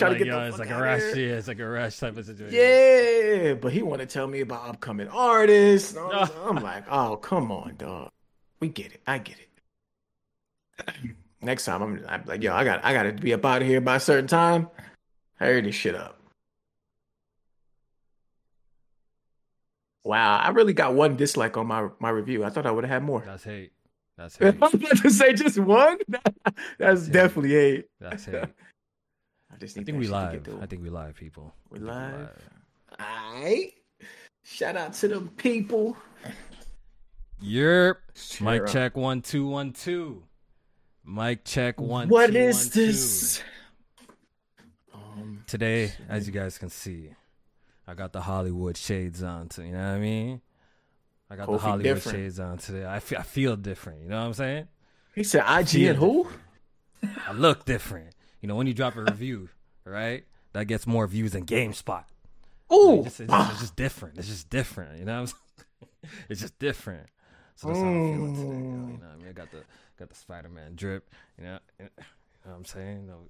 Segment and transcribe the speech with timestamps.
[0.00, 1.00] trying like, to get yo, the it's like a rush.
[1.16, 2.54] Yeah, it's like a rush type of situation.
[2.54, 5.96] Yeah, but he want to tell me about upcoming artists.
[5.96, 6.28] all.
[6.48, 8.10] I'm like, oh, come on, dog.
[8.60, 9.00] We get it.
[9.06, 10.94] I get it.
[11.42, 13.68] Next time, I'm, I'm like, yo, I got, I got to be up out of
[13.68, 14.68] here by a certain time.
[15.36, 16.18] Hurry this shit up.
[20.04, 22.44] Wow, I really got one dislike on my my review.
[22.44, 23.22] I thought I would have had more.
[23.24, 23.72] That's hate.
[24.16, 24.46] That's hate.
[24.48, 24.60] I hate.
[24.60, 25.98] was about to say just one.
[26.78, 27.12] That's Yeah.
[27.12, 27.84] definitely hate.
[28.00, 28.44] That's hate.
[29.60, 30.48] I just I think we shit live.
[30.62, 31.52] I think we live, people.
[31.68, 32.30] We I live.
[32.98, 33.74] Alright.
[34.42, 35.96] Shout out to them people.
[37.44, 37.96] Yerp.
[38.40, 38.66] Mic Sure.
[38.66, 40.22] check one two one two.
[41.04, 42.08] Mic check one.
[42.08, 43.42] What two, is one, this?
[44.94, 47.10] Um, Today, as you guys can see,
[47.86, 49.48] I got the Hollywood shades on.
[49.50, 50.40] To, you know what I mean?
[51.28, 52.16] I got the Hollywood different.
[52.16, 52.86] shades on today.
[52.86, 54.02] I feel, I feel different.
[54.02, 54.68] You know what I'm saying?
[55.14, 56.28] he said IG Feel and who?
[57.28, 58.14] I look different.
[58.40, 59.48] You know, when you drop a review,
[59.84, 60.24] right?
[60.52, 62.04] That gets more views than GameSpot.
[62.68, 64.18] Oh, Like, it's, just, it's just different.
[64.18, 64.98] It's just different.
[64.98, 65.36] You know what I'm saying?
[66.30, 67.06] It's just different.
[67.56, 68.48] So that's how I'm feeling today.
[68.48, 68.54] yo.
[68.54, 69.28] You know what I mean?
[69.28, 69.62] I got the
[69.98, 71.10] got the Spider Man drip.
[71.38, 71.90] You know, you know
[72.44, 73.06] what I'm saying?
[73.06, 73.28] No,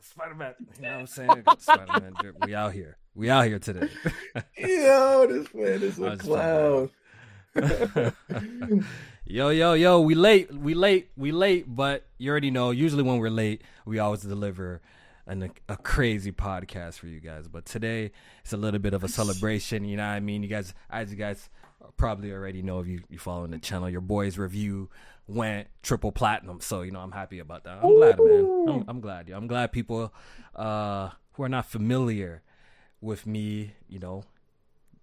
[0.00, 0.54] Spider Man.
[0.76, 1.30] You know what I'm saying?
[1.30, 2.44] I got the Spider Man drip.
[2.44, 2.98] We out here.
[3.14, 3.88] We out here today.
[4.58, 6.90] yo, this man is a clown.
[9.24, 13.18] yo, yo, yo, we late, we late, we late, but you already know, usually when
[13.18, 14.80] we're late, we always deliver
[15.26, 17.48] an, a crazy podcast for you guys.
[17.48, 20.42] But today, it's a little bit of a celebration, you know what I mean?
[20.42, 21.48] You guys, as you guys
[21.96, 24.88] probably already know if you, you following the channel, your boy's review
[25.26, 26.60] went triple platinum.
[26.60, 27.78] So, you know, I'm happy about that.
[27.82, 28.64] I'm glad, man.
[28.68, 29.30] I'm, I'm glad.
[29.30, 30.12] I'm glad people
[30.54, 32.42] uh, who are not familiar
[33.00, 34.24] with me, you know,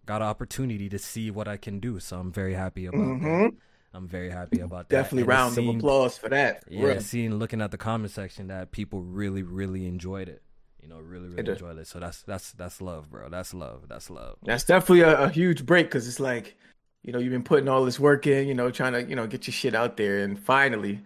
[0.05, 1.99] got an opportunity to see what I can do.
[1.99, 3.51] So I'm very happy about that.
[3.93, 4.95] I'm very happy about that.
[4.95, 6.63] Definitely And round seemed- of applause for that.
[6.69, 7.01] Yeah, Real.
[7.01, 10.41] seeing looking at the comment section that people really, really enjoyed it.
[10.81, 11.49] You know, really, really did.
[11.49, 11.87] enjoyed it.
[11.87, 13.29] So that's that's that's love, bro.
[13.29, 13.85] That's love.
[13.89, 14.37] That's love.
[14.43, 16.55] That's definitely a, a huge break because it's like,
[17.03, 19.27] you know, you've been putting all this work in, you know, trying to, you know,
[19.27, 21.01] get your shit out there, and finally,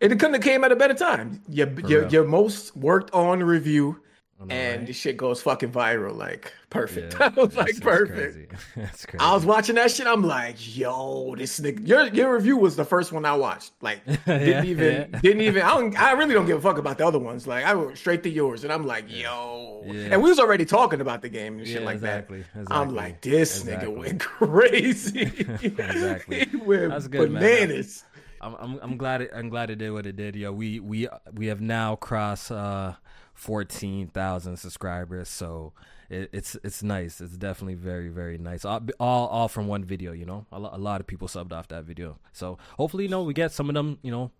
[0.00, 1.42] it couldn't have came at a better time.
[1.48, 2.12] Your your, real.
[2.12, 4.00] your most worked on review,
[4.38, 4.86] and right?
[4.86, 7.16] the shit goes fucking viral, like perfect.
[7.18, 8.12] Yeah, I was like perfect.
[8.34, 8.48] crazy.
[8.76, 9.18] That's crazy.
[9.18, 10.06] I was watching that shit.
[10.06, 11.86] I'm like, yo, this nigga.
[11.86, 13.72] Your your review was the first one I watched.
[13.80, 15.20] Like, didn't Yeah, even yeah.
[15.20, 15.62] didn't even.
[15.62, 16.00] I don't.
[16.00, 17.46] I really don't give a fuck about the other ones.
[17.46, 19.84] Like, I went straight to yours, and I'm like, yo.
[19.86, 22.66] And we was already talking about the game and shit like exactly, that.
[22.70, 23.88] I'm like, this exactly.
[23.88, 25.20] nigga went crazy.
[25.62, 26.44] Exactly.
[26.50, 27.42] he went That's good, man.
[27.42, 28.04] bananas.
[28.40, 30.36] I'm, I'm I'm glad it, I'm glad it did what it did.
[30.36, 32.92] Yo, we we we have now crossed uh,
[33.36, 35.72] fourteen thousand subscribers, so
[36.10, 37.20] it, it's it's nice.
[37.20, 38.64] It's definitely very very nice.
[38.64, 40.46] All all, all from one video, you know.
[40.50, 43.34] A, lo- a lot of people subbed off that video, so hopefully, you know, we
[43.34, 44.32] get some of them, you know,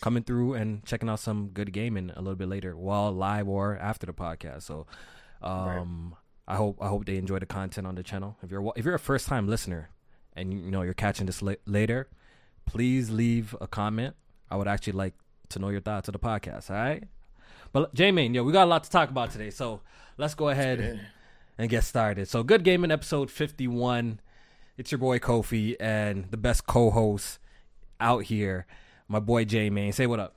[0.00, 3.76] coming through and checking out some good gaming a little bit later, while live or
[3.78, 4.62] after the podcast.
[4.62, 4.86] So,
[5.42, 6.14] um,
[6.46, 8.36] I hope I hope they enjoy the content on the channel.
[8.42, 9.90] If you're if you're a first time listener
[10.34, 12.08] and you know you're catching this la- later,
[12.66, 14.14] please leave a comment.
[14.50, 15.14] I would actually like
[15.48, 16.70] to know your thoughts of the podcast.
[16.70, 17.04] All right,
[17.72, 19.80] but J Main, yeah, we got a lot to talk about today, so
[20.18, 21.00] let's go ahead
[21.58, 22.28] and get started.
[22.28, 24.20] So, good gaming episode fifty one.
[24.76, 27.38] It's your boy Kofi and the best co-host
[27.98, 28.66] out here,
[29.08, 29.92] my boy J Main.
[29.92, 30.34] Say what up.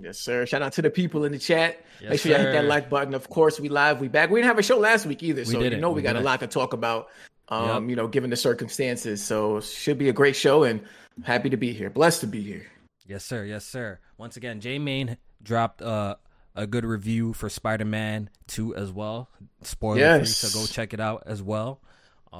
[0.00, 0.44] Yes, sir.
[0.46, 1.80] Shout out to the people in the chat.
[2.00, 3.14] Yes, Make sure you hit that like button.
[3.14, 4.30] Of course, we live, we back.
[4.30, 6.20] We didn't have a show last week either, so you know we, We got a
[6.20, 7.08] lot to talk about.
[7.48, 7.90] Um, Yep.
[7.90, 10.80] you know, given the circumstances, so should be a great show, and
[11.16, 11.88] I'm happy to be here.
[11.90, 12.66] Blessed to be here.
[13.06, 13.44] Yes, sir.
[13.44, 14.00] Yes, sir.
[14.18, 16.16] Once again, J Main dropped uh,
[16.56, 19.28] a good review for Spider Man 2 as well.
[19.62, 20.40] Spoiler Yes.
[20.40, 21.80] free, so go check it out as well.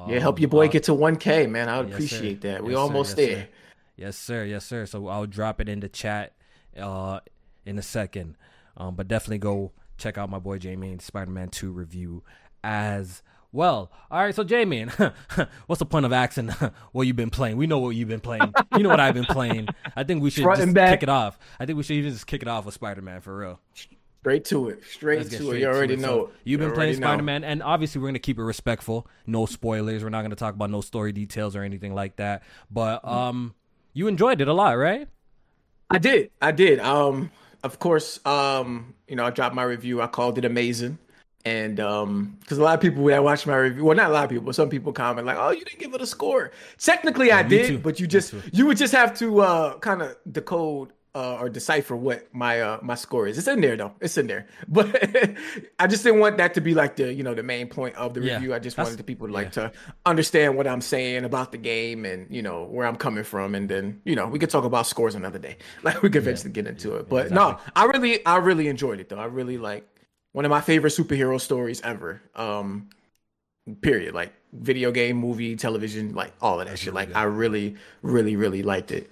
[0.08, 1.68] Yeah, help Um, your boy uh, get to 1K, man.
[1.68, 2.48] I would yes, appreciate sir.
[2.52, 2.64] that.
[2.64, 3.36] We Yes, almost there.
[3.36, 3.48] sir.
[3.96, 4.44] Yes, sir.
[4.44, 4.84] Yes, sir.
[4.86, 6.34] So I'll drop it in the chat
[6.78, 7.20] uh,
[7.64, 8.36] in a second.
[8.76, 12.22] Um, but definitely go check out my boy J Main Spider Man 2 review
[12.62, 13.22] as
[13.52, 13.90] well.
[14.10, 14.88] All right, so J Main,
[15.66, 16.48] what's the point of asking
[16.92, 17.56] what you've been playing?
[17.56, 18.52] We know what you've been playing.
[18.76, 19.68] You know what I've been playing.
[19.96, 21.38] I think we should Front just kick it off.
[21.58, 23.60] I think we should even just kick it off with Spider Man for real.
[24.26, 24.82] Straight to it.
[24.84, 25.60] Straight to straight it.
[25.60, 26.00] You already it.
[26.00, 26.06] know.
[26.26, 26.96] So, you've You been playing.
[26.96, 29.06] Spider Man, and obviously we're gonna keep it respectful.
[29.24, 30.02] No spoilers.
[30.02, 32.42] We're not gonna talk about no story details or anything like that.
[32.68, 33.14] But Mm-hmm.
[33.14, 33.54] um,
[33.92, 35.06] you enjoyed it a lot, right?
[35.90, 36.32] I did.
[36.42, 36.80] I did.
[36.80, 37.30] Um,
[37.62, 40.02] of course, um, you know, I dropped my review.
[40.02, 40.98] I called it amazing.
[41.44, 44.24] And um, because a lot of people that watch my review, well, not a lot
[44.24, 47.30] of people, but some people comment like, "Oh, you didn't give it a score." Technically,
[47.30, 47.78] I did, too.
[47.78, 51.96] but you just you would just have to uh kind of decode uh, or decipher
[51.96, 53.38] what my uh, my score is.
[53.38, 53.94] It's in there though.
[54.02, 54.46] It's in there.
[54.68, 54.88] But
[55.80, 58.12] I just didn't want that to be like the you know the main point of
[58.14, 58.54] the Yeah, review.
[58.54, 59.72] I just wanted the people to like to
[60.04, 63.68] understand what I'm saying about the game and you know where I'm coming from, and
[63.68, 65.56] then you know we could talk about scores another day.
[65.82, 67.08] Like we could eventually get into it.
[67.08, 69.18] But no, I really I really enjoyed it though.
[69.18, 69.86] I really like
[70.32, 72.20] one of my favorite superhero stories ever.
[72.34, 72.90] Um,
[73.80, 74.14] period.
[74.14, 76.94] Like video game, movie, television, like all of that shit.
[76.94, 79.10] Like I really, really, really liked it.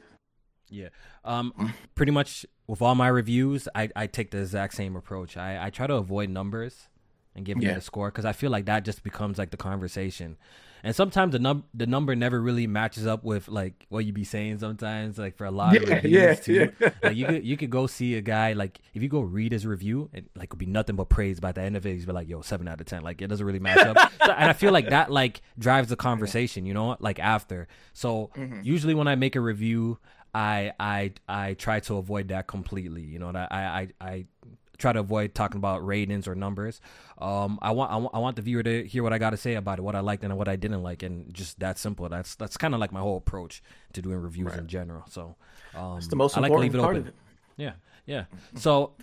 [0.71, 0.89] Yeah.
[1.25, 5.37] Um, pretty much with all my reviews, I, I take the exact same approach.
[5.37, 6.89] I, I try to avoid numbers
[7.35, 7.71] and giving Yeah.
[7.73, 10.37] it a score because I feel like that just becomes like the conversation.
[10.83, 14.23] And sometimes the num the number never really matches up with like what you be
[14.25, 16.73] saying sometimes, like for a lot of reviews yeah, too.
[16.79, 16.91] yeah.
[17.03, 19.67] Like you could you could go see a guy like if you go read his
[19.67, 21.41] review, it like would be nothing but praise.
[21.41, 23.01] By the end of it, he's be like, "Yo, seven out of ten.
[23.03, 23.97] Like it doesn't really match up.
[24.27, 26.67] so, and I feel like that like drives the conversation.
[26.67, 27.67] You know, like after.
[27.95, 28.61] So Mm-hmm.
[28.63, 29.99] usually when I make a review,
[30.35, 33.03] I I I try to avoid that completely.
[33.03, 34.27] You know, that I I I
[34.77, 36.81] try to avoid talking about ratings or numbers.
[37.19, 39.79] Um, I want I want, the viewer to hear what I got to say about
[39.79, 42.09] it, what I liked and what I didn't like, and just that simple.
[42.09, 45.05] That's that's kind of like my whole approach to doing reviews in general.
[45.09, 45.37] So
[45.75, 47.03] um, It's the most I like to important leave it part open.
[47.03, 47.15] of it.
[47.57, 47.73] Yeah,
[48.05, 48.25] yeah.
[48.57, 48.95] So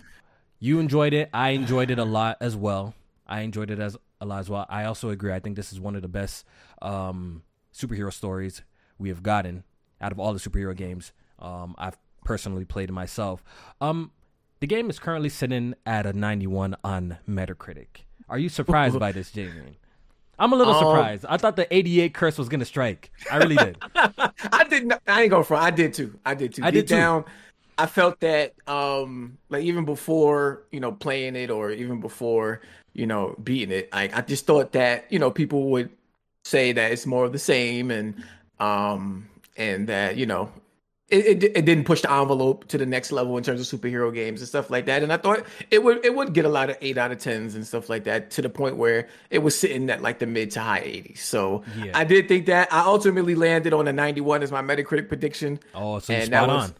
[0.58, 1.30] you enjoyed it.
[1.32, 2.94] I enjoyed it a lot as well.
[3.26, 4.66] I enjoyed it as a lot as well.
[4.68, 5.32] I also agree.
[5.32, 6.44] I think this is one of the best
[6.82, 7.42] um,
[7.74, 8.62] superhero stories
[8.98, 9.64] we have gotten
[10.00, 11.12] out of all the superhero games
[11.42, 13.44] um, I've personally played it myself.
[13.80, 14.12] Um,
[14.60, 18.04] the game is currently sitting at a 91 on Metacritic.
[18.28, 19.78] Are you surprised by this, Jamie?
[20.38, 21.26] I'm a little Um, surprised.
[21.28, 23.10] I thought the 88 curse was gonna strike.
[23.30, 23.76] I really did.
[23.94, 24.94] I didn't.
[25.06, 25.64] I ain't going front.
[25.64, 26.18] I did too.
[26.24, 26.62] I did too.
[26.64, 26.94] I Deep did too.
[26.96, 27.24] down,
[27.76, 32.60] I felt that um like even before you know playing it or even before
[32.94, 35.90] you know beating it, like I just thought that you know people would
[36.44, 38.24] say that it's more of the same and
[38.58, 40.50] um and that you know
[41.12, 44.12] it, it, it didn't push the envelope to the next level in terms of superhero
[44.12, 45.02] games and stuff like that.
[45.02, 47.54] And I thought it would it would get a lot of eight out of tens
[47.54, 50.50] and stuff like that to the point where it was sitting at like the mid
[50.52, 51.18] to high 80s.
[51.18, 51.92] So Yeah.
[51.94, 55.60] I did think that I ultimately landed on a 91 as my Metacritic prediction.
[55.74, 56.74] Oh, so And spot was- on.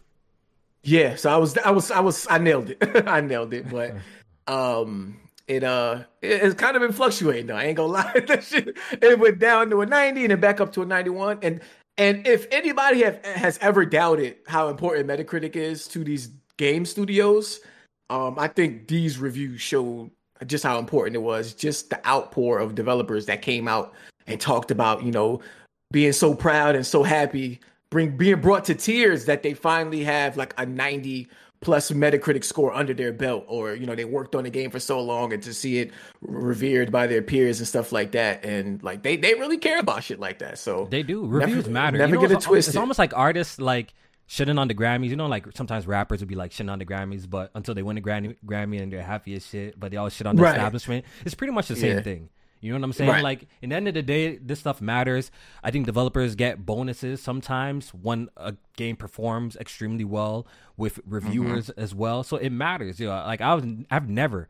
[0.85, 2.77] Yeah, so I was I was I was I nailed it.
[3.07, 3.93] I nailed it, but
[4.47, 7.55] um it uh it, it's kind of been fluctuating though.
[7.55, 8.23] I ain't gonna lie.
[8.27, 11.39] that shit it went down to a 90 and then back up to a 91
[11.41, 11.61] and
[11.97, 17.59] and if anybody have has ever doubted how important Metacritic is to these game studios,
[18.09, 20.11] um I think these reviews showed
[20.45, 21.53] just how important it was.
[21.53, 23.93] Just the outpour of developers that came out
[24.27, 25.41] and talked about, you know,
[25.91, 27.59] being so proud and so happy,
[27.89, 31.27] bring being brought to tears that they finally have like a 90
[31.63, 34.79] plus Metacritic score under their belt, or you know, they worked on the game for
[34.79, 38.45] so long and to see it revered by their peers and stuff like that.
[38.45, 40.59] And like they they really care about shit like that.
[40.59, 41.25] So They do.
[41.25, 41.97] Reviews Never- matter.
[41.97, 42.71] never you know, get it it's, twisted.
[42.73, 43.93] It's almost like artists like
[44.29, 45.09] shitting on the Grammys.
[45.09, 47.83] You know, like sometimes rappers would be like shitting on the Grammys, but until they
[47.83, 50.41] win the Grammy, Grammy and they're happy as shit, but they all shit on the
[50.43, 50.51] Right.
[50.55, 51.05] establishment.
[51.25, 52.01] It's pretty much the same Yeah.
[52.01, 52.29] thing.
[52.63, 53.09] You know what I'm saying?
[53.09, 53.23] Right.
[53.23, 55.31] Like, in the end of the day, this stuff matters.
[55.63, 61.79] I think developers get bonuses sometimes when a game performs extremely well with reviewers Mm-hmm.
[61.81, 62.23] as well.
[62.23, 62.99] So it matters.
[62.99, 64.47] You know, like I was, I've never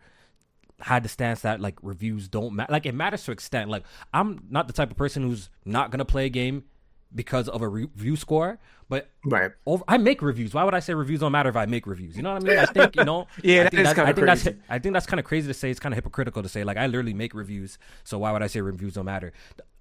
[0.80, 2.72] had the stance that like reviews don't matter.
[2.72, 3.70] Like it matters to an extent.
[3.70, 3.84] Like
[4.14, 6.66] I'm not the type of person who's not gonna play a game
[7.16, 9.52] because of a review score, but right.
[9.66, 10.54] over, I make reviews.
[10.54, 12.16] Why would I say reviews don't matter if I make reviews?
[12.18, 12.58] You know what I mean?
[12.58, 13.28] I think you know.
[13.44, 14.48] Yeah, I that think is that- kinda I think that's.
[14.70, 15.70] I think that's kind of crazy to say.
[15.72, 17.78] It's kind of hypocritical to say like I literally make reviews.
[18.04, 19.32] So why would I say reviews don't matter?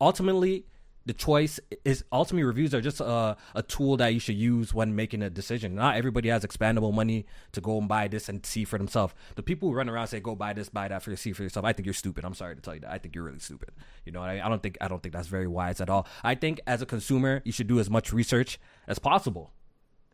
[0.00, 0.64] Ultimately,
[1.04, 4.94] the choice is ultimately reviews are just a, a tool that you should use when
[4.94, 5.74] making a decision.
[5.74, 9.12] Not everybody has expandable money to go and buy this and see for themselves.
[9.34, 11.42] The people who run around say go buy this, buy that for you, see for
[11.42, 11.64] yourself.
[11.66, 12.24] I think you're stupid.
[12.24, 12.90] I'm sorry to tell you that.
[12.92, 13.70] I think you're really stupid.
[14.04, 16.06] You know, I, I don't think I don't think that's very wise at all.
[16.22, 19.52] I think as a consumer, you should do as much research as possible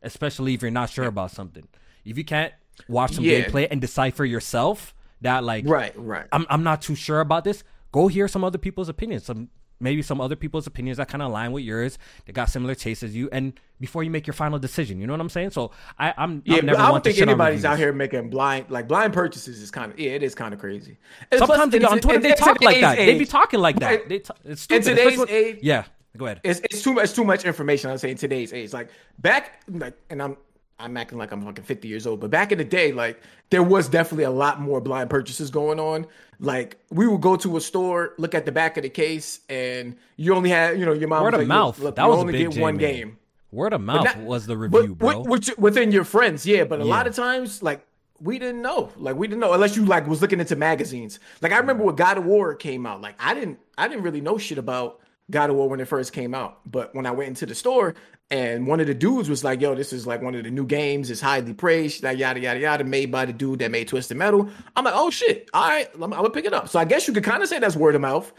[0.02, 1.66] especially if you're not sure about something.
[2.04, 2.52] If you can't
[2.88, 3.40] watch some Yeah.
[3.40, 6.26] gameplay and decipher yourself that like Right, right.
[6.30, 9.24] I'm I'm not too sure about this, go hear some other people's opinions.
[9.24, 9.48] Some
[9.80, 11.98] maybe some other people's opinions that kind of align with yours.
[12.26, 15.12] They got similar tastes as you, and before you make your final decision, you know
[15.12, 15.50] what I'm saying.
[15.50, 18.88] So I, I'm Yeah, I'm never I don't think anybody's out here making blind like
[18.88, 20.98] blind purchases is kind of yeah, it is kind of crazy.
[21.30, 22.96] And plus, Sometimes they on Twitter they talk like that.
[22.96, 24.08] They be talking like that.
[24.08, 24.84] They t- it's In stupid.
[24.84, 25.84] today's Especially- age- yeah.
[26.16, 26.40] Go ahead.
[26.42, 27.90] it's it's too much it's too much information.
[27.90, 28.72] I'm saying today's age.
[28.72, 30.36] Like back like and I'm
[30.80, 33.20] I'm acting like I'm fucking 50 years old, but back in the day, like
[33.50, 36.06] there was definitely a lot more blind purchases going on.
[36.40, 39.96] Like we would go to a store, look at the back of the case, and
[40.16, 41.78] you only had you know your mom Word of like, mouth.
[41.80, 43.18] Look, That you was only big get one game.
[43.50, 45.22] Word of mouth not- was the But review, bro.
[45.22, 46.64] which, within your friends, yeah.
[46.64, 47.84] But a lot of times, like
[48.20, 51.18] we didn't know, like we didn't know unless you like was looking into magazines.
[51.40, 54.20] Like I remember when God of War came out, like I didn't, I didn't really
[54.20, 56.60] know shit about God of War when it first came out.
[56.70, 57.94] But when I went into the store
[58.30, 60.66] and one of the dudes was like, "Yo, this is like one of the new
[60.66, 61.10] games.
[61.10, 62.02] It's highly praised.
[62.02, 65.10] That yada yada yada, made by the dude that made Twisted Metal." I'm like, "Oh
[65.10, 65.48] shit!
[65.54, 67.48] All right, I'm, I'm gonna pick it up." So I guess you could kind of
[67.48, 68.32] say that's word of mouth.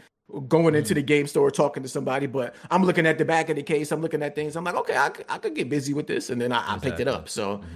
[0.46, 1.06] Going into the mm.
[1.06, 3.90] game store, talking to somebody, but I'm looking at the back of the case.
[3.90, 4.54] I'm looking at things.
[4.54, 6.78] I'm like, okay, I, could- I could get busy with this, and then I, I
[6.78, 7.28] picked it up.
[7.28, 7.66] So mm-hmm.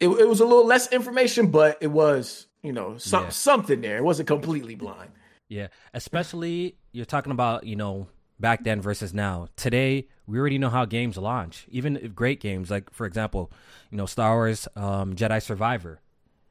[0.00, 3.28] it, it was a little less information, but it was, you know, some, Yeah.
[3.28, 3.98] something there.
[3.98, 5.12] It wasn't completely blind.
[5.48, 8.08] Yeah, especially you're talking about you know
[8.40, 9.48] back then versus now.
[9.56, 11.66] Today we already know how games launch.
[11.70, 13.52] Even great games like for example,
[13.90, 16.00] you know Star Wars um, Jedi Survivor,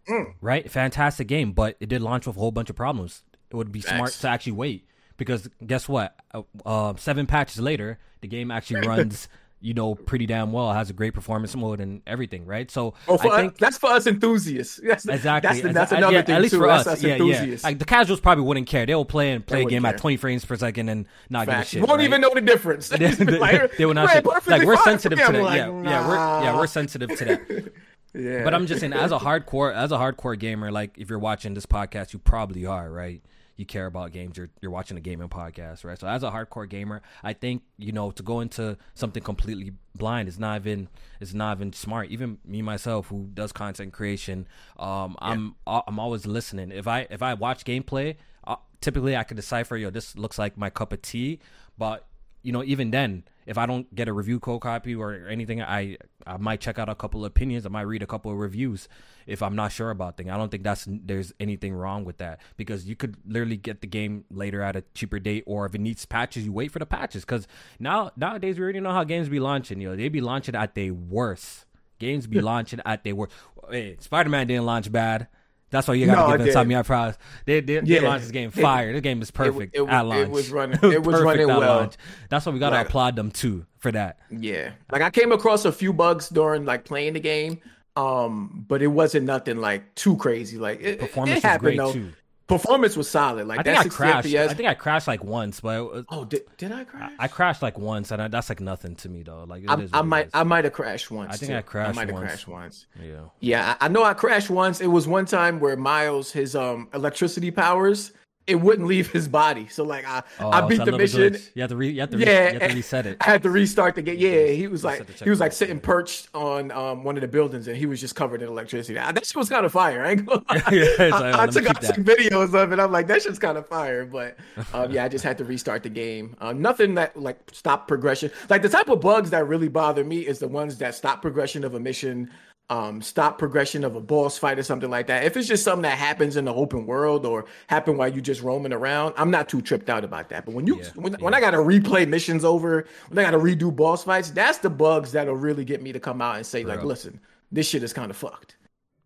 [0.07, 0.33] Mm.
[0.41, 0.69] right?
[0.71, 3.23] Fantastic game, but it did launch with a whole bunch of problems.
[3.51, 6.15] It would be smart to actually wait because guess what?
[6.33, 9.27] Uh, uh, seven patches later, the game actually runs.
[9.61, 10.71] You know, pretty damn well.
[10.71, 12.71] Has a great performance mode and everything, right?
[12.71, 14.79] So Oh, for I think that's for us enthusiasts.
[14.83, 15.59] That's, Exactly.
[15.61, 16.59] That's, that's another yeah, thing At least too.
[16.61, 17.13] for that's us, yeah, yeah.
[17.15, 17.63] enthusiasts.
[17.65, 18.85] Like the casuals probably wouldn't care.
[18.85, 19.93] They will play and play a game care.
[19.95, 21.73] at 20 frames per second and not Facts.
[21.73, 21.89] give a shit.
[21.89, 22.05] Won't right?
[22.05, 22.87] even know the difference.
[22.87, 24.09] they, Like, they will not.
[24.09, 25.35] say- Like we're sensitive to that.
[25.35, 27.73] I'm Yeah, like, yeah, we're yeah we're sensitive to that.
[28.13, 28.43] yeah.
[28.45, 31.53] But I'm just saying, as a hardcore, as a hardcore gamer, like if you're watching
[31.53, 33.21] this podcast, you probably are, right?
[33.59, 34.37] You care about games.
[34.37, 35.99] You're you're watching a gaming podcast, right?
[35.99, 40.29] So as a hardcore gamer, I think you know to go into something completely blind
[40.29, 40.87] is not even
[41.19, 42.07] is not even smart.
[42.09, 44.47] Even me myself, who does content creation,
[44.77, 46.71] um, I'm I'm always listening.
[46.71, 48.15] If I if I watch gameplay,
[48.47, 51.39] uh, typically I can decipher, yo, this looks like my cup of tea.
[51.77, 52.07] But
[52.41, 55.97] you know, even then, if I don't get a review code copy or anything, I
[56.25, 57.65] I might check out a couple of opinions.
[57.65, 58.87] I might read a couple of reviews
[59.25, 60.29] if I'm not sure about things.
[60.29, 63.87] I don't think that's there's anything wrong with that because you could literally get the
[63.87, 66.85] game later at a cheaper date, or if it needs patches, you wait for the
[66.85, 67.25] patches.
[67.25, 67.47] Because
[67.79, 69.81] now nowadays we already know how games be launching.
[69.81, 71.65] You know, they be launching at their worst.
[71.97, 73.33] Games be launching at their worst.
[73.69, 75.27] Hey, eh, Spider Man didn't launch bad.
[75.71, 76.67] That's why you gotta it give didn't.
[76.69, 77.17] Insomniac props.
[77.45, 78.01] They, they, they Yeah.
[78.01, 78.91] launched this game It- fire.
[78.91, 81.59] This game is perfect it was- at it was running- it was running well.
[81.59, 81.95] launch.
[82.29, 84.17] That's why we gotta Like- applaud them too for that.
[84.31, 84.71] Yeah.
[84.91, 87.59] Like I came across a few bugs during like playing the game.
[87.95, 90.57] Um, but it wasn't nothing like too crazy.
[90.57, 91.93] Like it, Performance it was happened great though.
[91.93, 92.11] too.
[92.49, 93.47] Performance was solid.
[93.47, 94.27] Like I think I crashed.
[94.27, 94.49] FPS.
[94.49, 97.11] I think I crashed like once, but was, oh, did, did I crash?
[97.19, 99.45] I crashed like once, and I, that's like nothing to me though.
[99.47, 100.29] Like it I, is I might.
[100.33, 101.33] I might have crashed once.
[101.33, 101.57] I think too.
[101.57, 102.27] I crashed I might have once.
[102.27, 102.87] crashed once.
[102.99, 103.21] yeah.
[103.39, 104.81] Yeah, I, I know I crashed once.
[104.81, 108.13] It was one time where Miles, his um electricity powers,
[108.49, 109.67] it wouldn't leave his body.
[109.67, 111.33] So like I, I Oh, beat so the mission.
[111.33, 111.49] glitch.
[111.53, 113.17] You have to re, you have to re, Yeah, you have to reset it.
[113.21, 114.17] I had to restart the game.
[114.19, 117.67] Yeah, he was like he was like sitting perched on um one of the buildings,
[117.67, 118.97] and he was just covered in electricity.
[118.99, 120.03] Ah, That shit was kind of fire.
[120.05, 120.63] I ain't gonna lie.
[120.71, 122.79] Yeah, like, I, oh, I took out some videos of it.
[122.79, 124.05] I'm like, that shit's kind of fire.
[124.05, 124.37] But
[124.73, 126.35] um, yeah, I just had to restart the game.
[126.41, 128.31] Um, nothing that like stop progression.
[128.49, 131.63] Like the type of bugs that really bother me is the ones that stop progression
[131.63, 132.29] of a mission.
[132.71, 135.23] Um, stop progression of a boss fight or something like that.
[135.23, 138.43] If it's just something that happens in the open world or happen while you just
[138.43, 140.45] roaming around, I'm not too tripped out about that.
[140.45, 143.75] But when you Yeah, when, when I gotta replay missions over, when I gotta redo
[143.75, 146.79] boss fights, that's the bugs that'll really get me to come out and say like,
[146.79, 146.89] real.
[146.89, 147.19] listen,
[147.51, 148.55] this shit is kind of fucked.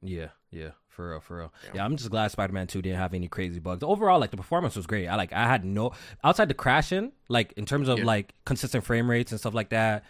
[0.02, 1.54] Yeah, yeah, for real, for real.
[1.74, 3.82] Yeah, I'm just glad Spider-Man 2 didn't have any crazy bugs.
[3.82, 5.08] Overall, like the performance was great.
[5.08, 8.04] I like I had no outside the crashing, like in terms of Yeah.
[8.06, 10.04] like consistent frame rates and stuff like that.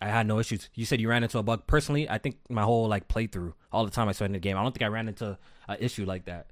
[0.00, 0.68] I had no issues.
[0.74, 1.66] You said you ran into a bug.
[1.66, 4.56] Personally, I think my whole like playthrough, all the time I spent in the game,
[4.56, 6.46] I don't think I ran into an issue like that.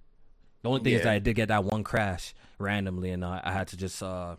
[0.63, 3.53] The only thing is that I did get that one crash randomly, and uh, I
[3.53, 4.37] had to just uh,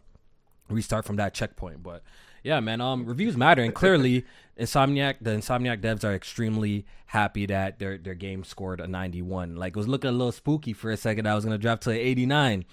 [0.69, 1.81] restart from that checkpoint.
[1.81, 2.03] But
[2.43, 4.25] yeah, man, um, reviews matter, and clearly,
[4.59, 9.55] Insomniac, the Insomniac devs are extremely happy that their their game scored a 91.
[9.55, 11.27] Like it was looking a little spooky for a second.
[11.27, 12.65] I was gonna drop to 89,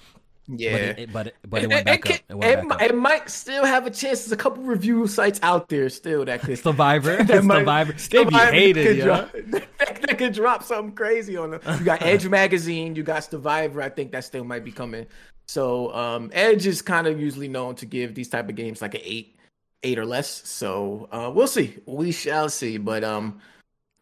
[0.47, 0.73] Yeah.
[0.73, 2.21] but it, it- but it, but it It, went back can- up.
[2.29, 2.83] It went it back mi- up.
[2.91, 4.21] it might still have a chance.
[4.25, 8.25] There's a couple review sites out there still that could Survivor, that might- Survivor, they
[8.25, 9.05] be hated, could yo.
[9.05, 9.33] drop,
[9.79, 11.61] that, that could drop something crazy on them.
[11.79, 13.81] You got Edge magazine, you got Survivor.
[13.83, 15.07] I think that still might be coming.
[15.47, 18.95] So um, Edge is kind of usually known to give these type of games like
[18.95, 19.37] an eight,
[19.83, 20.29] eight or less.
[20.49, 21.77] So uh, we'll see.
[21.87, 22.79] We shall see.
[22.79, 23.41] But um,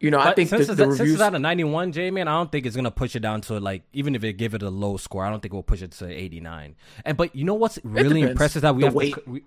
[0.03, 2.29] you know, I think since, the, it's, the since it's at a 91, J man,
[2.29, 4.63] I don't think it's gonna push it down to like even if it give it
[4.63, 6.75] a low score, I don't think it will push it to 89.
[7.05, 9.15] And but you know what's really impressive is that we The have weight.
[9.15, 9.45] To, we,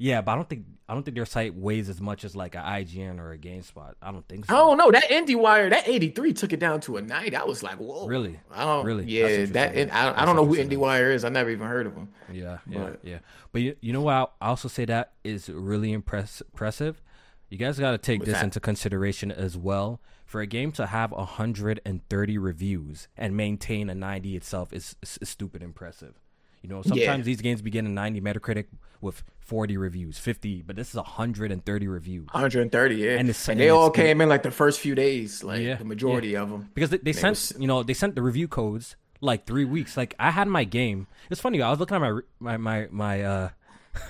[0.00, 2.54] yeah, but I don't think I don't think their site weighs as much as like
[2.54, 3.94] an IGN or a GameSpot.
[4.00, 4.54] I don't think so.
[4.54, 4.90] Oh, I don't know.
[4.92, 7.34] That IndieWire, that 83 took it down to a 90.
[7.34, 8.06] I was like, whoa.
[8.06, 8.38] Really?
[8.52, 9.04] I don't, Really?
[9.06, 10.54] Yeah, that and I, I don't know who.
[10.56, 11.24] IndieWire is.
[11.24, 12.08] I never even heard of them.
[12.32, 13.18] Yeah, yeah, But- yeah.
[13.50, 14.32] But you, you know what?
[14.40, 17.02] I also say that is really impress- impressive.
[17.50, 18.44] You guys got to take What's this that?
[18.44, 20.00] into consideration as well.
[20.26, 25.28] For a game to have 130 reviews and maintain a 90 itself is, is, is
[25.30, 26.14] stupid impressive.
[26.62, 28.66] You know, sometimes these games begin a 90 Metacritic
[29.00, 32.26] with 40 reviews, 50, but this is 130 reviews.
[32.32, 33.10] 130, yeah.
[33.12, 36.36] And And, they all came in like the first few days, like Yeah, the majority
[36.36, 36.68] of them.
[36.74, 39.96] because they, they sent was- you know they sent the review codes like three weeks.
[39.96, 41.06] Like I had my game.
[41.30, 41.62] It's funny.
[41.62, 43.48] I was looking at my my my my uh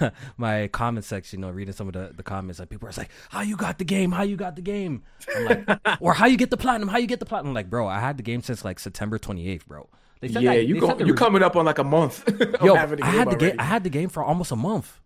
[0.37, 3.11] my comment section, you know, reading some of the, the comments, like people are like,
[3.29, 4.13] "How you got the game?
[4.13, 5.03] How you got the game?"
[5.35, 6.89] I'm like, or how you get the platinum?
[6.89, 7.49] How you get the platinum?
[7.51, 9.89] I'm like, bro, I had the game since like September 28th, bro.
[10.21, 12.25] They said yeah, that, you go, you coming up on like a month.
[12.63, 13.55] Yo, I had the game.
[13.59, 15.01] I had the game for almost a month.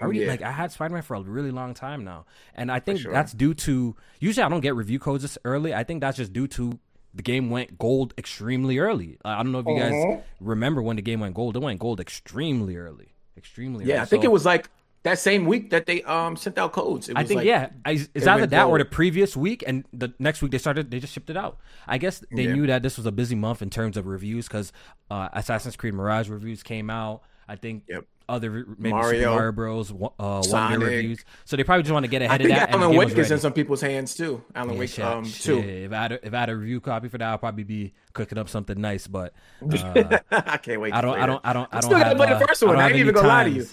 [0.00, 0.28] I already, yeah.
[0.28, 3.12] like I had Spider Man for a really long time now, and I think sure.
[3.12, 5.74] that's due to usually I don't get review codes this early.
[5.74, 6.78] I think that's just due to
[7.14, 9.18] the game went gold extremely early.
[9.24, 10.20] I don't know if you guys uh-huh.
[10.40, 11.56] remember when the game went gold.
[11.56, 13.86] It went gold extremely early, extremely.
[13.86, 14.02] Yeah.
[14.02, 14.68] I think so, it was like
[15.04, 17.08] that same week that they um sent out codes.
[17.14, 18.72] I think like, yeah, it's either that gold.
[18.72, 21.58] or the previous week, and the next week they started they just shipped it out.
[21.86, 22.54] I guess they yeah.
[22.54, 24.72] knew that this was a busy month in terms of reviews because
[25.10, 27.22] uh, Assassin's Creed Mirage reviews came out.
[27.48, 29.92] I think yep other maybe Mario, Super Mario Bros.
[29.92, 31.24] Uh, Wonder reviews.
[31.44, 32.70] So they probably just want to get ahead I of that.
[32.70, 34.42] Alan Wake is in some people's hands too.
[34.54, 35.42] Alan yeah, Wake shit, um shit.
[35.42, 35.58] too.
[35.58, 37.94] If I, had a, if I had a review copy for that, I'll probably be
[38.12, 39.06] cooking up something nice.
[39.06, 39.32] But
[39.72, 40.92] uh, I can't wait.
[40.92, 41.18] I don't.
[41.18, 41.40] I don't.
[41.44, 41.68] I don't.
[41.72, 41.82] I don't.
[41.82, 42.76] Still have, play the first one.
[42.76, 43.66] I, I ain't even gonna lie to you.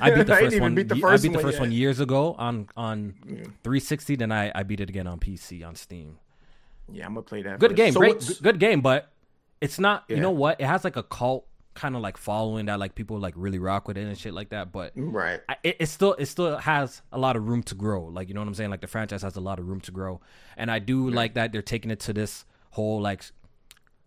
[0.00, 0.74] I beat the first one.
[0.74, 3.44] Beat the first I beat the first one, one years ago on on yeah.
[3.62, 4.16] 360.
[4.16, 6.18] Then I I beat it again on PC on Steam.
[6.92, 7.58] Yeah, I'm gonna play that.
[7.58, 7.76] Good first.
[7.76, 9.10] game, so great, good, good game, but
[9.60, 10.04] it's not.
[10.08, 10.16] Yeah.
[10.16, 10.60] You know what?
[10.60, 13.86] It has like a cult kind of like following that like people like really rock
[13.86, 17.02] with it and shit like that but right I, it, it still it still has
[17.12, 19.22] a lot of room to grow like you know what i'm saying like the franchise
[19.22, 20.20] has a lot of room to grow
[20.56, 23.22] and i do like that they're taking it to this whole like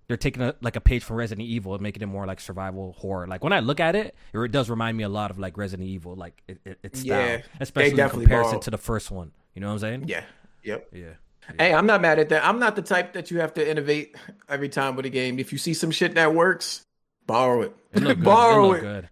[0.10, 2.94] they're taking a, like a page from Resident Evil and making it more like survival
[2.98, 3.28] horror.
[3.28, 5.88] Like when I look at it, it does remind me a lot of like Resident
[5.88, 9.32] Evil, like it, it, its style, yeah, especially in comparison to the first one.
[9.54, 10.06] You know what I'm saying?
[10.08, 10.24] Yeah.
[10.64, 10.88] Yep.
[10.92, 11.00] Yeah.
[11.00, 11.14] yeah.
[11.60, 12.44] Hey, I'm not mad at that.
[12.44, 14.16] I'm not the type that you have to innovate
[14.48, 15.38] every time with a game.
[15.40, 16.86] If you see some shit that works,
[17.30, 17.76] Borrow it.
[17.94, 19.06] it Borrow it.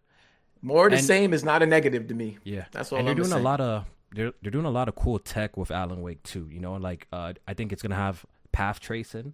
[0.63, 2.39] More the and, same is not a negative to me.
[2.43, 2.97] Yeah, that's all.
[2.97, 3.41] And they're I'm doing saying.
[3.41, 6.49] a lot of they're they're doing a lot of cool tech with Alan Wake too.
[6.51, 9.33] You know, like uh, I think it's gonna have path tracing,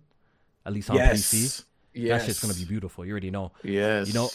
[0.65, 1.33] at least on yes.
[1.33, 1.63] PC.
[1.93, 2.21] Yes.
[2.21, 3.05] That shit's gonna be beautiful.
[3.05, 3.53] You already know.
[3.63, 4.09] Yes.
[4.09, 4.29] You know,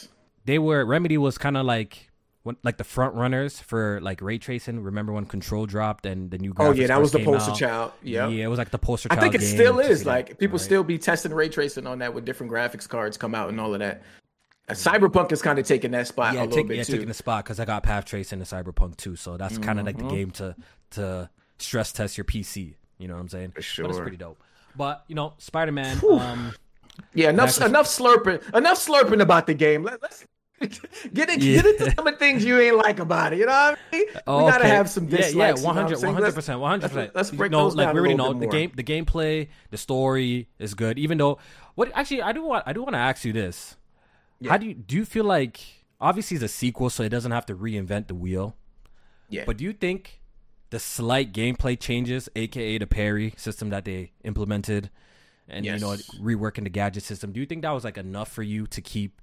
[0.46, 2.10] they were Remedy was kind of like
[2.42, 4.82] when, like the front runners for like ray tracing.
[4.82, 6.68] Remember when Control dropped and the new graphics?
[6.68, 7.58] Oh yeah, that was the poster out.
[7.58, 7.92] child.
[8.02, 9.08] Yeah, yeah, it was like the poster.
[9.10, 10.06] I think it still is.
[10.06, 10.64] Like people right?
[10.64, 13.74] still be testing ray tracing on that with different graphics cards come out and all
[13.74, 14.02] of that.
[14.70, 17.44] Cyberpunk is kind of taking that spot yeah, a little take, yeah, taking the spot
[17.44, 19.62] because I got path tracing in Cyberpunk too, so that's mm-hmm.
[19.62, 20.54] kind of like the game to
[20.90, 22.74] to stress test your PC.
[22.98, 23.52] You know what I'm saying?
[23.52, 24.42] For sure, but it's pretty dope.
[24.76, 26.00] But you know, Spider Man.
[26.08, 26.52] Um,
[27.14, 29.84] yeah, enough enough slurping, enough slurping about the game.
[29.84, 30.24] Let, us
[30.60, 31.62] get it, yeah.
[31.62, 33.38] get into some of the things you ain't like about it.
[33.38, 34.06] You know what I mean?
[34.26, 34.74] Oh, we gotta okay.
[34.74, 35.34] have some dislikes.
[35.34, 35.88] Yeah, yeah, 100
[36.34, 37.14] percent, one hundred percent.
[37.14, 40.74] Let's break no, those like we already know the game, the gameplay, the story is
[40.74, 40.98] good.
[40.98, 41.38] Even though,
[41.76, 43.76] what actually, I do want, I do want to ask you this.
[44.40, 44.50] Yeah.
[44.50, 45.60] How do you do you feel like
[46.00, 48.56] obviously it's a sequel, so it doesn't have to reinvent the wheel.
[49.28, 49.44] Yeah.
[49.44, 50.20] But do you think
[50.70, 54.90] the slight gameplay changes, aka the parry system that they implemented,
[55.48, 55.80] and yes.
[55.80, 58.66] you know reworking the gadget system, do you think that was like enough for you
[58.68, 59.20] to keep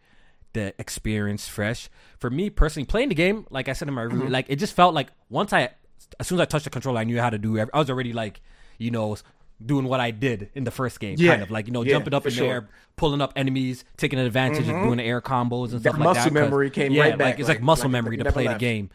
[0.53, 1.89] the experience fresh?
[2.19, 4.33] For me personally, playing the game, like I said in my review, mm-hmm.
[4.33, 5.69] like it just felt like once I,
[6.19, 7.59] as soon as I touched the controller, I knew how to do.
[7.59, 8.41] I was already like,
[8.77, 9.17] you know,
[9.63, 11.31] doing what I did in the first game, yeah.
[11.31, 12.47] kind of like you know yeah, jumping up in sure.
[12.47, 14.75] the air, pulling up enemies, taking advantage mm-hmm.
[14.75, 16.15] of doing air combos and that stuff like that.
[16.15, 17.25] Muscle memory came yeah, right back.
[17.25, 18.59] Like, it's like, like muscle like, memory to play left.
[18.59, 18.89] the game.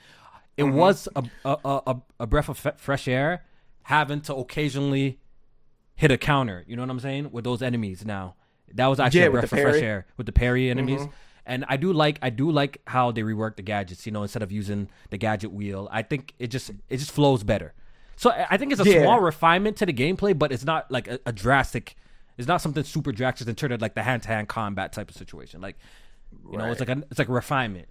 [0.56, 0.76] It mm-hmm.
[0.76, 3.44] was a, a, a, a breath of fresh air
[3.84, 5.18] having to occasionally
[5.96, 6.64] hit a counter.
[6.66, 8.36] You know what I'm saying with those enemies now.
[8.74, 11.00] That was actually a breath of fresh air with the parry enemies.
[11.00, 11.12] Mm-hmm.
[11.46, 14.06] And I do like I do like how they rework the gadgets.
[14.06, 17.42] You know, instead of using the gadget wheel, I think it just it just flows
[17.42, 17.74] better.
[18.20, 19.00] So I think it's a yeah.
[19.00, 21.96] small refinement to the gameplay, but it's not like a, a drastic.
[22.36, 25.08] It's not something super drastic and turn it like the hand to hand combat type
[25.08, 25.62] of situation.
[25.62, 25.78] Like,
[26.30, 26.66] you right.
[26.66, 27.88] know, it's like a it's like a refinement.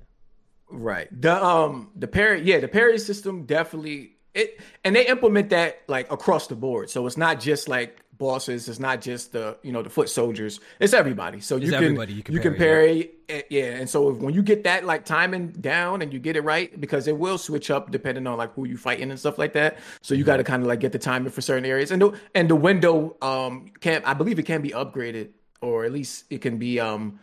[0.70, 1.08] Right.
[1.20, 6.12] The um the parry yeah the parry system definitely it and they implement that like
[6.12, 6.90] across the board.
[6.90, 8.70] So it's not just like bosses.
[8.70, 10.60] It's not just the you know the foot soldiers.
[10.80, 11.40] It's everybody.
[11.40, 13.12] So you can, you can you can parry.
[13.28, 13.42] Yeah.
[13.50, 13.64] yeah.
[13.64, 17.08] And so when you get that like timing down and you get it right, because
[17.08, 19.80] it will switch up depending on like who you fighting and stuff like that.
[20.02, 21.90] So you got to kind of like get the timing for certain areas.
[21.90, 25.30] And the and the window um can I believe it can be upgraded
[25.62, 27.20] or at least it can be um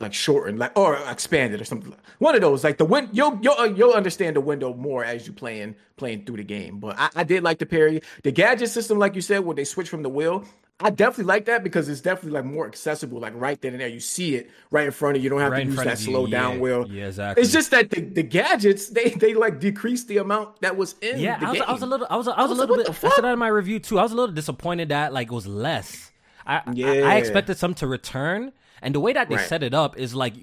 [0.00, 1.94] like shortened, like or expanded or something.
[2.18, 3.08] One of those, like the win.
[3.12, 6.80] You'll you'll uh, you'll understand the window more as you playing playing through the game.
[6.80, 9.64] But I, I did like the parry, the gadget system, like you said, where they
[9.64, 10.44] switch from the wheel.
[10.82, 13.88] I definitely like that because it's definitely like more accessible, like right then and there.
[13.88, 15.24] You see it right in front of you.
[15.24, 16.32] You don't have right to use that slow you.
[16.32, 16.60] down yeah.
[16.60, 16.86] wheel.
[16.88, 17.42] Yeah, exactly.
[17.42, 21.20] It's just that the, the gadgets they they like decrease the amount that was in.
[21.20, 22.76] Yeah, I was, I was, a little, I was, I was, I was a little
[22.76, 22.88] bit.
[22.88, 23.98] I said that in my review too.
[23.98, 26.10] I was a little disappointed that like it was less.
[26.46, 26.86] I yeah.
[26.86, 29.48] I, I expected some to return, and the way that they right.
[29.48, 30.34] set it up is like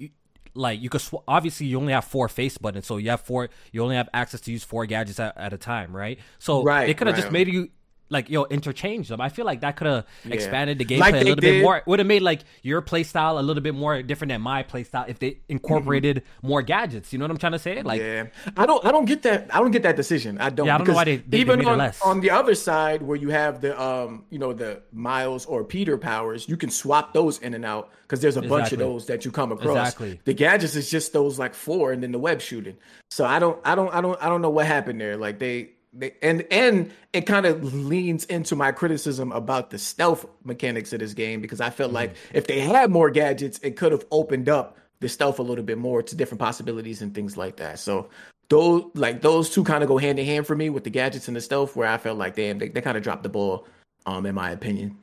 [0.54, 3.48] like you could sw- obviously you only have four face buttons, so you have four.
[3.72, 6.18] You only have access to use four gadgets at, at a time, right?
[6.38, 7.22] So right, they could have right.
[7.22, 7.70] just made you
[8.10, 9.20] like yo interchange them.
[9.20, 10.34] I feel like that could have Yeah.
[10.34, 11.82] expanded the gameplay Like a they little bit more.
[11.86, 14.84] Would have made like your play style a little bit more different than my play
[14.84, 17.12] style if they incorporated more gadgets.
[17.12, 17.82] You know what I'm trying to say?
[17.82, 19.54] Like yeah, I don't, I don't get that.
[19.54, 20.38] I don't get that decision.
[20.38, 20.66] I don't.
[20.66, 22.00] Yeah, I don't know why they- they- they even it on less.
[22.02, 25.98] on the other side where you have the um, you know, the Miles or Peter
[25.98, 29.24] powers, you can swap those in and out because there's a bunch of those that
[29.24, 29.76] you come across.
[29.76, 30.20] Exactly.
[30.24, 32.76] The gadgets is just those like four, and then the web shooting.
[33.10, 35.16] So I don't, I don't, I don't, I don't know what happened there.
[35.16, 35.70] Like they.
[35.98, 41.00] They, and and it kind of leans into my criticism about the stealth mechanics of
[41.00, 42.36] this game because I felt like Mm-hmm.
[42.36, 45.78] if they had more gadgets, it could have opened up the stealth a little bit
[45.78, 47.78] more to different possibilities and things like that.
[47.78, 48.08] So
[48.48, 51.26] those like those two kind of go hand in hand for me with the gadgets
[51.28, 53.66] and the stealth, where I felt like damn, they, they kind of dropped the ball,
[54.06, 54.96] um, in my opinion.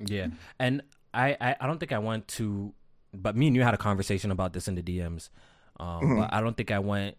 [0.00, 0.82] Yeah, and
[1.14, 2.74] I, I, I don't think I went to,
[3.12, 5.28] but me and you had a conversation about this in the DMs.
[5.78, 6.20] Um, Mm-hmm.
[6.20, 7.16] But I don't think I went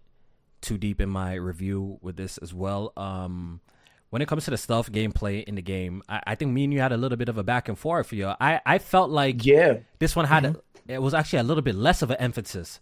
[0.65, 2.91] too deep in my review with this as well.
[2.97, 3.62] Um,
[4.10, 6.73] when it comes to the stealth gameplay in the game, I, I think me and
[6.73, 8.08] you had a little bit of a back and forth.
[8.08, 10.56] For you I, I felt like Yeah, this one had a,
[10.88, 12.80] it was actually a little bit less of an emphasis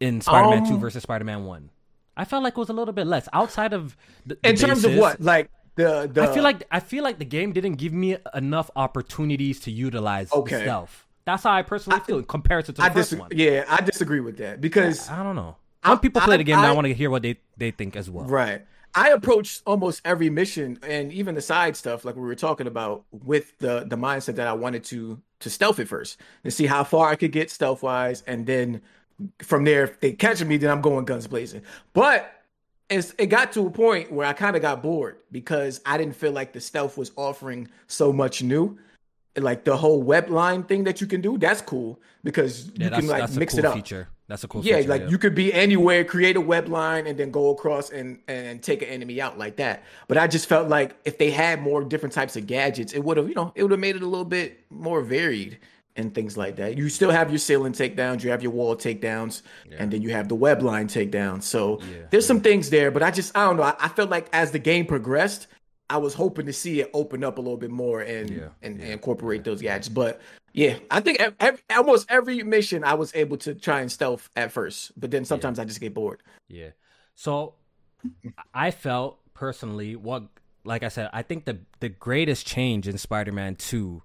[0.00, 1.70] in Spider-Man Two Um, versus Spider-Man One.
[2.16, 4.84] I felt like it was a little bit less outside of the, the in terms
[4.84, 7.92] of what, like the the I feel like I feel like the game didn't give
[7.92, 10.62] me enough opportunities to utilize the Okay.
[10.62, 11.06] stealth.
[11.26, 13.20] That's how I personally feel in comparison to the I first disagree.
[13.20, 13.30] one.
[13.34, 15.56] Yeah, I disagree with that because I don't know.
[15.88, 17.96] When people play I- the game, I, I- want to hear what they, they think
[17.96, 18.24] as well.
[18.26, 18.64] Right.
[18.94, 23.04] I approached almost every mission and even the side stuff, like we were talking about,
[23.10, 26.82] with the the mindset that I wanted to to stealth it first and see how
[26.82, 28.80] far I could get stealth wise, and then
[29.42, 31.60] from there, if they catch me, then I'm going guns blazing.
[31.92, 32.32] But
[32.88, 36.16] it's, it got to a point where I kind of got bored because I didn't
[36.16, 38.78] feel like the stealth was offering so much new.
[39.36, 42.90] Like the whole web line thing that you can do, that's cool because Yeah, you
[42.92, 43.74] can like mix cool it up.
[43.74, 44.08] feature.
[44.28, 44.88] That's a cool Yeah, feature.
[44.88, 48.62] like you could be anywhere, create a web line, and then go across and and
[48.62, 49.84] take an enemy out like that.
[50.08, 53.16] But I just felt like if they had more different types of gadgets, it would
[53.16, 55.58] have, you know, it would have made it a little bit more varied
[55.94, 56.76] and things like that.
[56.76, 59.42] You still have your ceiling takedowns, you have your wall takedowns,
[59.78, 61.44] and then you have the web line takedowns.
[61.44, 63.62] So there's some things there, but I just I don't know.
[63.62, 65.46] I, I felt like as the game progressed,
[65.88, 68.80] I was hoping to see it open up a little bit more and Yeah, and,
[68.80, 69.88] and incorporate those gadgets.
[69.88, 70.20] But
[70.56, 74.30] yeah, I think ev- ev- almost every mission I was able to try and stealth
[74.34, 76.22] at first, but then sometimes I just get bored.
[76.48, 76.70] Yeah.
[77.14, 77.54] So
[78.54, 80.24] I felt personally what
[80.64, 84.02] like I said, I think the the greatest change in Spider-Man 2,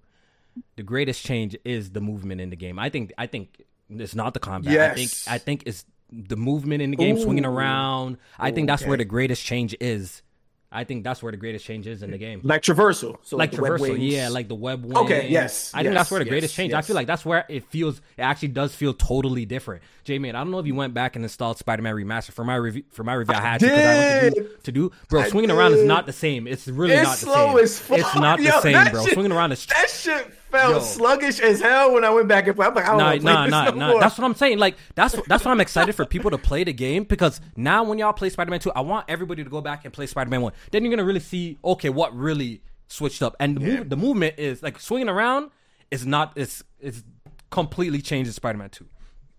[0.76, 2.78] the greatest change is the movement in the game.
[2.78, 4.92] I think I think it's not the combat.
[4.92, 5.26] I think Yes.
[5.26, 8.18] I think it's the movement in the game swinging around.
[8.38, 10.22] I think that's where the greatest change is.
[10.72, 12.40] I think that's where the greatest change is in the game.
[12.42, 14.96] Like traversal, so Like the traversal, yeah, like the web wings.
[14.96, 16.72] Okay, yes, I think that's where the greatest yes, change.
[16.72, 17.98] I feel like that's where it feels.
[18.16, 19.82] It actually does feel totally different.
[20.04, 22.56] J man, I don't know if you went back and installed Spider-Man Remaster for my
[22.56, 22.84] review.
[22.90, 24.92] For my review, I had to because I to do, to do.
[25.08, 26.46] Bro, I swinging around is not the same.
[26.46, 27.64] It's really It's not the slow same.
[27.64, 27.98] as fuck.
[27.98, 29.04] It's not the same, bro.
[29.04, 30.80] shit- swinging around is That shit felt Yo.
[30.80, 32.66] sluggish as hell when I went back and play.
[32.66, 33.88] I'm like, I don't Nah, play nah, this nah, no nah.
[33.88, 34.00] more.
[34.00, 34.58] That's what I'm saying.
[34.58, 37.98] Like that's that's what I'm excited for people to play the game because now when
[37.98, 40.52] y'all play Spider-Man 2, I want everybody to go back and play Spider-Man 1.
[40.70, 43.34] Then you're gonna really see okay what really switched up.
[43.40, 45.50] And the, move, the movement is like swinging around
[45.90, 47.02] is not it's it's
[47.50, 48.86] completely changes Spider-Man 2.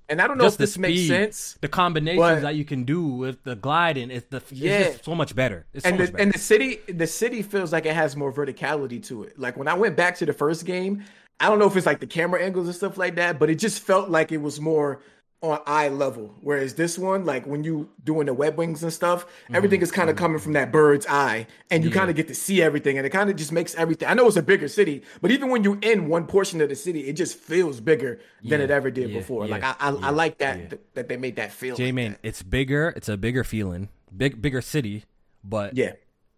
[0.09, 1.57] And I don't know Just if this makes sense.
[1.61, 4.79] the combinations but- that you can do with the gliding, it's the Yeah.
[4.79, 5.65] it's just so much better.
[5.73, 6.23] It's and much the, better.
[6.23, 9.39] and the city the city feels like it has more verticality to it.
[9.39, 11.03] Like when I went back to the first game,
[11.39, 13.55] I don't know if it's like the camera angles and stuff like that, but it
[13.55, 15.01] just felt like it was more
[15.43, 16.34] on eye level.
[16.41, 19.84] Whereas this one, like when you doing the web wings and stuff, everything mm-hmm.
[19.84, 20.23] is kind of mm-hmm.
[20.23, 23.10] coming from that bird's eye, and you kind of get to see everything, and it
[23.10, 24.08] kind of just makes everything.
[24.08, 26.75] I know it's a bigger city, but even when you're in one portion of the
[26.75, 29.45] city, it just feels bigger than it ever did yeah, before.
[29.45, 30.67] like yeah, I, I, I yeah, like that yeah.
[30.69, 31.75] th- that they made that feel.
[31.75, 32.19] J man, that.
[32.23, 32.93] it's bigger.
[32.95, 35.03] It's a bigger feeling, big bigger city,
[35.43, 35.91] but yeah.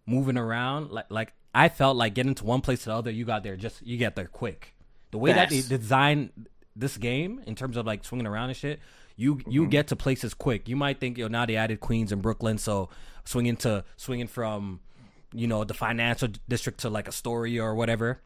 [0.08, 3.12] moving around like like I felt like getting to one place to the other.
[3.12, 4.74] You got there just you get there quick.
[5.12, 6.32] The way that they design
[6.76, 8.80] this game in terms of like swinging around and shit,
[9.16, 9.70] you you Mm-hmm.
[9.70, 10.68] get to places quick.
[10.68, 12.90] You might think yo now they added Queens and Brooklyn, so
[13.24, 14.80] swinging to swinging from
[15.34, 18.22] you know the financial district to like Astoria or whatever.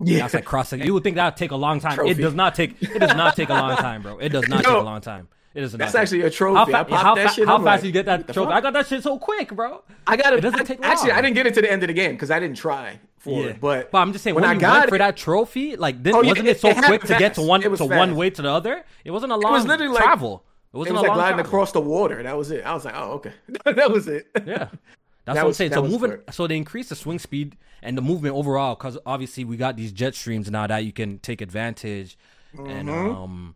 [0.00, 0.18] Yeah.
[0.20, 0.82] That's like crossing.
[0.82, 1.98] You would think that would take a long time.
[2.06, 2.82] It does not take.
[2.82, 4.18] It does not take a long time, bro.
[4.18, 5.28] It does not Yo, take a long time.
[5.54, 5.72] It not.
[5.78, 6.72] That's actually a trophy.
[6.72, 8.52] How, fa- how, that fa- how fast like, you get that trophy?
[8.52, 9.82] I got that shit so quick, bro.
[10.06, 10.40] I got It it.
[10.42, 11.12] doesn't take Actually.
[11.12, 13.48] I didn't get it to the end of the game because I didn't try for
[13.48, 13.60] it.
[13.60, 16.14] But I'm just saying when when, I you got went for that trophy, like this
[16.14, 18.16] Oh, yeah, wasn't it- it so it quick to get to one It to one
[18.16, 18.84] way to the other?
[19.04, 20.44] It wasn't a it long was literally like travel.
[20.72, 21.50] It It wasn't was a like long gliding travel.
[21.50, 22.22] across the water.
[22.22, 22.64] That was it.
[22.64, 23.32] I was like, oh, okay,
[23.66, 24.28] that was it.
[24.34, 24.42] Yeah.
[24.44, 24.70] That's
[25.26, 25.72] That what I'm saying.
[25.72, 29.56] So moving, so they increase the swing speed and the movement overall because obviously we
[29.58, 32.16] got these jet streams now that you can take advantage,
[32.58, 33.54] and um,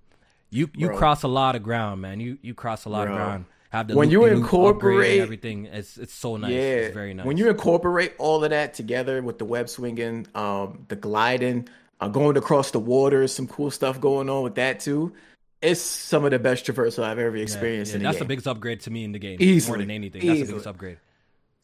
[0.50, 0.88] you you.
[0.88, 0.98] Bro.
[0.98, 2.20] cross a lot of ground, man.
[2.20, 3.14] You you cross a lot Bro.
[3.16, 3.44] of ground.
[3.70, 5.66] have the when you incorporate- everything.
[5.66, 6.50] It's it's so nice.
[6.52, 7.26] Yeah, It's very nice.
[7.26, 11.68] When you incorporate all of that together with the web swinging, um, the gliding,
[12.00, 15.12] uh, going across the water, some cool stuff going on with that too.
[15.62, 18.24] It's some of the best traversal I've ever experienced yeah, in the that's game.
[18.24, 19.38] the biggest upgrade to me in the game.
[19.40, 20.98] Easily, more than anything, that's the biggest upgrade.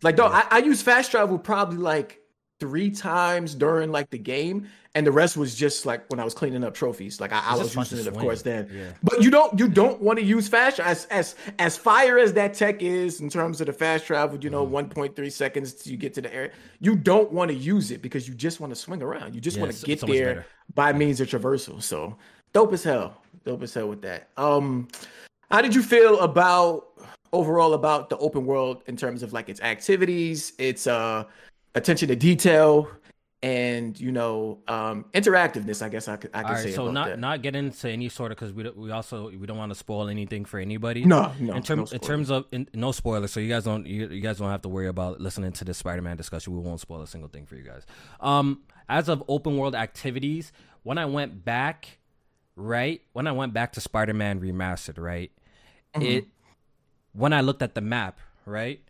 [0.03, 2.19] Like, though, I, I used fast travel probably like
[2.63, 6.33] three times during like the game, and the rest was just like when I was
[6.33, 7.21] cleaning up trophies.
[7.21, 8.71] Like I, I was using it, of course, then.
[8.73, 8.93] Yeah.
[9.03, 12.55] But you don't you don't want to use fast as as as fire as that
[12.55, 14.39] tech is in terms of the fast travel.
[14.39, 15.01] You know, Mm-hmm.
[15.01, 16.53] 1.3 seconds till you get to the area.
[16.79, 19.35] You don't want to use it because you just want to swing around.
[19.35, 20.47] You just Yeah, want to get so there better.
[20.77, 21.83] by means of traversal.
[21.83, 22.17] So
[22.53, 23.21] dope as hell.
[23.45, 24.29] Dope as hell with that.
[24.37, 24.87] Um,
[25.51, 26.87] how did you feel about
[27.33, 31.25] overall about the open world in terms of like its activities, its uh
[31.75, 32.89] attention to detail,
[33.43, 35.83] and you know um interactiveness?
[35.83, 37.19] I guess I could I could All say so not that.
[37.19, 40.09] not get into any sort of because we we also we don't want to spoil
[40.09, 41.05] anything for anybody.
[41.05, 41.55] no, no.
[41.55, 44.21] in terms no in terms of in, no spoilers, so you guys don't you, you
[44.21, 46.53] guys don't have to worry about listening to this Spider-Man discussion.
[46.55, 47.85] We won't spoil a single thing for you guys.
[48.21, 51.99] Um, as of open world activities, when I went back,
[52.55, 55.31] right when I went back to Spider-Man Remastered, right,
[55.95, 56.03] Mm-hmm.
[56.07, 56.27] it
[57.13, 58.81] when I looked at the map, right,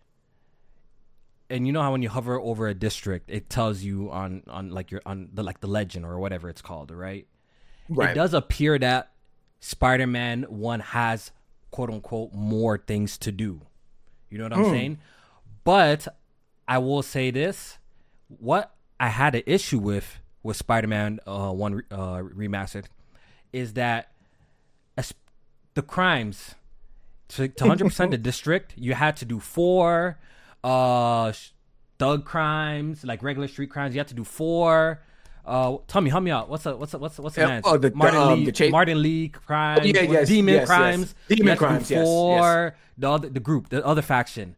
[1.53, 4.71] and you know how when you hover over a district, it tells you on on
[4.71, 7.27] like your on the like the legend or whatever it's called, right?
[7.91, 8.11] right.
[8.11, 9.13] it does appear that
[9.61, 11.31] Spider-Man One has
[11.71, 13.61] quote unquote more things to do.
[14.31, 14.55] You know what.
[14.55, 14.99] I'm saying?
[15.63, 16.09] But
[16.67, 17.79] I will say this:
[18.29, 22.87] what I had an issue with with Spider-Man uh, One uh, remastered
[23.53, 24.13] is that
[24.97, 25.13] as-
[25.75, 26.55] the crimes
[27.29, 30.19] to, to 100% the district, you had to do four
[30.65, 31.33] uh
[31.99, 33.95] thug crimes, like regular street crimes.
[33.95, 35.01] You have to do four.
[35.45, 36.49] Uh, tell me, help me out.
[36.49, 38.53] What's a what's a, what's what's the Yeah, oh, the- the, Martin um, Li, the
[38.53, 39.81] cha- Martin Li crimes.
[39.83, 40.69] Oh, yeah, yes, demon yes, yes.
[40.69, 41.15] crimes.
[41.29, 42.07] Demon You had crimes, yes, yes.
[42.07, 42.75] Four.
[42.99, 44.55] The other, the group, the other faction.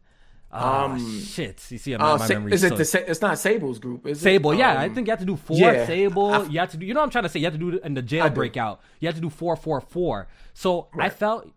[0.51, 1.59] Ah, Um, shit.
[1.71, 2.53] You see, I'm Uh, my memory.
[2.53, 4.21] is it so- the it's not Sable's group, is it?
[4.21, 5.57] Sable, yeah, I Um, think you have to do four.
[5.57, 5.85] yeah.
[5.87, 6.85] Sable, I- you have to do.
[6.85, 7.39] You know what I'm trying to say?
[7.39, 8.79] You have to do in the jail breakout.
[8.99, 10.27] You have to do four, four, four.
[10.53, 11.49] So I felt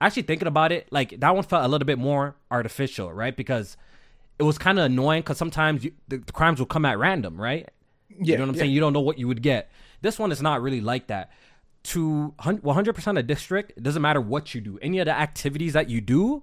[0.00, 3.36] actually thinking about it, like that one felt a little bit more artificial, right?
[3.36, 3.76] Because
[4.38, 7.40] it was kind of annoying because sometimes you, the, the crimes will come at random,
[7.40, 7.68] right?
[8.20, 8.60] yeah, you know what I'm yeah.
[8.60, 8.72] saying?
[8.72, 9.70] You don't know what you would get.
[10.00, 11.30] This one is not really like that.
[11.84, 14.78] To 100% of district, it doesn't matter what you do.
[14.82, 16.42] Any of the activities that you do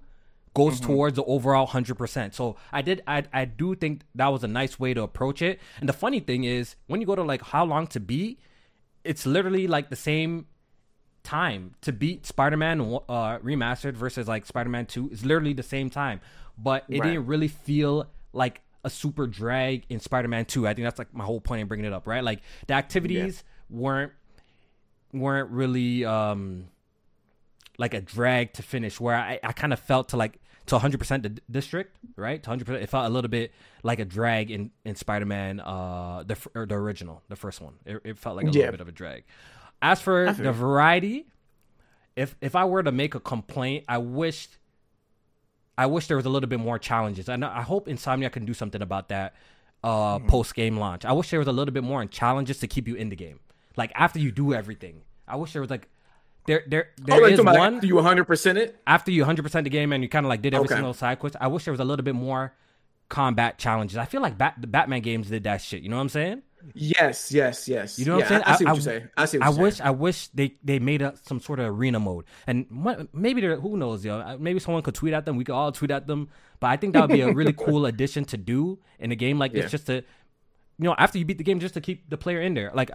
[0.54, 0.86] goes Mm-hmm.
[0.86, 2.32] towards the overall 100%.
[2.32, 5.60] So I did I I do think that was a nice way to approach it.
[5.80, 8.38] And the funny thing is when you go to like how long to beat,
[9.02, 10.46] it's literally like the same
[11.24, 16.20] time to beat Spider-Man uh, remastered versus like Spider-Man 2 is literally the same time,
[16.58, 17.08] but it Right.
[17.10, 20.66] didn't really feel like a super drag in Spider-Man 2.
[20.68, 22.22] I think that's like my whole point in bringing it up, right?
[22.22, 24.12] Like the activities weren't
[25.12, 26.66] weren't really um
[27.78, 31.22] like a drag to finish where I, I kind of felt to like to 100%
[31.22, 32.42] the district, right?
[32.42, 36.36] To 100% it felt a little bit like a drag in in Spider-Man uh the
[36.54, 37.74] or the original, the first one.
[37.84, 38.52] It, it felt like a Yeah.
[38.52, 39.24] little bit of a drag.
[39.82, 41.26] As for the variety,
[42.16, 44.56] if if I were to make a complaint, I wished
[45.76, 47.28] I wish there was a little bit more challenges.
[47.28, 49.34] I know, I hope Insomniac can do something about that
[49.82, 50.28] uh, Mm-hmm.
[50.28, 51.04] post game launch.
[51.04, 53.16] I wish there was a little bit more in challenges to keep you in the
[53.16, 53.40] game.
[53.76, 55.88] Like after you do everything, I wish there was like
[56.46, 58.76] there there Oh, there like, is one after you 100 percent it.
[58.86, 60.74] after you 100% the game and you kind of like did every Okay.
[60.76, 61.36] single side quest.
[61.40, 62.54] I wish there was a little bit more
[63.08, 63.98] combat challenges.
[63.98, 65.82] I feel like Bat- the Batman games did that shit.
[65.82, 66.42] You know what I'm saying?
[66.72, 67.98] Yes, yes, yes.
[67.98, 68.42] You know what yeah, I'm saying?
[68.46, 69.08] I, I see what you're saying.
[69.16, 69.88] I see what I wish saying.
[69.88, 73.60] I wish they they made up some sort of arena mode, and what, maybe there
[73.60, 75.36] who knows, yo, maybe someone could tweet at them.
[75.36, 76.28] We could all tweet at them,
[76.60, 79.38] but I think that would be a really cool addition to do in a game
[79.38, 79.68] like this, Yeah.
[79.68, 80.02] just to you
[80.78, 82.70] know after you beat the game, just to keep the player in there.
[82.74, 82.90] Like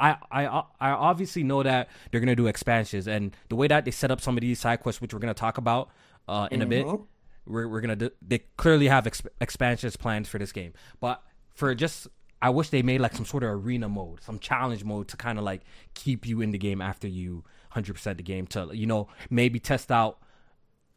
[0.00, 0.46] I I
[0.80, 4.20] I obviously know that they're gonna do expansions, and the way that they set up
[4.20, 5.90] some of these side quests, which we're gonna talk about
[6.28, 7.06] uh, in a bit, Mhm.
[7.46, 11.22] we're, we're gonna do, they clearly have exp- expansions planned for this game but
[11.54, 12.08] for just
[12.42, 15.38] i wish they made like some sort of arena mode some challenge mode to kind
[15.38, 15.62] of like
[15.94, 19.90] keep you in the game after you 100% the game to you know maybe test
[19.92, 20.18] out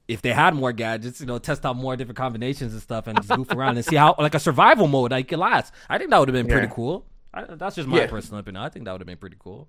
[0.07, 3.21] if they had more gadgets you know test out more different combinations and stuff and
[3.21, 6.09] just goof around and see how like a survival mode like it lasts i think
[6.09, 6.69] that would have been pretty Yeah.
[6.69, 8.05] cool I, that's just my Yeah.
[8.05, 9.67] personal opinion i think that would have been pretty cool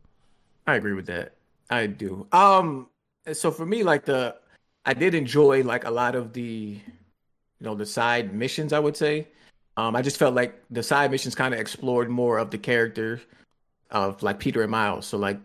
[0.67, 1.37] I agree with that.
[1.69, 2.27] I do.
[2.33, 2.89] Um,
[3.33, 4.37] so for me, like the,
[4.85, 6.81] I did enjoy like a lot of the, you
[7.61, 8.73] know, the side missions.
[8.73, 9.29] I would say,
[9.81, 13.21] um, I just felt like the side missions kind of explored more of the character
[13.91, 15.07] of like Peter and Miles.
[15.07, 15.39] So like,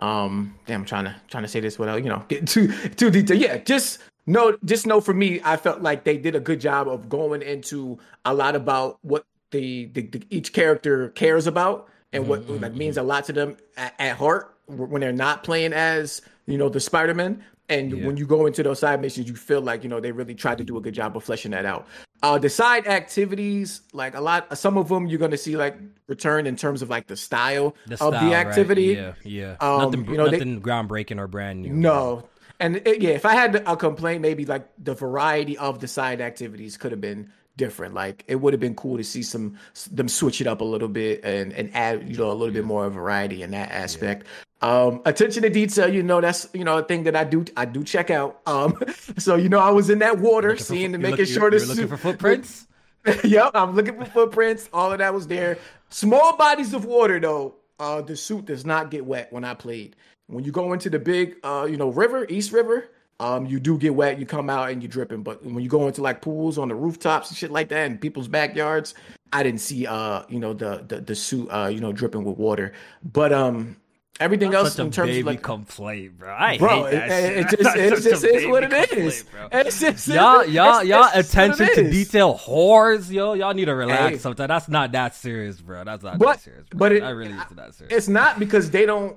[0.00, 3.10] um, damn, I'm trying to trying to say this without you know getting too too
[3.10, 3.40] detailed.
[3.40, 6.88] Yeah, just know, just know for me, I felt like they did a good job
[6.88, 12.26] of going into a lot about what the, the, the each character cares about and
[12.26, 15.72] what Mhm, like means a lot to them at, at heart when they're not playing
[15.72, 17.42] as you know the Spider-Man.
[17.68, 18.06] And Yeah.
[18.06, 20.58] when you go into those side missions, you feel like you know they really tried
[20.58, 21.86] to do a good job of fleshing that out.
[22.22, 26.46] Uh, the side activities, like a lot, some of them you're gonna see like return
[26.46, 28.46] in terms of like the style The of style, the right?
[28.46, 28.82] activity.
[28.94, 29.56] Yeah, yeah.
[29.60, 31.72] Um, nothing, you know, they- nothing groundbreaking or brand new.
[31.72, 32.28] No.
[32.60, 36.20] And it, yeah, if I had a complaint, maybe like the variety of the side
[36.20, 37.94] activities could have been different.
[37.94, 39.56] Like it would have been cool to see some
[39.92, 42.64] them switch it up a little bit and and add you know a little bit
[42.64, 44.26] more variety in that aspect.
[44.62, 47.64] Um, attention to detail, you know that's you know a thing that I do I
[47.66, 48.40] do check out.
[48.46, 48.78] Um,
[49.18, 51.50] so you know I was in that water, Looking for seeing and making looking- sure
[51.50, 52.66] the you're looking suit- for footprints.
[53.24, 54.70] yep, I'm looking for footprints.
[54.72, 55.58] All of that was there.
[55.90, 57.56] Small bodies of water, though.
[57.78, 59.96] Uh, the suit does not get wet when I played.
[60.26, 62.88] When you go into the big, uh, you know, river, East River,
[63.20, 64.18] um, you do get wet.
[64.18, 65.22] You come out and you're dripping.
[65.22, 68.00] But when you go into like pools on the rooftops and shit like that, and
[68.00, 68.94] people's backyards,
[69.32, 72.36] I didn't see, uh, you know, the the, the suit, uh, you know, dripping with
[72.38, 72.72] water.
[73.04, 73.76] But um,
[74.20, 75.42] everything else Such a in terms baby of like.
[75.42, 76.32] complaint, bro.
[76.34, 77.36] I Bro, hate it, that it, shit.
[77.36, 79.24] it just, That's it just is what it is.
[79.52, 83.32] It's just, Y'all, y'all, it's- y'all it's attention to detail whores, yo.
[83.34, 84.18] Y'all need to relax Hey.
[84.18, 84.48] sometimes.
[84.48, 85.84] That's not that serious, bro.
[85.84, 86.66] That's not But- that serious.
[86.68, 86.78] Bro.
[86.78, 87.96] but it- that really isn't that serious.
[87.96, 89.16] It's not because they don't.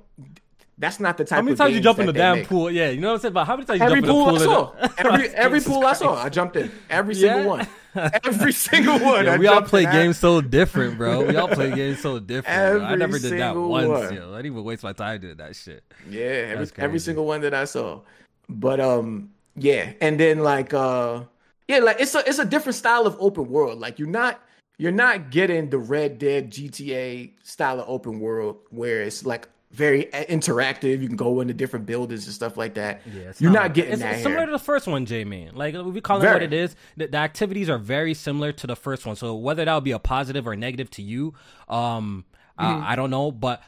[0.80, 1.38] That's not the type.
[1.38, 2.48] How many of times you jump in the damn make.
[2.48, 2.70] pool?
[2.70, 3.34] Yeah, you know what I'm saying.
[3.34, 4.76] But how many times you Every jump in the pool the I pool?
[4.80, 4.90] saw.
[5.14, 6.72] Every every Jesus pool I saw, I jumped in.
[6.90, 7.34] Every Yeah.
[7.34, 7.68] single one.
[8.24, 9.26] Every single one.
[9.26, 11.26] Yo, we all play games so different, bro.
[11.26, 12.84] We all play games so different.
[12.84, 14.14] I never did that once, one.
[14.14, 14.34] yo.
[14.34, 15.84] I didn't even waste my time doing that shit.
[16.08, 16.22] Yeah,
[16.54, 18.02] every every single one that I saw.
[18.48, 21.24] But um, yeah, and then like uh,
[21.68, 23.80] yeah, like it's a it's a different style of open world.
[23.80, 24.42] Like you're not
[24.78, 30.06] you're not getting the Red Dead GTA style of open world where it's like very
[30.06, 31.02] interactive.
[31.02, 33.02] You can go into different buildings and stuff like that.
[33.06, 35.56] Yeah, you're not, like- getting it's, that it's similar to the first one, J man.
[35.56, 36.76] Like we call it what it is.
[36.96, 39.16] The, the activities are very similar to the first one.
[39.16, 41.34] So whether that would be a positive or negative to you,
[41.70, 42.26] um,
[42.60, 42.82] Mm-hmm.
[42.82, 43.30] uh, I don't know.
[43.32, 43.62] But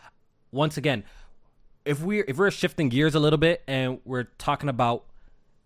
[0.51, 1.03] once again,
[1.85, 5.05] if we're if we're shifting gears a little bit and we're talking about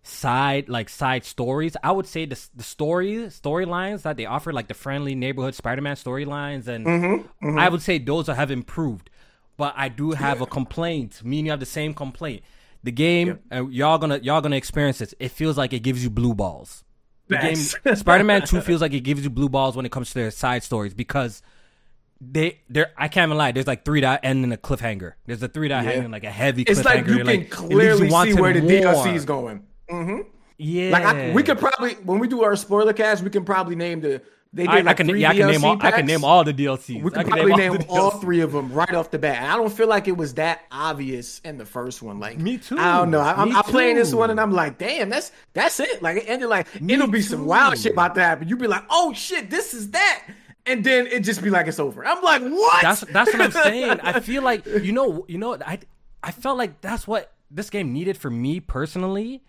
[0.02, 4.68] side like side stories, I would say the the stories storylines that they offer, like
[4.68, 9.08] the friendly neighborhood Spider-Man storylines, and Mm-hmm, I would say those have improved.
[9.56, 11.22] But I do have a complaint.
[11.24, 12.42] Me and you have the same complaint.
[12.82, 15.14] The game, and y'all gonna y'all gonna experience this.
[15.18, 16.84] It feels like it gives you blue balls.
[17.28, 17.56] The game
[17.96, 20.62] Spider-Man Two feels like it gives you blue balls when it comes to their side
[20.62, 21.40] stories because
[22.20, 23.52] they they're I can't even lie.
[23.52, 25.12] There's like three that end in a cliffhanger.
[25.24, 25.90] There's a three that Yeah.
[25.92, 28.52] hang in like a heavy It's like you can it leaves you clearly see where
[28.52, 28.60] the.
[28.60, 29.64] DLC is going.
[30.56, 33.76] Yeah, Like I, we could probably when we do our spoiler cast, we can probably
[33.76, 34.22] name the
[34.54, 36.06] they I, did I like can three yeah, I can name DLC all I can
[36.06, 37.02] name all the DLCs.
[37.02, 39.38] We I could can probably all name all three of them right off the bat.
[39.38, 42.20] And I don't feel like it was that obvious in the first one.
[42.20, 42.78] Like Me too.
[42.78, 43.20] I don't know.
[43.20, 46.02] I, I'm, Me playing this one and I'm like, damn, that's that's it.
[46.02, 48.48] Like it ended like Me it'll be some wild shit about to happen.
[48.48, 50.24] You'd be like, oh shit, this is that.
[50.66, 52.06] And then it just be like it's over.
[52.06, 52.82] I'm like, what?
[52.82, 54.00] That's that's what I'm saying.
[54.00, 55.80] I feel like you know you know I
[56.22, 59.42] I felt like that's what this game needed for me personally.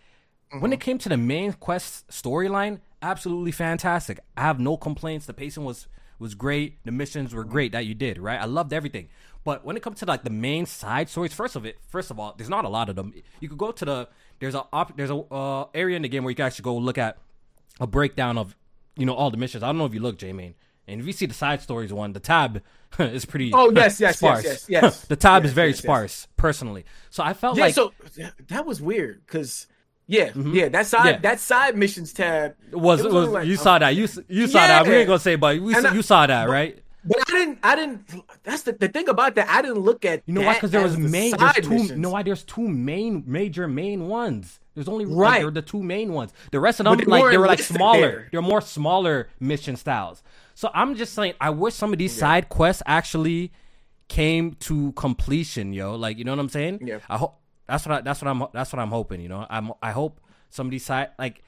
[0.60, 0.82] When it mm-hmm.
[0.82, 4.20] came to the main quest storyline, absolutely fantastic.
[4.36, 5.26] I have no complaints.
[5.26, 5.88] The pacing was
[6.18, 6.84] was great.
[6.86, 8.40] The missions were great that you did, right?
[8.40, 9.10] I loved everything.
[9.44, 12.20] But when it comes to like the main side stories, first of it, first of
[12.20, 13.14] all, there's not a lot of them.
[13.40, 16.24] You could go to the there's a op, there's a uh, area in the game
[16.24, 17.18] where you can actually go look at
[17.80, 18.56] a breakdown of
[18.96, 19.64] you know all the missions.
[19.64, 20.56] I don't know if you look, J-Main.
[20.88, 22.62] And if you see the side stories one, the tab
[23.00, 24.44] is pretty Oh, yes, yes, yes, sparse.
[24.44, 25.02] yes, yes.
[25.08, 25.84] the tab is very yes, yes.
[25.84, 26.86] sparse, personally.
[27.10, 27.94] So I felt yeah, like so
[28.48, 29.68] that was weird because
[30.08, 30.54] yeah, mm-hmm.
[30.54, 31.20] yeah, that side Yeah.
[31.20, 33.90] that side missions tab was, was was, like you saw that.
[33.96, 34.86] You you saw that.
[34.88, 36.80] We ain't gonna say but we, I- you saw that, right?
[37.08, 37.60] But I didn't.
[37.62, 38.24] I didn't.
[38.44, 39.48] That's the, the thing about that.
[39.48, 40.24] I didn't look at.
[40.26, 40.56] You know why?
[40.56, 41.36] Because there was the main.
[41.38, 41.70] There's two.
[41.70, 41.90] missions.
[41.92, 42.24] You know why?
[42.24, 44.60] There's two main, major main ones.
[44.74, 45.42] There's only like, Right.
[45.42, 46.34] they're the two main ones.
[46.52, 48.00] The rest of them, But they like they were like smaller.
[48.02, 48.28] there.
[48.32, 50.24] They're more smaller mission styles.
[50.56, 53.52] So I'm just saying, I wish some of these side quests actually
[54.08, 55.94] came to completion, yo.
[55.96, 56.80] Like you know what I'm saying?
[56.88, 57.00] Yeah.
[57.08, 59.22] I hope that's what I, that's what I'm that's what I'm hoping.
[59.22, 61.44] You know, I'm I hope some of these side like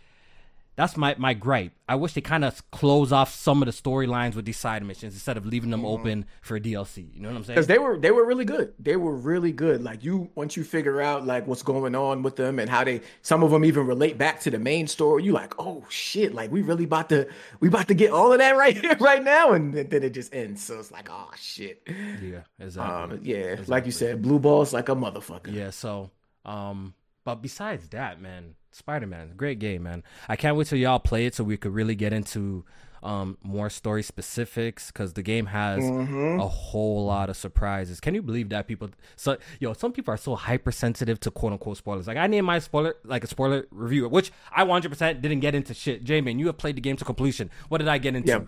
[0.78, 1.72] that's my my gripe.
[1.90, 5.13] I wish they kind of close off some of the storylines with these side missions
[5.16, 7.13] instead of leaving them open for DLC.
[7.16, 7.56] You know what I'm saying?
[7.56, 8.76] because they were they were really good.
[8.78, 9.82] They were really good.
[9.84, 13.02] Like you, once you figure out like what's going on with them and how they,
[13.24, 15.24] some of them even relate back to the main story.
[15.24, 17.28] You like, oh shit, like we really about to,
[17.60, 20.34] we about to get all of that right here, right now, and then it just
[20.34, 20.63] ends.
[20.63, 21.82] So it's like, oh shit.
[22.22, 23.18] Yeah, exactly.
[23.18, 25.52] Um, yeah, like you said, blue balls like a motherfucker.
[25.52, 26.12] yeah, so
[26.46, 30.04] um but besides that, man, Spider-Man, great game, man.
[30.30, 32.63] I can't wait till y'all play it so we could really get into
[33.04, 36.40] um more story specifics cuz the game has Mm-hmm.
[36.40, 38.00] a whole lot of surprises.
[38.00, 41.78] Can you believe that people so yo, some people are so hypersensitive to quote unquote
[41.78, 42.08] spoilers.
[42.08, 45.74] Like I named my spoiler like a spoiler review, which I 100% didn't get into
[45.76, 46.04] shit.
[46.04, 47.52] J-Man, you have played the game to completion.
[47.70, 48.30] What did I get into?
[48.30, 48.40] Yeah.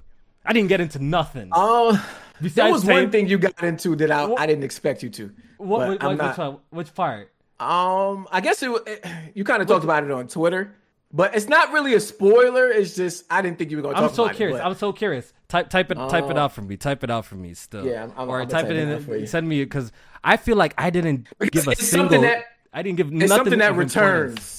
[0.45, 1.49] I didn't get into nothing.
[1.51, 1.93] Oh,
[2.41, 5.31] Besides was one thing you got into that I, I didn't expect you to.
[5.57, 7.31] what, what, what- not- which part?
[7.59, 9.05] Um, I guess it, it
[9.35, 10.75] you kind of talked about it on Twitter,
[11.11, 12.69] but it's not really a spoiler.
[12.69, 14.59] It's just I didn't think you were going to I'm so about curious.
[14.59, 14.63] it.
[14.63, 15.33] I'm so curious.
[15.49, 16.77] Type type it type it Uh, out for me.
[16.77, 17.85] Type it out for me still.
[17.85, 19.21] Yeah, I'm- I'm- or I'm type it type it out for in.
[19.21, 19.27] you.
[19.27, 19.91] Send me because
[20.23, 22.09] I feel like I didn't give a it's single.
[22.09, 23.95] something that- I didn't give It's nothing something that importance.
[23.95, 24.55] returns.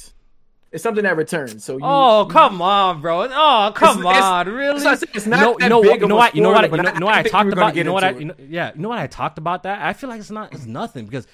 [0.73, 1.65] It's something that returns.
[1.65, 3.23] So you, Oh come on, bro!
[3.31, 4.81] Oh come It's- it's- on, really?
[4.81, 5.99] that's what it's not you know, that you know big what?
[6.01, 6.35] You of know a what?
[6.35, 6.63] You know what?
[6.65, 7.77] You know, you I what I talked about?
[7.77, 8.11] You know what I?
[8.11, 9.81] You know, yeah, you know what I talked about that?
[9.83, 10.53] I feel like it's not.
[10.53, 11.27] It's nothing because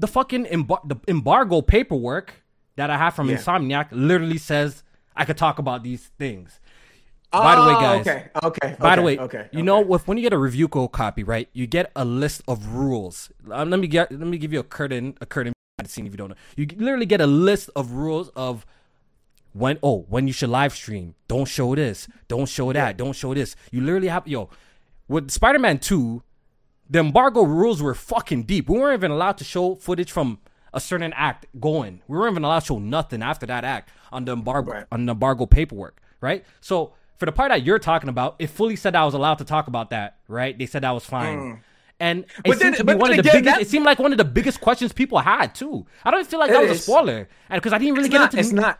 [0.00, 2.42] the fucking embar- the embargo paperwork
[2.76, 3.36] that I have from Yeah.
[3.36, 4.82] Insomniac literally says
[5.14, 6.58] I could talk about these things.
[7.32, 8.00] By the way, Oh, guys.
[8.06, 8.28] Okay.
[8.42, 8.76] Okay.
[8.80, 9.48] By the way, okay.
[9.52, 11.48] you know, with when you get a review code copy, right?
[11.52, 13.30] You get a list of rules.
[13.52, 15.52] Um, let me get let me give you a curtain a curtain
[15.86, 16.36] scene if you don't know.
[16.56, 18.66] You literally get a list of rules of
[19.52, 21.14] when oh when you should live stream.
[21.28, 22.08] Don't show this.
[22.26, 22.96] Don't show that.
[22.96, 23.54] Don't show this.
[23.70, 24.48] You literally have yo
[25.06, 26.22] with Spider Man Two.
[26.90, 28.68] The embargo rules were fucking deep.
[28.68, 30.38] We weren't even allowed to show footage from
[30.74, 32.02] a certain act going.
[32.08, 34.86] We weren't even allowed to show nothing after that act on the embargo Right.
[34.90, 36.44] on the embargo paperwork, right?
[36.60, 39.44] So for the part that you're talking about, it fully said I was allowed to
[39.44, 40.56] talk about that, right?
[40.58, 41.62] They said that was fine.
[42.00, 42.42] And it Mm.
[42.44, 43.54] But seemed then- to be one of the again, biggest.
[43.56, 45.86] that- It seemed like one of the biggest questions people had too.
[46.04, 48.18] I don't feel like that was a spoiler, and because I didn't really it's get
[48.18, 48.40] not, into.
[48.40, 48.78] it's not.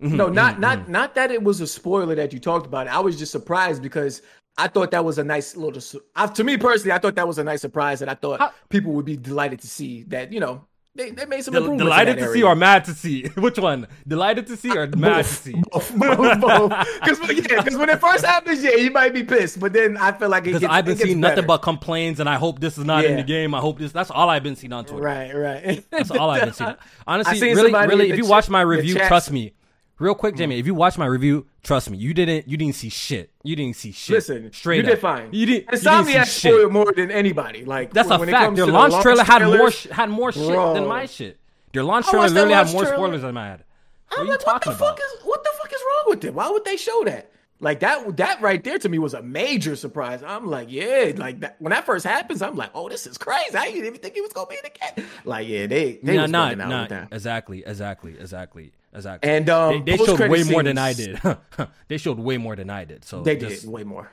[0.00, 2.88] Mm-hmm, no, not not not that it was a spoiler that you talked about.
[2.88, 4.20] I was just surprised because
[4.58, 5.80] I thought that was a nice little.
[5.80, 8.38] su- I, to me personally, I thought that was a nice surprise and I thought
[8.40, 10.30] How- people would be delighted to see that.
[10.32, 11.80] You know, they, they made some Del- improvements.
[11.80, 12.34] in delighted that to area.
[12.34, 13.26] see or mad to see?
[13.36, 13.86] Which one?
[14.06, 15.54] Delighted to see or mad to see?
[15.72, 16.70] both, both, both.
[17.02, 17.18] Because
[17.50, 20.28] yeah, 'cause when it first happens, yeah, you might be pissed, but then I feel
[20.28, 20.72] like it Because gets.
[20.74, 23.16] I've been it gets seeing nothing but complaints, and I hope this is not in
[23.16, 23.54] the game.
[23.54, 23.90] I hope this.
[23.90, 25.02] That's all I've been seeing on Twitter.
[25.02, 25.84] Right, right.
[25.90, 26.74] That's all I've been seeing.
[27.06, 29.54] Honestly, really, somebody really, in if you ch- watch my review, trust me.
[30.02, 30.58] Real quick, Jamie, mm.
[30.58, 33.30] if you watch my review, trust me, you didn't, you didn't see shit.
[33.44, 34.14] You didn't see shit.
[34.16, 34.88] Listen, straight you up.
[34.90, 35.28] did fine.
[35.32, 35.70] You didn't.
[35.72, 36.52] You didn't Insomniac shit.
[36.52, 37.64] spoiled more than anybody.
[37.64, 38.44] Like That's when, a when fact.
[38.46, 40.74] comes Their to the launch trailer had more sh- had more shit Bro.
[40.74, 41.38] than my shit.
[41.72, 42.96] Their launch trailer watched that literally had more trailer.
[42.96, 43.64] spoilers than I had.
[44.08, 44.98] What I'm are you like, talking what the about?
[44.98, 46.34] fuck is what the fuck is wrong with it?
[46.34, 47.30] Why would they show that?
[47.60, 50.24] Like that that right there to me was a major surprise.
[50.24, 53.54] I'm like, yeah, like that when that first happens, I'm like, oh, this is crazy.
[53.54, 55.08] I didn't even think he was gonna be in the game.
[55.24, 56.80] Like, yeah, they they Nah, was nah, bugging out nah.
[56.80, 57.08] with that.
[57.12, 59.30] Exactly, exactly, exactly, exactly.
[59.30, 61.20] And um, they, they showed way more than I did.
[61.88, 63.04] they showed way more than I did.
[63.04, 64.10] So They just- did way more.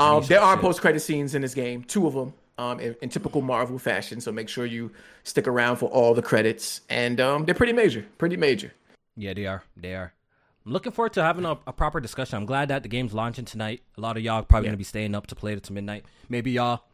[0.00, 3.08] Um, there are post credit scenes in this game, two of them, um, in, in
[3.08, 4.20] typical Marvel fashion.
[4.20, 4.92] So make sure you
[5.24, 8.72] stick around for all the credits, and um, they're pretty major, pretty major.
[9.16, 9.64] Yeah, they are.
[9.76, 10.12] They are.
[10.64, 12.36] I'm looking forward to having a, a proper discussion.
[12.36, 13.82] I'm glad that the game's launching tonight.
[13.96, 14.70] A lot of y'all probably Yeah.
[14.72, 16.04] gonna be staying up to play it to midnight.
[16.28, 16.84] Maybe y'all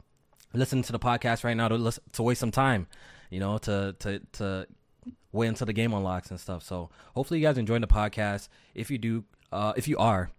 [0.55, 2.87] listening to the podcast right now to listen, to waste some time,
[3.29, 4.67] you know, to to to
[5.35, 6.63] wait until the game unlocks and stuff.
[6.63, 8.49] So hopefully you guys enjoying the podcast.
[8.75, 10.31] If you do, uh, if you are,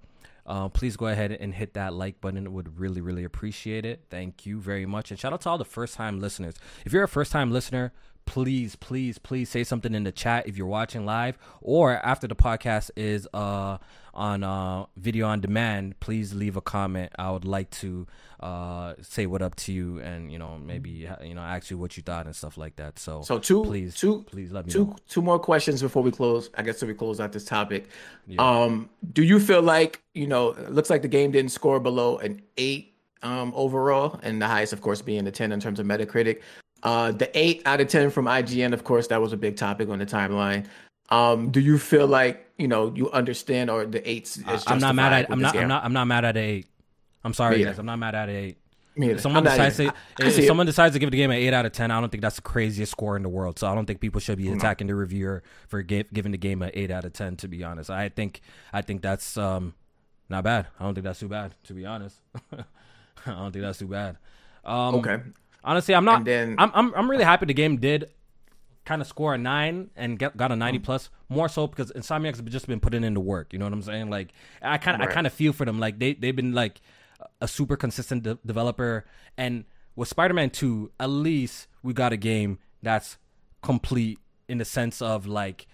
[0.46, 2.46] uh, please go ahead and hit that like button.
[2.46, 4.06] It would really, really appreciate it.
[4.10, 5.12] Thank you very much.
[5.12, 6.56] And shout out to all the first time listeners.
[6.86, 7.92] If you're a first time listener,
[8.26, 12.36] please, please, please say something in the chat if you're watching live or after the
[12.36, 13.78] podcast is uh,
[14.14, 16.00] on uh, video on demand.
[16.00, 17.12] Please leave a comment.
[17.18, 18.08] I would like to
[18.40, 21.98] uh, say what up to you and you know maybe you know ask you what
[21.98, 23.00] you thought and stuff like that.
[23.00, 24.96] So So two, please, two, please let me two, know.
[25.08, 26.50] two more questions before we close.
[26.56, 27.88] I guess so we close out this topic.
[28.38, 30.50] Um, do you feel like you know?
[30.50, 34.74] It looks like the game didn't score below an eight um, overall, and the highest,
[34.74, 36.42] of course, being a ten in terms of Metacritic.
[36.86, 39.90] Uh, the eight out of ten from IGN, of course, that was a big topic
[39.90, 40.68] on the timeline.
[41.10, 44.38] Um, do you feel like you know you understand or the eights?
[44.38, 45.32] Is I'm not mad at.
[45.32, 45.56] I'm not.
[45.56, 45.84] I'm not.
[45.84, 46.68] I'm not mad at eight.
[47.24, 47.80] I'm sorry, guys.
[47.80, 48.58] I'm not mad at eight.
[48.98, 49.94] If someone I'm decides to, either.
[50.22, 52.00] I- I if someone decides to give the game an eight out of ten, I
[52.00, 53.60] don't think that's the craziest score in the world.
[53.60, 56.62] So I don't think people should be attacking the reviewer for gi- giving the game
[56.62, 57.36] an eight out of ten.
[57.38, 59.74] To be honest, I think I think that's um
[60.30, 60.68] not bad.
[60.80, 61.56] I don't think that's too bad.
[61.66, 62.16] To be honest,
[62.54, 62.64] I
[63.26, 64.18] don't think that's too bad.
[64.64, 65.18] Um, Okay.
[65.66, 66.24] Honestly, I'm not.
[66.24, 68.12] Then- I'm, I'm I'm really happy the game did
[68.86, 70.60] kind of score a nine and get, got a Mm.
[70.60, 71.10] 90 plus.
[71.28, 73.52] More so because Insomniac's just been putting in the work.
[73.52, 74.10] You know what I'm saying?
[74.12, 75.80] Like I kind of I kind of feel for them.
[75.80, 76.82] Like they they've been like
[77.42, 79.06] a super consistent de- developer.
[79.38, 83.18] And with Spider-Man 2, at least we got a game that's
[83.64, 85.66] complete in the sense of like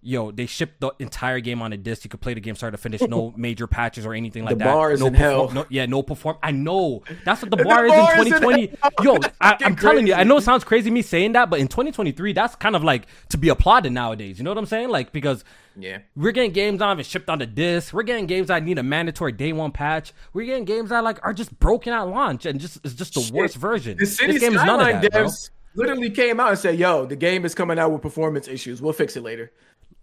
[0.00, 2.04] yo, they shipped the entire game on a disc.
[2.04, 4.64] You could play the game start to finish, no major patches or anything like The
[4.64, 4.72] that.
[4.74, 5.50] bar is no in hell.
[5.50, 6.36] No, yeah, no perform.
[6.42, 8.76] I know that's what the The bar is bar in is in 2020.
[8.80, 8.90] hell.
[9.02, 11.68] Yo, I, I'm telling you, I know it sounds crazy me saying that, but in
[11.68, 14.38] 2023, that's kind of like to be applauded nowadays.
[14.38, 14.88] You know what I'm saying?
[14.90, 15.44] Like because
[15.76, 15.98] Yeah.
[16.16, 17.92] we're getting games not even shipped on the disc.
[17.92, 20.12] We're getting games that need a mandatory day one patch.
[20.32, 23.20] We're getting games that like are just broken at launch and just it's just the
[23.20, 23.32] Shit.
[23.34, 23.96] worst version.
[23.98, 26.78] The City this game is none of Skyline that, devs literally came out and said,
[26.78, 28.80] "Yo, the game is coming out with performance issues.
[28.82, 29.52] We'll fix it later."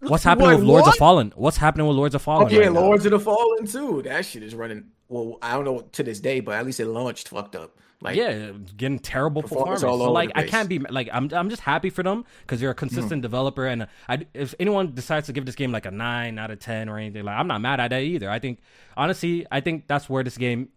[0.08, 0.94] What's happening What, with Lords of?
[0.94, 1.32] Fallen?
[1.36, 2.46] What's happening with Lords of Fallen?
[2.46, 2.80] Oh yeah, right now?
[2.80, 4.02] Lords of the Fallen too.
[4.02, 4.84] That shit is running.
[5.08, 7.78] Well, I don't know to this day, but at least it launched fucked up.
[8.00, 10.02] Like yeah, getting terrible performance performance.
[10.02, 12.70] all So like I can't be like I'm I'm just happy for them because they're
[12.70, 12.78] a hmm.
[12.78, 16.38] consistent developer and uh, I if anyone decides to give this game like a nine
[16.38, 18.28] out of ten or anything like I'm not mad at that either.
[18.28, 18.60] I think
[18.96, 20.68] honestly I think that's where this game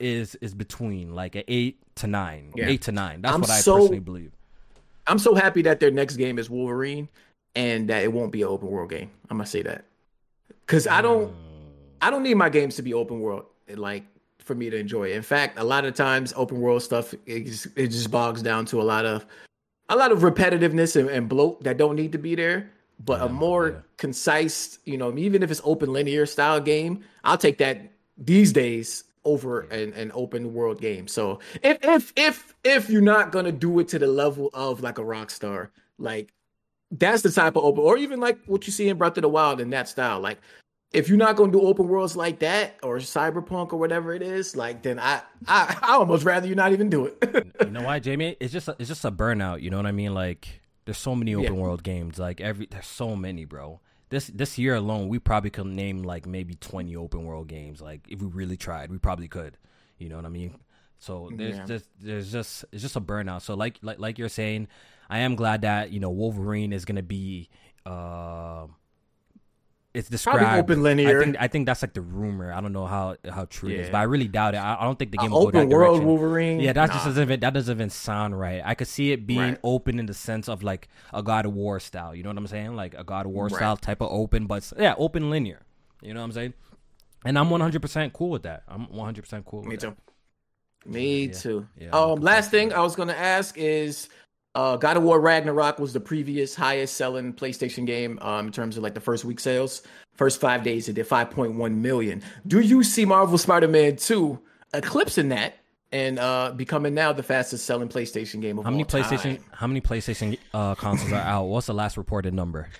[0.00, 2.66] is is between like an eight to nine, Yeah.
[2.66, 3.22] eight to nine.
[3.22, 4.32] That's I'm what I so- personally believe.
[5.08, 7.08] I'm so happy that their next game is Wolverine,
[7.56, 9.10] and that it won't be an open world game.
[9.30, 9.84] I'm gonna say that
[10.60, 11.34] because I don't,
[12.00, 14.04] I don't need my games to be open world, like
[14.38, 15.10] for me to enjoy.
[15.10, 15.16] it.
[15.16, 18.66] In fact, a lot of times open world stuff it just, it just bogs down
[18.66, 19.26] to a lot of,
[19.88, 22.70] a lot of repetitiveness and, and bloat that don't need to be there.
[23.04, 23.76] But a more yeah.
[23.98, 29.04] concise, you know, even if it's open linear style game, I'll take that these days
[29.24, 31.06] over an, an open world game.
[31.06, 34.96] So if if if if you're not gonna do it to the level of like
[34.96, 36.32] a Rockstar, like
[36.90, 39.28] that's the type of open, or even like what you see in Breath of the
[39.28, 40.20] Wild in that style.
[40.20, 40.38] Like
[40.92, 44.56] if you're not gonna do open worlds like that or Cyberpunk or whatever it is,
[44.56, 47.52] like then I I I almost rather you not even do it.
[47.64, 48.36] you know why, Jamie?
[48.40, 49.60] It's just a, it's just a burnout.
[49.62, 50.14] You know what I mean?
[50.14, 51.60] Like there's so many open Yeah.
[51.60, 52.18] world games.
[52.18, 53.80] Like every there's so many, bro.
[54.08, 57.80] This this year alone, we probably could name like maybe 20 open world games.
[57.82, 59.58] Like if we really tried, we probably could.
[59.98, 60.54] You know what I mean?
[60.98, 61.64] So there's Yeah.
[61.66, 63.42] just there's just it's just a burnout.
[63.42, 64.68] So like like like you're saying,
[65.08, 67.48] I am glad that you know Wolverine is gonna be.
[67.84, 68.66] Uh,
[69.94, 71.20] it's described open linear.
[71.20, 72.52] I think I think that's like the rumor.
[72.52, 74.58] I don't know how how true it is, but I really doubt it.
[74.58, 76.06] I, I don't think the Uh, game will go that open world direction.
[76.06, 76.60] Wolverine.
[76.60, 77.10] Yeah, that just Nah.
[77.10, 78.60] doesn't even, that doesn't even sound right.
[78.64, 79.58] I could see it being Right.
[79.62, 82.14] open in the sense of like a God of War style.
[82.14, 82.76] You know what I'm saying?
[82.76, 83.54] Like a God of War Right.
[83.56, 85.62] style type of open, but yeah, open linear.
[86.02, 86.54] You know what I'm saying?
[87.24, 88.64] And I'm 100% cool with that.
[88.68, 89.96] I'm 100% cool with Me that.
[90.86, 90.90] too.
[90.90, 91.32] Me Yeah.
[91.38, 91.66] too.
[91.78, 94.08] Yeah, um, last thing I was gonna ask is,
[94.56, 98.78] uh, God of War Ragnarok was the previous highest selling PlayStation game um, in terms
[98.78, 99.82] of like the first week sales.
[100.14, 102.22] First five days, it did 5.1 million.
[102.46, 104.40] Do you see Marvel Spider-Man 2
[104.72, 105.58] eclipsing that
[105.92, 109.04] and uh, becoming now the fastest selling PlayStation game of How many all time?
[109.04, 111.44] PlayStation how many PlayStation uh, consoles are out?
[111.44, 112.70] What's the last reported number?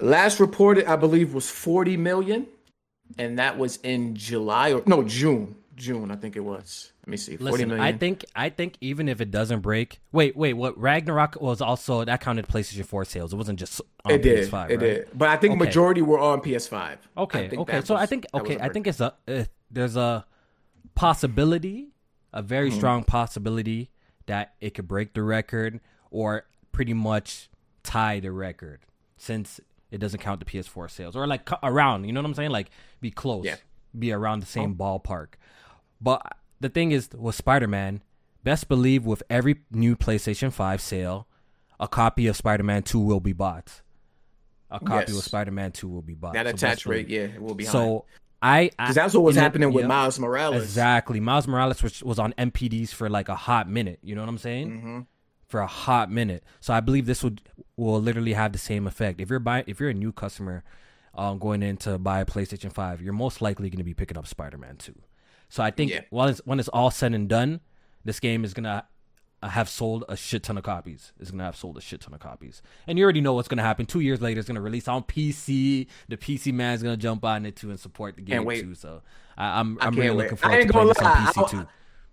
[0.00, 2.48] Last reported, I believe, was 40 million,
[3.18, 5.54] and that was in July or no June.
[5.80, 6.92] June, I think it was.
[7.02, 7.36] Let me see.
[7.36, 7.84] 40 Listen, million.
[7.84, 12.04] I think I think even if it doesn't break, wait, wait, what Ragnarok was also
[12.04, 13.32] that counted PlayStation 4 sales.
[13.32, 14.48] It wasn't just on it did.
[14.48, 14.78] PS5, it right?
[14.80, 15.08] did.
[15.14, 15.64] But I think Okay.
[15.64, 16.74] majority were on PS5.
[16.76, 17.72] I Okay, okay.
[17.72, 20.26] that So I think okay, I think it's a uh, there's a
[20.94, 21.88] possibility,
[22.32, 22.76] a very Mm-hmm.
[22.78, 23.90] strong possibility
[24.26, 27.48] that it could break the record or pretty much
[27.82, 28.80] tie the record
[29.16, 29.60] since
[29.90, 32.50] it doesn't count the PS4 sales or like around, you know what I'm saying?
[32.50, 32.70] Like
[33.00, 33.44] be close.
[33.44, 33.56] Yeah.
[33.98, 35.30] Be around the same ballpark.
[36.00, 36.22] But
[36.60, 38.02] the thing is with Spider-Man,
[38.44, 41.26] best believe with every new PlayStation 5 sale,
[41.78, 43.82] a copy of Spider-Man 2 will be bought.
[44.70, 45.18] A copy Yes.
[45.18, 46.34] of Spider-Man 2 will be bought.
[46.34, 47.30] that So attach rate, believe.
[47.30, 47.72] yeah, it will be high.
[47.72, 48.04] So
[48.42, 50.62] I because that's what was know- happening with yeah, Miles Morales.
[50.62, 53.98] Exactly, Miles Morales was, was on NPDs for like a hot minute.
[54.02, 54.70] You know what I'm saying?
[54.70, 55.00] Mm-hmm.
[55.48, 56.44] For a hot minute.
[56.60, 57.42] So I believe this would
[57.76, 59.20] will literally have the same effect.
[59.20, 60.62] If you're buying, if you're a new customer,
[61.14, 64.16] um, going in to buy a PlayStation Five, you're most likely going to be picking
[64.16, 64.94] up Spider-Man Two.
[65.50, 66.00] So I think Yeah.
[66.08, 67.60] while it's, when it's all said and done,
[68.04, 68.86] this game is gonna
[69.42, 71.12] uh, have sold a shit ton of copies.
[71.20, 73.62] It's gonna have sold a shit ton of copies, and you already know what's gonna
[73.62, 73.84] happen.
[73.86, 75.86] Two years later, it's gonna release on PC.
[76.08, 78.74] The PC man's gonna jump on it too and support the game too.
[78.74, 79.02] So
[79.36, 80.24] I, I'm I I'm really wait.
[80.24, 81.16] looking forward to playing this on.
[81.16, 81.66] PC I, too.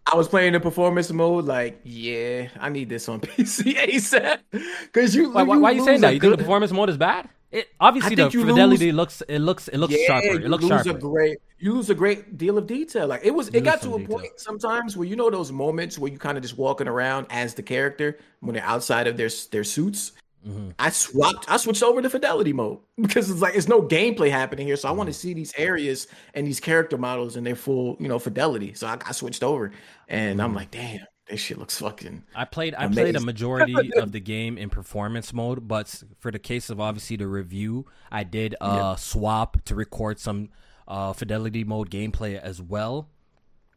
[0.10, 4.40] I was playing the performance mode, like, yeah, I need this on PC ASAP.
[4.86, 6.14] Because you, Why, why, why are you saying that?
[6.14, 7.28] You think the performance mode is bad?
[7.52, 10.40] It obviously the fidelity looks it looks it looks yeah, sharper.
[10.40, 10.92] It looks lose sharper.
[10.92, 13.08] a great, you lose a great deal of detail.
[13.08, 14.18] Like it was, You it got to a detail.
[14.18, 17.54] point sometimes where you know those moments where you kind of just walking around as
[17.54, 20.12] the character when they're outside of their their suits.
[20.48, 20.74] Mhm.
[20.80, 24.68] I swapped, I switched over to fidelity mode because it's like it's no gameplay happening
[24.68, 25.20] here, so I want to Mm-hmm.
[25.30, 28.74] see these areas and these character models in their full, you know, fidelity.
[28.74, 29.72] So I, I switched over,
[30.10, 30.46] and Mm-hmm.
[30.46, 31.00] I'm like, damn,
[31.30, 32.24] this shit looks fucking.
[32.36, 36.40] I played I played a majority of the game in performance mode, but for the
[36.40, 40.50] case of obviously the review, I did uh swap to record some
[40.88, 43.10] uh fidelity mode gameplay as well.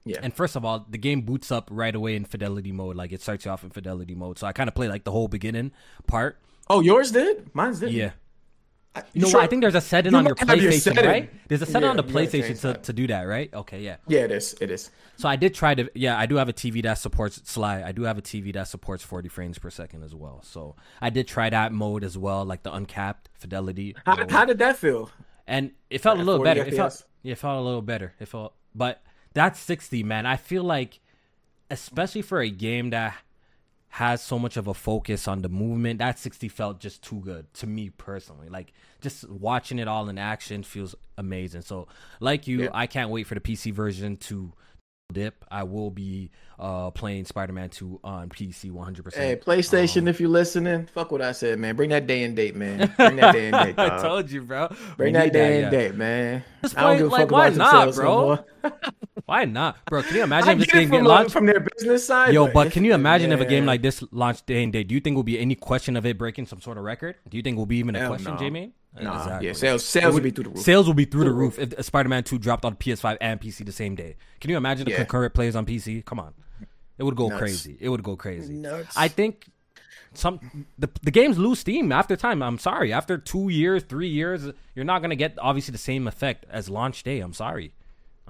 [0.05, 0.19] Yeah.
[0.23, 3.21] And first of all, the game boots up right away in fidelity mode, like it
[3.21, 4.39] starts you off in fidelity mode.
[4.39, 5.73] So I kind of played like the whole beginning
[6.07, 6.39] part.
[6.69, 7.51] Oh, yours did?
[7.55, 7.93] Mine's did.
[7.93, 8.13] Yeah.
[8.95, 9.39] I, You know sure?
[9.41, 9.45] what?
[9.45, 11.31] I think there's a setting You on your have your PlayStation, right?
[11.49, 13.53] There's a setting Yeah, on the PlayStation to, to do that, right?
[13.55, 13.97] Okay, yeah.
[14.09, 14.57] Yeah, it is.
[14.61, 14.91] It is.
[15.17, 17.83] So I did try to, yeah, I do have a TV that supports Sly.
[17.85, 20.41] I do have a TV that supports 40 frames per second as well.
[20.43, 23.95] So I did try that mode as well, like the uncapped fidelity.
[24.07, 25.11] How, how did that feel?
[25.47, 26.65] and it felt a little 40 better.
[26.69, 28.15] It felt, yeah, it felt a little better.
[28.21, 29.03] It felt, but
[29.35, 30.25] that's 60, man.
[30.27, 31.01] I feel like,
[31.71, 33.15] especially for a game that
[33.91, 37.53] has so much of a focus on the movement, that 60 felt just too good
[37.55, 38.49] to me personally.
[38.49, 41.63] Like just watching it all in action feels amazing.
[41.63, 41.89] So,
[42.21, 42.71] like you, Yeah.
[42.73, 44.53] I can't wait for the PC version to
[45.13, 49.15] dip, I will be uh, playing Spider Man 2 on PC 100%.
[49.15, 51.77] Hey, PlayStation, um, if you're listening, fuck what I said, man.
[51.77, 52.93] Bring that day and date, man.
[52.97, 53.79] Bring that day and date.
[53.79, 54.75] I told you, bro.
[54.97, 55.81] Bring that day that, and yeah.
[55.89, 56.45] date, man.
[56.63, 58.39] Point, I don't give a like, fuck why about not, bro?
[59.27, 60.03] Why not, bro?
[60.03, 62.35] Can you imagine if this game get launched from their business side?
[62.35, 63.37] Yo, but can you imagine yeah.
[63.37, 64.89] if a game like this launched day and date?
[64.89, 67.15] Do you think will be any question of it breaking some sort of record?
[67.29, 68.41] Do you think will be even a Hell question, no.
[68.41, 68.73] Jamie?
[68.99, 69.47] Nah, exactly.
[69.47, 70.63] yeah, sales sales would be through the roof.
[70.65, 73.73] Sales will be through the roof if Spider-Man Two dropped on PS5 and PC the
[73.73, 74.17] same day.
[74.41, 74.97] Can you imagine the yeah.
[74.97, 76.05] concurrent plays on PC?
[76.05, 76.35] Come on,
[76.99, 77.39] it would go Nuts.
[77.39, 77.77] crazy.
[77.81, 78.53] It would go crazy.
[78.53, 78.97] Nuts.
[78.97, 79.47] I think
[80.13, 82.43] some the the games lose steam after time.
[82.43, 86.45] I'm sorry, after two years, three years, you're not gonna get obviously the same effect
[86.51, 87.21] as launch day.
[87.21, 87.73] I'm sorry.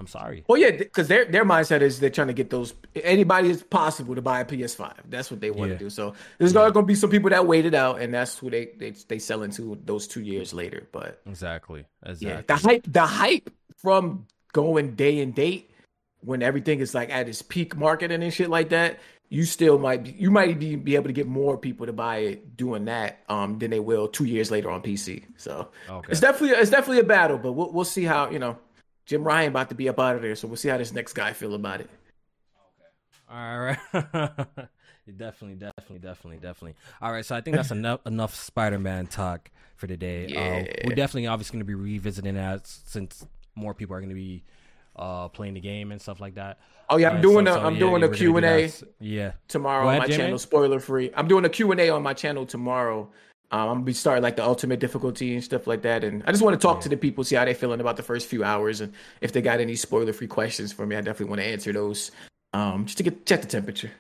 [0.01, 0.45] I'm sorry.
[0.49, 4.15] Well, yeah, because their their mindset is they're trying to get those anybody is possible
[4.15, 4.95] to buy a PS5.
[5.11, 5.77] That's what they want yeah.
[5.77, 5.91] to do.
[5.91, 6.71] So there's yeah.
[6.71, 9.43] going to be some people that waited out, and that's who they they they sell
[9.43, 10.89] into those two years later.
[10.91, 12.29] But exactly, exactly.
[12.29, 15.71] Yeah, the hype, the hype from going day and date
[16.21, 19.01] when everything is like at its peak marketing and shit like that.
[19.29, 22.17] You still might be, you might be, be able to get more people to buy
[22.17, 25.25] it doing that um than they will two years later on PC.
[25.37, 26.09] So okay.
[26.11, 28.57] it's definitely it's definitely a battle, but we'll we'll see how you know
[29.11, 31.15] Jim Ryan about to be up out of there, so we'll see how this next
[31.15, 31.91] guy feel about it.
[33.29, 33.37] Okay.
[33.37, 33.79] All right.
[35.19, 36.75] definitely, definitely, definitely, definitely.
[37.03, 40.27] All right, so I think that's enough enough Spider-Man talk for today.
[40.27, 40.61] Uh, yeah.
[40.61, 44.15] Uh, we're definitely obviously going to be revisiting that since more people are going to
[44.15, 44.45] be
[44.95, 46.61] uh, playing the game and stuff like that.
[46.89, 48.71] Oh yeah, I'm uh, doing so, a so, am yeah, doing a Q and A.
[49.01, 50.19] Yeah, tomorrow on my Jimmy?
[50.19, 51.11] channel, spoiler free.
[51.17, 53.11] I'm doing a Q and A on my channel tomorrow
[53.53, 56.31] um, I'm gonna be starting like the ultimate difficulty and stuff like that, and I
[56.31, 56.83] just want to talk yeah.
[56.83, 59.43] to the people, see how they're feeling about the first few hours, and if they
[59.43, 62.13] got any spoiler free questions for me, I definitely want to answer those,
[62.53, 63.91] um, just to get check the temperature.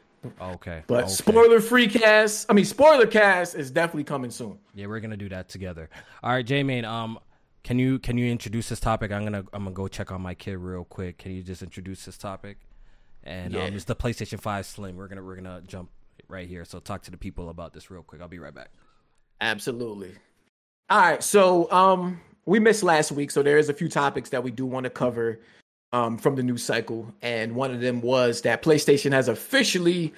[0.40, 0.82] Okay.
[0.86, 1.12] But okay.
[1.12, 4.58] spoiler free cast, I mean spoiler cast is definitely coming soon.
[4.74, 5.88] Yeah, we're gonna do that together.
[6.22, 7.18] All right, J Main, um,
[7.64, 9.10] can you can you introduce this topic?
[9.12, 11.18] I'm gonna I'm gonna go check on my kid real quick.
[11.18, 12.58] Can you just introduce this topic?
[13.24, 13.64] And yeah.
[13.64, 14.96] um, it's the PlayStation Five Slim.
[14.96, 15.90] We're gonna we're gonna jump
[16.28, 16.64] right here.
[16.64, 18.20] So talk to the people about this real quick.
[18.20, 18.70] I'll be right back.
[19.40, 20.12] Absolutely.
[20.90, 24.42] All right, so um, we missed last week, so there is a few topics that
[24.42, 25.40] we do want to cover
[25.92, 30.12] um, from the news cycle, and one of them was that PlayStation has officially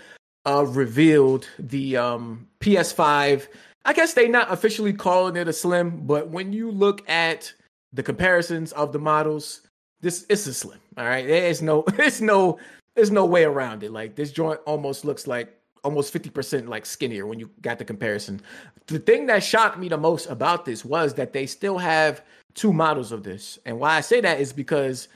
[0.46, 3.46] uh, revealed the um, PS5.
[3.84, 7.52] I guess they not officially calling it a slim, but when you look at
[7.92, 9.62] the comparisons of the models,
[10.00, 10.80] this it's a slim.
[10.96, 12.58] All right, there's no, there's no,
[12.94, 13.92] there's no way around it.
[13.92, 18.41] Like this joint almost looks like almost 50% like skinnier when you got the comparison.
[18.87, 22.22] The thing that shocked me the most about this was that they still have
[22.55, 23.59] two models of this.
[23.64, 25.09] And why I say that is because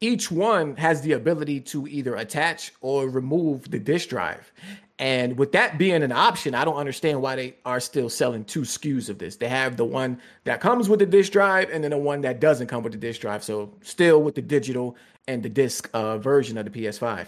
[0.00, 4.52] each one has the ability to either attach or remove the disk drive.
[4.98, 8.62] And with that being an option, I don't understand why they are still selling two
[8.62, 9.36] SKUs of this.
[9.36, 12.40] They have the one that comes with the disk drive and then the one that
[12.40, 13.44] doesn't come with the disk drive.
[13.44, 14.96] So still with the digital
[15.28, 17.26] and the disc uh, version of the PS5.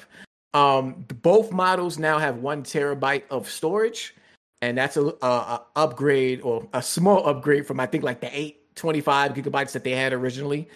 [0.54, 4.14] Um, both models now have one terabyte of storage,
[4.62, 8.28] and that's a, a, a, upgrade or a small upgrade from I think like the
[8.28, 10.68] 825 gigabytes that they had originally.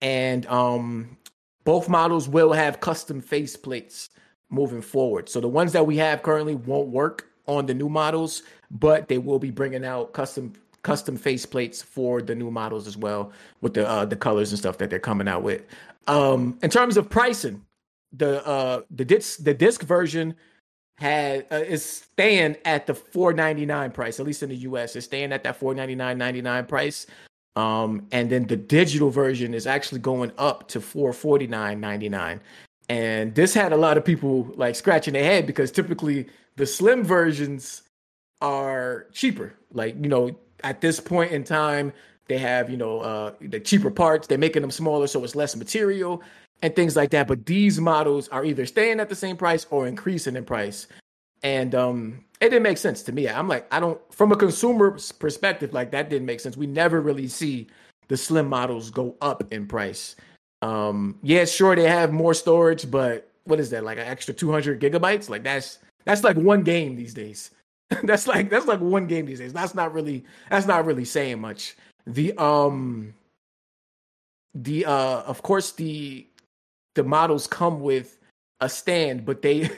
[0.00, 1.18] And um,
[1.64, 4.10] both models will have custom face plates
[4.50, 5.28] moving forward.
[5.28, 9.18] So the ones that we have currently won't work on the new models, but they
[9.18, 10.52] will be bringing out custom
[10.82, 14.58] custom face plates for the new models as well with the uh, the colors and
[14.58, 15.62] stuff that they're coming out with.
[16.06, 17.62] Um, in terms of pricing,
[18.12, 20.34] the uh the disc the disc version
[20.96, 25.32] had uh, is staying at the 499 price at least in the US it's staying
[25.32, 27.06] at that 499.99 price.
[27.56, 32.40] Um and then the digital version is actually going up to 449.99
[32.88, 37.04] and this had a lot of people like scratching their head because typically the slim
[37.04, 37.82] versions
[38.40, 39.54] are cheaper.
[39.72, 41.92] Like you know at this point in time
[42.28, 45.54] they have you know uh the cheaper parts they're making them smaller so it's less
[45.56, 46.22] material
[46.62, 47.28] and things like that.
[47.28, 50.86] But these models are either staying at the same price or increasing in price.
[51.42, 53.28] And um, it didn't make sense to me.
[53.28, 56.56] I'm like, I don't, from a consumer perspective, like that didn't make sense.
[56.56, 57.68] We never really see
[58.08, 60.16] the slim models go up in price.
[60.62, 64.80] Um, yeah, sure, they have more storage, but what is that, like an extra 200
[64.80, 65.28] gigabytes?
[65.28, 67.50] Like that's, that's like one game these days.
[68.02, 69.52] that's like, that's like one game these days.
[69.52, 71.76] That's not really, that's not really saying much.
[72.06, 73.14] The, um,
[74.54, 76.26] the, uh, of course, the,
[76.98, 78.18] the models come with
[78.60, 79.70] a stand, but they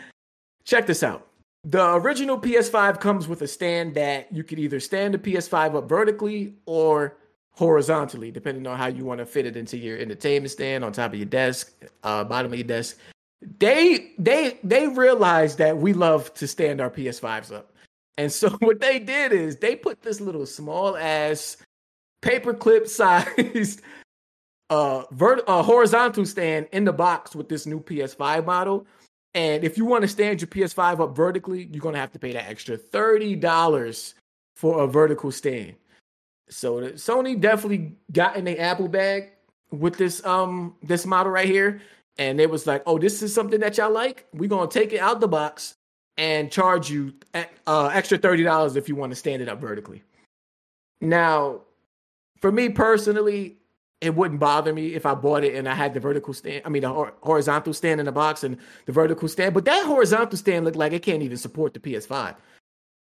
[0.64, 1.28] check this out.
[1.64, 5.88] The original PS5 comes with a stand that you could either stand the PS5 up
[5.88, 7.18] vertically or
[7.50, 11.12] horizontally, depending on how you want to fit it into your entertainment stand on top
[11.12, 11.70] of your desk,
[12.02, 12.96] uh, bottom of your desk.
[13.58, 17.74] They they they realized that we love to stand our PS5s up.
[18.16, 21.58] And so what they did is they put this little small ass
[22.22, 23.82] paperclip sized
[24.70, 28.86] a, vert- a horizontal stand in the box with this new PS5 model.
[29.34, 32.32] And if you want to stand your PS5 up vertically, you're gonna have to pay
[32.32, 34.14] that extra thirty dollars
[34.56, 35.74] for a vertical stand.
[36.48, 39.30] So the, Sony definitely got in the Apple bag
[39.70, 41.80] with this um this model right here,
[42.16, 44.26] and it was like, oh, this is something that y'all like.
[44.32, 45.74] We're gonna take it out the box
[46.16, 47.12] and charge you
[47.66, 50.02] uh, extra thirty dollars if you want to stand it up vertically.
[51.00, 51.60] Now,
[52.40, 53.57] for me personally,
[54.00, 56.62] it wouldn't bother me if I bought it and I had the vertical stand.
[56.64, 59.54] I mean, the horizontal stand in the box and the vertical stand.
[59.54, 62.36] But that horizontal stand looked like it can't even support the PS5.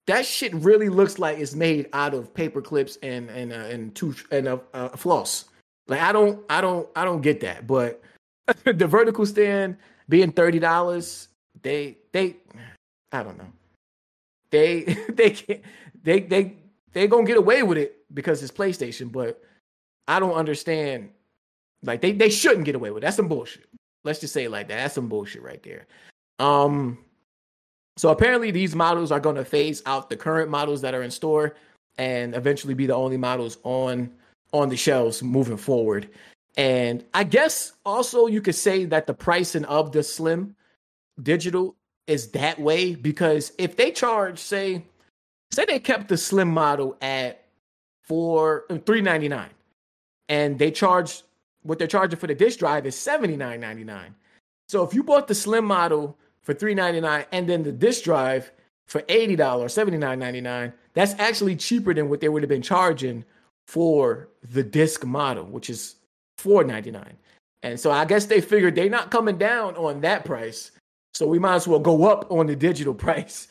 [0.06, 3.94] That shit really looks like it's made out of paper clips and and uh, and
[3.94, 5.46] tooth and a uh, floss.
[5.86, 7.66] Like I don't I don't I don't get that.
[7.66, 8.02] But
[8.64, 9.76] the vertical stand
[10.08, 11.28] being thirty dollars,
[11.62, 12.36] they they
[13.12, 13.52] I don't know.
[14.50, 15.60] They they can't
[16.02, 16.56] they they
[16.92, 19.40] they gonna get away with it because it's PlayStation, but
[20.08, 21.10] I don't understand.
[21.82, 23.06] Like they they shouldn't get away with it.
[23.06, 23.66] that's some bullshit.
[24.04, 24.76] Let's just say like that.
[24.76, 25.86] That's some bullshit right there.
[26.38, 26.98] Um,
[27.96, 31.54] so apparently these models are gonna phase out the current models that are in store
[31.98, 34.10] and eventually be the only models on
[34.52, 36.08] on the shelves moving forward.
[36.56, 40.54] And I guess also you could say that the pricing of the Slim
[41.22, 41.76] digital
[42.06, 44.84] is that way because if they charge, say,
[45.50, 47.44] say they kept the Slim model at
[48.02, 49.50] four three ninety nine,
[50.32, 51.22] and they charge
[51.62, 54.14] what they're charging for the disk drive is seventy nine ninety nine.
[54.66, 58.02] So if you bought the Slim model for three ninety nine and then the disk
[58.04, 58.50] drive
[58.86, 62.48] for eighty dollars, seventy nine ninety nine, that's actually cheaper than what they would have
[62.48, 63.26] been charging
[63.66, 65.96] for the disc model, which is
[66.38, 67.16] four ninety nine.
[67.62, 70.70] And so I guess they figured they're not coming down on that price.
[71.12, 73.48] So we might as well go up on the digital price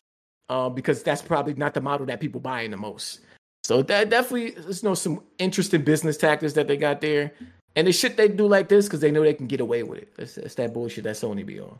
[0.49, 3.19] uh, because that's probably not the model that people buying the most.
[3.64, 7.34] So that definitely is you know some interesting business tactics that they got there.
[7.76, 9.99] And the shit they do like this because they know they can get away with
[9.99, 10.14] it.
[10.18, 11.80] It's, it's that bullshit that Sony be on.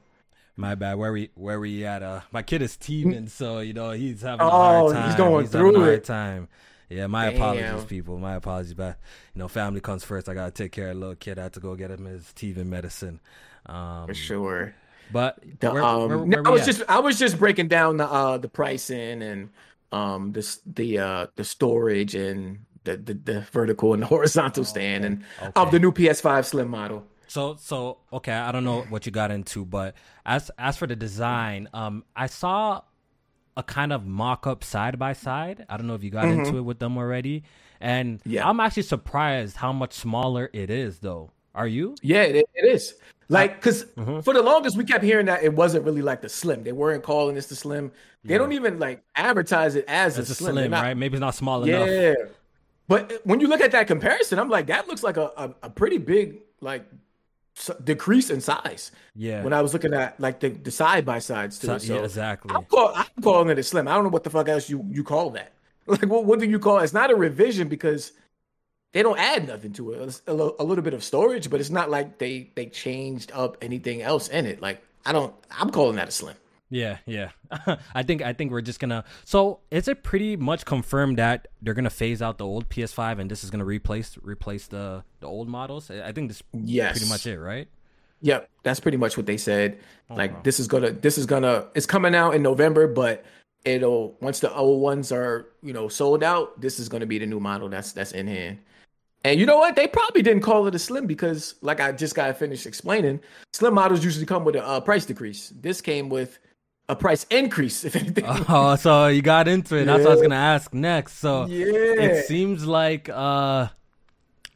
[0.56, 0.96] My bad.
[0.96, 2.04] Where we where we at?
[2.04, 5.08] Uh, my kid is teething, so you know he's having a hard oh, time.
[5.08, 6.04] he's going he's through it.
[6.04, 6.48] time.
[6.90, 7.36] Yeah, my Damn.
[7.36, 8.18] apologies, people.
[8.18, 8.98] My apologies, but
[9.34, 10.28] you know, family comes first.
[10.28, 11.40] I gotta take care of the little kid.
[11.40, 13.22] I had to go get him his teething medicine.
[13.66, 14.76] Um, For sure.
[15.12, 16.68] But the, where, um, where, where I was at?
[16.68, 19.50] just I was just breaking down the uh the pricing and
[19.92, 24.66] um the the uh the storage and the the, the vertical and the horizontal oh,
[24.66, 25.52] stand and okay.
[25.56, 27.06] of the new PS5 Slim model.
[27.28, 30.96] So so okay, I don't know what you got into, but as as for the
[30.96, 32.82] design, um, I saw
[33.58, 35.66] a kind of mock up side by side.
[35.70, 36.46] I don't know if you got mm-hmm.
[36.46, 37.44] into it with them already.
[37.80, 38.48] And yeah.
[38.48, 41.32] I'm actually surprised how much smaller it is, though.
[41.54, 41.96] Are you?
[42.02, 42.96] Yeah, it, it is.
[43.30, 44.20] Like, because mm-hmm.
[44.22, 46.64] for the longest, we kept hearing that it wasn't really like the Slim.
[46.64, 47.92] They weren't calling this the Slim.
[48.24, 48.40] They yeah.
[48.40, 50.98] don't even like advertise it as it's a Slim, slim not, right?
[50.98, 51.84] Maybe it's not small yeah.
[51.84, 51.90] enough.
[51.90, 52.26] Yeah.
[52.88, 55.70] But when you look at that comparison, I'm like, that looks like a, a, a
[55.70, 56.84] pretty big like
[57.84, 58.92] decrease in size.
[59.16, 59.44] Yeah.
[59.44, 61.68] When I was looking at like the, the side by sides too.
[61.68, 62.54] So, so yeah, exactly.
[62.54, 63.88] I'm, call, I'm calling it a slim.
[63.88, 65.54] I don't know what the fuck else you you call that.
[65.88, 66.84] Like what what do you call it?
[66.84, 68.12] It's not a revision because
[68.94, 70.02] they don't add nothing to it.
[70.02, 74.02] It's a, little bit of storage, but it's not like they they changed up anything
[74.02, 74.62] else in it.
[74.62, 75.34] Like I don't.
[75.50, 76.36] I'm calling that a slim.
[76.70, 77.32] Yeah, yeah.
[77.96, 79.04] I think I think we're just gonna.
[79.26, 83.30] So is it pretty much confirmed that they're gonna phase out the old PS5 and
[83.30, 85.92] this is gonna replace replace the the old models?
[85.92, 86.98] I think this yes.
[86.98, 87.68] pretty much it, right?
[88.22, 89.80] Yep, that's pretty much what they said.
[90.10, 90.40] Oh, like wow.
[90.44, 93.26] this is gonna this is gonna it's coming out in November, but
[93.66, 97.26] it'll once the old ones are you know sold out, this is gonna be the
[97.26, 98.60] new model that's that's in hand.
[99.24, 99.76] And you know what?
[99.76, 103.20] They probably didn't call it a slim because, like I just got finished explaining,
[103.54, 105.54] slim models usually come with a uh, price decrease.
[105.56, 106.40] This came with
[106.90, 108.26] a price increase, if anything.
[108.50, 109.80] Oh, so you got into it.
[109.80, 109.86] Yeah.
[109.86, 111.20] That's what I was gonna ask next.
[111.20, 111.66] So yeah.
[111.66, 113.68] it seems like uh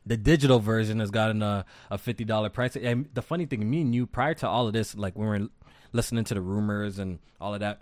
[0.06, 2.76] the digital version has gotten a, a fifty dollar price.
[2.76, 5.40] And the funny thing, me and you, prior to all of this, like when we
[5.40, 5.48] were
[5.94, 7.82] listening to the rumors and all of that,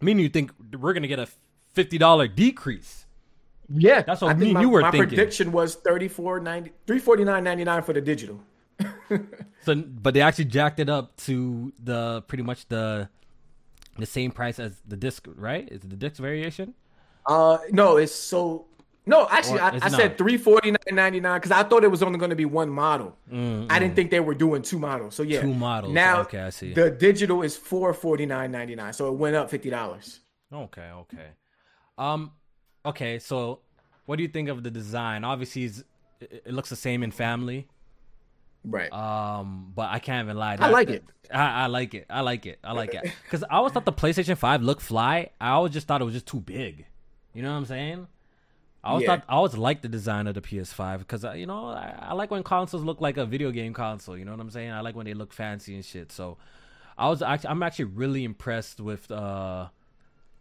[0.00, 1.28] me and you think we're gonna get a
[1.72, 3.06] fifty dollar decrease.
[3.68, 5.10] Yeah, that's what I me and you were my thinking.
[5.10, 8.40] My prediction was 34 90 349.99 for the digital.
[9.64, 13.08] so, but they actually jacked it up to the pretty much the
[13.98, 15.68] the same price as the disc, right?
[15.70, 16.74] Is it the disc variation?
[17.26, 18.66] Uh, no, it's so.
[19.04, 22.02] No, actually, I, I said three forty nine ninety nine because I thought it was
[22.02, 23.16] only going to be one model.
[23.32, 23.70] Mm-hmm.
[23.70, 25.14] I didn't think they were doing two models.
[25.14, 25.94] So yeah, two models.
[25.94, 26.74] Now, okay, I see.
[26.74, 30.20] The digital is four forty nine ninety nine, so it went up fifty dollars.
[30.52, 31.28] Okay, okay,
[31.96, 32.32] um,
[32.84, 33.18] okay.
[33.18, 33.60] So,
[34.06, 35.24] what do you think of the design?
[35.24, 35.70] Obviously,
[36.20, 37.68] it looks the same in family.
[38.64, 38.92] Right.
[38.92, 40.56] Um, but I can't even lie.
[40.56, 41.04] That, I like it.
[41.32, 42.06] I, I, like it.
[42.10, 42.58] I like it.
[42.64, 43.12] I like it.
[43.24, 45.30] Because I always thought the PlayStation Five looked fly.
[45.40, 46.86] I always just thought it was just too big.
[47.34, 48.06] You know what I'm saying?
[48.82, 49.16] I always Yeah.
[49.16, 52.30] thought I always liked the design of the PS5 because you know I, I like
[52.30, 54.16] when consoles look like a video game console.
[54.16, 54.70] You know what I'm saying?
[54.70, 56.10] I like when they look fancy and shit.
[56.12, 56.38] So
[56.96, 59.68] I was actually I'm actually really impressed with uh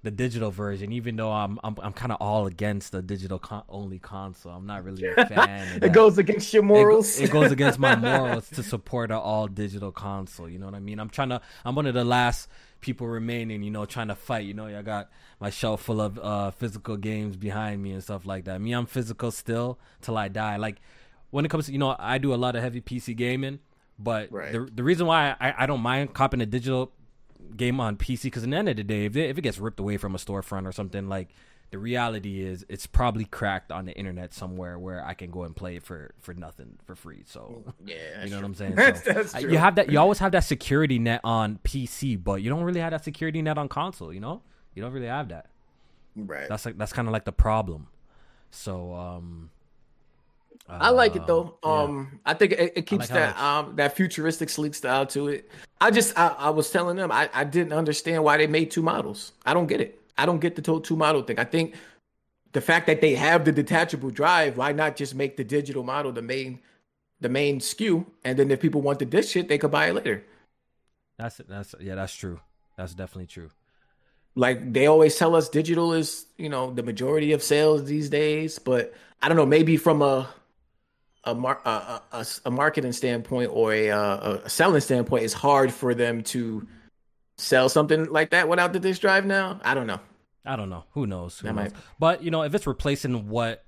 [0.07, 3.63] the digital version, even though I'm I'm I'm kind of all against the digital con-
[3.67, 4.53] only console.
[4.53, 5.83] I'm not really a fan.
[5.83, 7.19] It goes against your morals.
[7.19, 10.47] It, goes against my morals to support an all digital console.
[10.47, 10.97] You know what I mean?
[10.99, 11.41] I'm trying to.
[11.65, 12.47] I'm one of the last
[12.79, 13.63] people remaining.
[13.63, 14.45] You know, trying to fight.
[14.45, 15.09] You know, I got
[15.41, 18.61] my shelf full of uh, physical games behind me and stuff like that.
[18.61, 20.55] Me, I'm physical still till I die.
[20.55, 20.77] Like
[21.31, 23.59] when it comes to you know, I do a lot of heavy PC gaming,
[23.99, 24.53] but Right.
[24.53, 26.93] the the reason why I, I don't mind copping a digital
[27.55, 29.57] game on PC because at the end of the day, if it, if it gets
[29.59, 31.29] ripped away from a storefront or something, like
[31.69, 35.55] the reality is it's probably cracked on the internet somewhere where I can go and
[35.55, 37.23] play it for for nothing for free.
[37.25, 38.75] So yeah, you know what I'm saying.
[38.75, 39.51] That's, So, that's true.
[39.51, 39.91] you have that.
[39.91, 43.41] You always have that security net on PC, but you don't really have that security
[43.41, 44.13] net on console.
[44.13, 44.41] You know,
[44.75, 45.47] you don't really have that.
[46.15, 46.47] right.
[46.47, 47.87] That's like that's kind of like the problem.
[48.49, 49.49] So um,
[50.69, 51.57] I like it though.
[51.63, 51.83] uh, yeah.
[51.83, 55.49] Um, I think it, it keeps like that um that futuristic sleek style to it.
[55.79, 58.81] I just I, I was telling them I, I didn't understand why they made two
[58.81, 59.33] models.
[59.45, 60.01] I don't get it.
[60.17, 61.39] I don't get the to- two model thing.
[61.39, 61.75] I think
[62.53, 66.11] the fact that they have the detachable drive, why not just make the digital model
[66.11, 66.59] the main
[67.21, 69.93] the main SKU, and then if people want wanted this shit, they could buy it
[69.93, 70.23] later.
[71.17, 72.39] that's that's yeah, that's true.
[72.77, 73.49] That's definitely true.
[74.35, 78.59] like they always tell us digital is you know the majority of sales these days
[78.59, 80.29] but i don't know maybe from a
[81.27, 85.93] a, mar- a, a, a marketing standpoint or a, a selling standpoint it's hard for
[85.93, 86.65] them to
[87.37, 89.99] sell something like that without the disk drive now i don't know
[90.49, 90.85] I don't know.
[90.91, 91.39] Who knows?
[91.39, 91.71] Who That knows?
[91.73, 93.65] might- But you know, if it's replacing what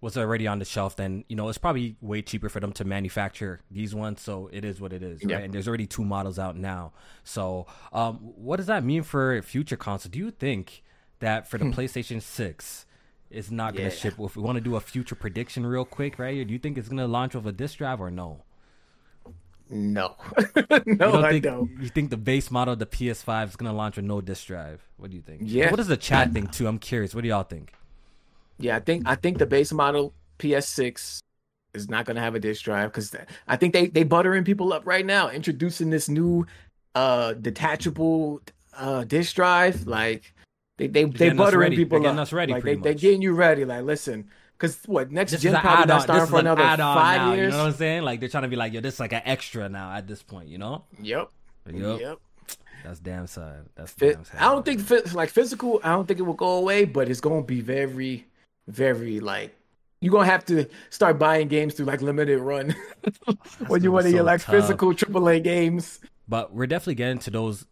[0.00, 2.86] was already on the shelf, then you know it's probably way cheaper for them to
[2.86, 4.22] manufacture these ones.
[4.22, 5.36] So it is what it is, Yeah.
[5.36, 5.44] right?
[5.44, 6.92] And there's already two models out now.
[7.22, 10.08] So um, what does that mean for future console?
[10.10, 10.82] Do you think
[11.18, 12.86] that for the PlayStation Six?
[13.34, 14.00] Is not going to Yeah.
[14.00, 14.14] ship.
[14.18, 16.46] If we want to do a future prediction real quick, right?
[16.46, 18.42] Do you think it's going to launch with a disc drive or no?
[19.70, 20.14] no
[20.86, 23.70] no don't i think, don't You think the base model of the PS5 is going
[23.70, 24.82] to launch with no disc drive?
[24.98, 25.40] What do you think?
[25.42, 25.70] Yeah.
[25.70, 26.66] What does the chat think too?
[26.66, 27.14] I'm curious.
[27.14, 27.72] What do y'all think?
[28.58, 31.20] Yeah, I think I think the base model PS6
[31.72, 33.16] is not going to have a disk drive because
[33.48, 36.46] I think they they buttering people up right now, introducing this new
[36.94, 38.42] uh detachable
[38.76, 39.86] uh disk drive.
[39.86, 40.33] Like
[40.76, 41.76] they they they buttering ready.
[41.76, 42.22] people They're getting up.
[42.22, 43.00] us ready Like they they much.
[43.00, 43.64] getting you ready.
[43.64, 47.20] Like listen, because what next This is gen probably not starting for an another five
[47.20, 47.32] now.
[47.34, 47.52] years.
[47.52, 48.02] You know what I'm saying?
[48.02, 50.22] Like they're trying to be like, yo, this is like an extra now at this
[50.22, 50.48] point.
[50.48, 50.84] You know?
[51.00, 51.30] Yep.
[51.72, 52.00] Yep.
[52.00, 52.18] Yep.
[52.84, 53.66] That's damn sad.
[53.76, 54.40] That's Fit, damn sad.
[54.40, 55.80] I don't think like physical.
[55.82, 58.26] I don't think it will go away, but it's gonna be very,
[58.68, 59.54] very like
[60.00, 62.74] you're gonna have to start buying games through like limited run
[63.68, 64.54] when you want to get so like tough.
[64.54, 66.00] physical AAA games.
[66.28, 67.64] But we're definitely getting to those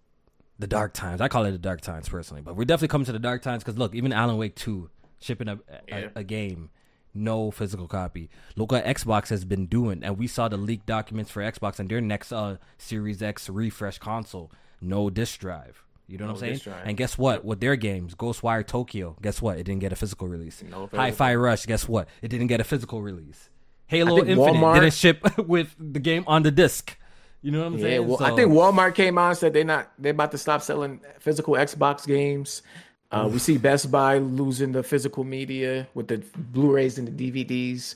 [0.62, 1.20] the dark times.
[1.20, 3.62] I call it the dark times personally, but we're definitely coming to the dark times
[3.62, 4.88] because look, even Alan Wake two
[5.20, 5.58] shipping a, a,
[6.00, 6.08] Yeah.
[6.14, 6.70] a game,
[7.14, 8.30] no physical copy.
[8.56, 11.88] Look what Xbox has been doing, and we saw the leaked documents for Xbox and
[11.90, 14.50] their next uh, Series X refresh console,
[14.80, 15.82] no disc drive.
[16.08, 16.74] You know what I'm saying?
[16.84, 17.44] And guess what?
[17.44, 19.58] With their games, Ghostwire Tokyo, guess what?
[19.58, 20.62] It didn't get a physical release.
[20.62, 20.98] No physical.
[20.98, 22.08] Hi-Fi Rush, guess what?
[22.20, 23.48] It didn't get a physical release.
[23.86, 26.96] Halo Infinite Walmart- didn't ship with the game on the disc.
[27.43, 28.09] You know what I'm Yeah, saying?
[28.09, 31.01] well, I think Walmart came out and said they're not they're about to stop selling
[31.18, 32.62] physical Xbox games.
[33.11, 37.95] Uh, we see Best Buy losing the physical media with the Blu-rays and the DVDs.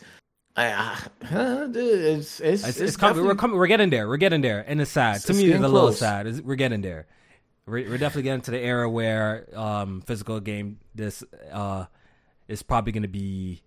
[0.56, 0.72] I,
[1.22, 3.24] I, dude, it's it's, It's, it's coming.
[3.24, 3.56] We're coming.
[3.56, 4.08] We're getting there.
[4.08, 5.20] We're getting there, and it's sad.
[5.22, 6.40] to me, it's a little sad.
[6.44, 7.06] We're getting there.
[7.66, 11.22] We're, we're definitely getting to the era where um, physical game this
[11.52, 11.86] uh,
[12.48, 13.62] is probably going to be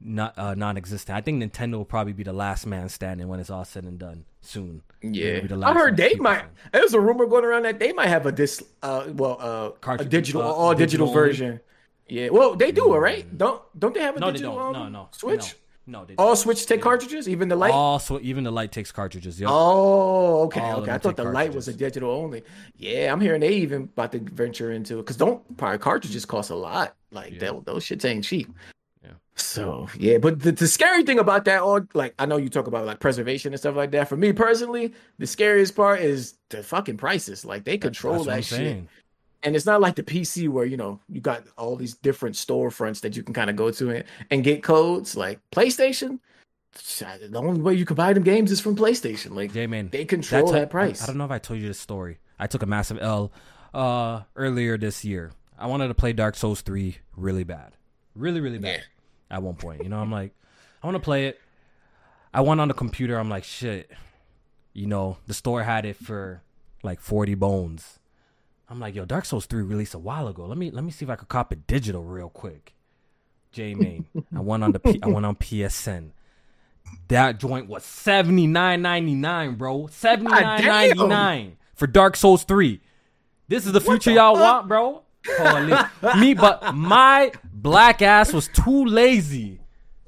[0.00, 1.16] not uh, non-existent.
[1.16, 3.98] I think Nintendo will probably be the last man standing when it's all said and
[3.98, 4.82] done soon.
[5.02, 6.44] Yeah, I heard they might.
[6.72, 9.72] There's a rumor going around that they might have a dis, uh, well, uh, a
[9.80, 11.60] Cartridge- digital, uh, all digital, digital version.
[12.08, 13.36] Yeah, well, they do it, right?
[13.36, 14.76] Don't don't they have a No, they digital don't.
[14.76, 15.08] um, No, no.
[15.12, 15.54] Switch?
[15.86, 16.34] No, no they All.
[16.36, 17.72] Switch take cartridges, even the Lite.
[17.72, 19.38] All Also, even the Lite takes cartridges.
[19.40, 19.50] Yep.
[19.52, 20.92] Oh, okay, All okay.
[20.92, 22.44] I thought the Lite was a digital only.
[22.76, 26.50] Yeah, I'm hearing they even about to venture into it because don't probably cartridges cost
[26.50, 26.94] a lot.
[27.10, 27.52] Like Yeah.
[27.52, 28.48] that, those shits ain't cheap.
[29.02, 29.12] Yeah.
[29.36, 32.66] So yeah, but the, the scary thing about that, or like I know you talk
[32.66, 34.08] about like preservation and stuff like that.
[34.08, 37.44] For me personally, the scariest part is the fucking prices.
[37.44, 38.58] Like they control that shit.
[38.58, 38.88] saying.
[39.44, 43.00] And it's not like the PC where you know you got all these different storefronts
[43.02, 45.16] that you can kind of go to and, and get codes.
[45.16, 46.18] Like PlayStation,
[46.72, 49.34] the only way you can buy them games is from PlayStation.
[49.34, 51.02] Like J man, they control that, I- price.
[51.02, 52.18] I, don't know if I told you this story.
[52.38, 53.32] I took a massive L
[53.74, 55.32] uh, earlier this year.
[55.58, 57.72] I wanted to play Dark Souls 3 really bad.
[58.18, 58.84] Really, really bad.
[59.30, 59.82] At one point.
[59.82, 60.32] You know, I'm like,
[60.82, 61.40] I want to play it.
[62.34, 63.18] I went on the computer.
[63.18, 63.90] I'm like, shit.
[64.74, 66.42] You know, the store had it for
[66.82, 67.98] like 40 bones.
[68.68, 70.44] I'm like, yo, Dark Souls 3 released a while ago.
[70.44, 72.74] Let me let me see if I could cop it digital real quick.
[73.50, 74.06] J Main.
[74.36, 76.10] I went on the P- I went on PSN.
[77.08, 79.88] That joint was seventy nine ninety nine, bro.
[79.90, 82.80] Seventy nine ninety nine for Dark Souls three.
[83.48, 84.44] This is the future the y'all fuck?
[84.44, 85.02] want, bro.
[86.18, 89.60] Me, but my black ass was too lazy.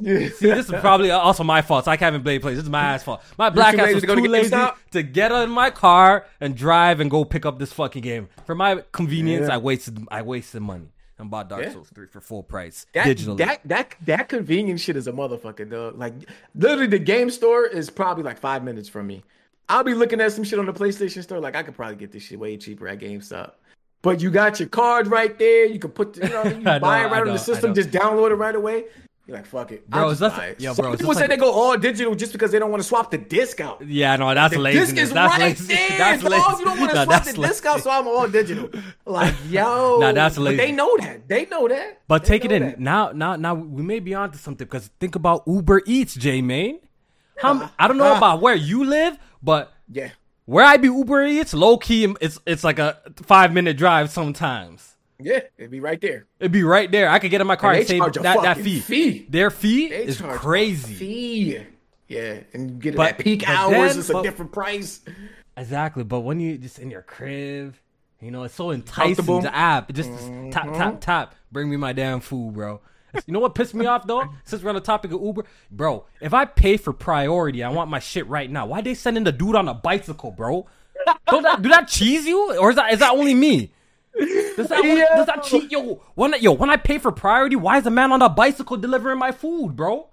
[0.03, 1.85] See, this is probably also my fault.
[1.85, 2.57] So I haven't played plays.
[2.57, 3.23] This is my ass fault.
[3.37, 4.57] My black ass was to too lazy
[4.93, 8.29] to get in my car and drive and go pick up this fucking game.
[8.47, 9.55] For my convenience, Yeah.
[9.55, 11.73] I wasted I wasted money and bought Dark Yeah.
[11.73, 13.37] Souls 3 for full price That, digitally.
[13.39, 15.99] that that that convenience shit is a motherfucker, dog.
[15.99, 16.14] Like
[16.55, 19.23] literally, the game store is probably like five minutes from me.
[19.68, 21.41] I'll be looking at some shit on the PlayStation store.
[21.41, 23.53] Like I could probably get this shit way cheaper at GameStop.
[24.03, 25.66] But you got your card right there.
[25.66, 27.74] You can put, the, you know, you know, buy it right on know, the system.
[27.74, 28.84] Just download it right away.
[29.26, 30.61] You're like, fuck it, Bro, I'll is just that- buy it.
[30.61, 32.70] yo, Some bro, is people say like- they go all digital just because they don't
[32.72, 33.80] want to swap the disc out.
[33.86, 34.88] yeah, no, that's The laziness.
[34.90, 35.72] disc is that's right lazy.
[35.74, 36.32] there, That's dog.
[36.32, 36.44] lazy.
[36.59, 38.70] You don't want to No, swap the disc out, so I'm all digital.
[39.07, 40.57] Like, yo, Nah, that's But lazy.
[40.57, 41.28] they know that.
[41.28, 42.01] They know that.
[42.09, 42.80] But They take it in that.
[42.80, 43.12] now.
[43.12, 46.80] Now, now we may be onto something because think about Uber Eats, J Main.
[47.36, 48.16] How I don't know Ah.
[48.18, 50.09] about where you live, but Yeah.
[50.51, 54.96] Where I be Uber Eats, low key, it's it's like a five minute drive sometimes.
[55.20, 56.26] Yeah, it'd be right there.
[56.40, 57.09] It'd be right there.
[57.09, 58.80] I could get in my car And and, save that, that fee.
[58.80, 59.26] fee.
[59.28, 60.94] Their fee They is crazy.
[60.94, 61.66] Fee.
[62.09, 63.92] Yeah, and you get it But- at peak hours.
[63.92, 65.01] then- it's a different price.
[65.57, 67.76] Exactly, but when you just in your crib,
[68.20, 69.42] you know, it's so enticing.
[69.42, 70.11] The app, just
[70.51, 70.98] tap tap mm-hmm.
[70.98, 72.80] tap, bring me my damn food, bro.
[73.26, 74.24] You know what pissed me off though?
[74.44, 77.90] Since we're on the topic of Uber, bro, if I pay for priority, I want
[77.90, 78.66] my shit right now.
[78.66, 80.66] Why they sending the dude on a bicycle, bro?
[81.28, 83.72] Don't that, do that cheese you, or is that is that only me?
[84.16, 86.02] Does that only- does that cheat yo?
[86.14, 89.18] When yo when I pay for priority, why is a man on a bicycle delivering
[89.18, 90.08] my food, bro?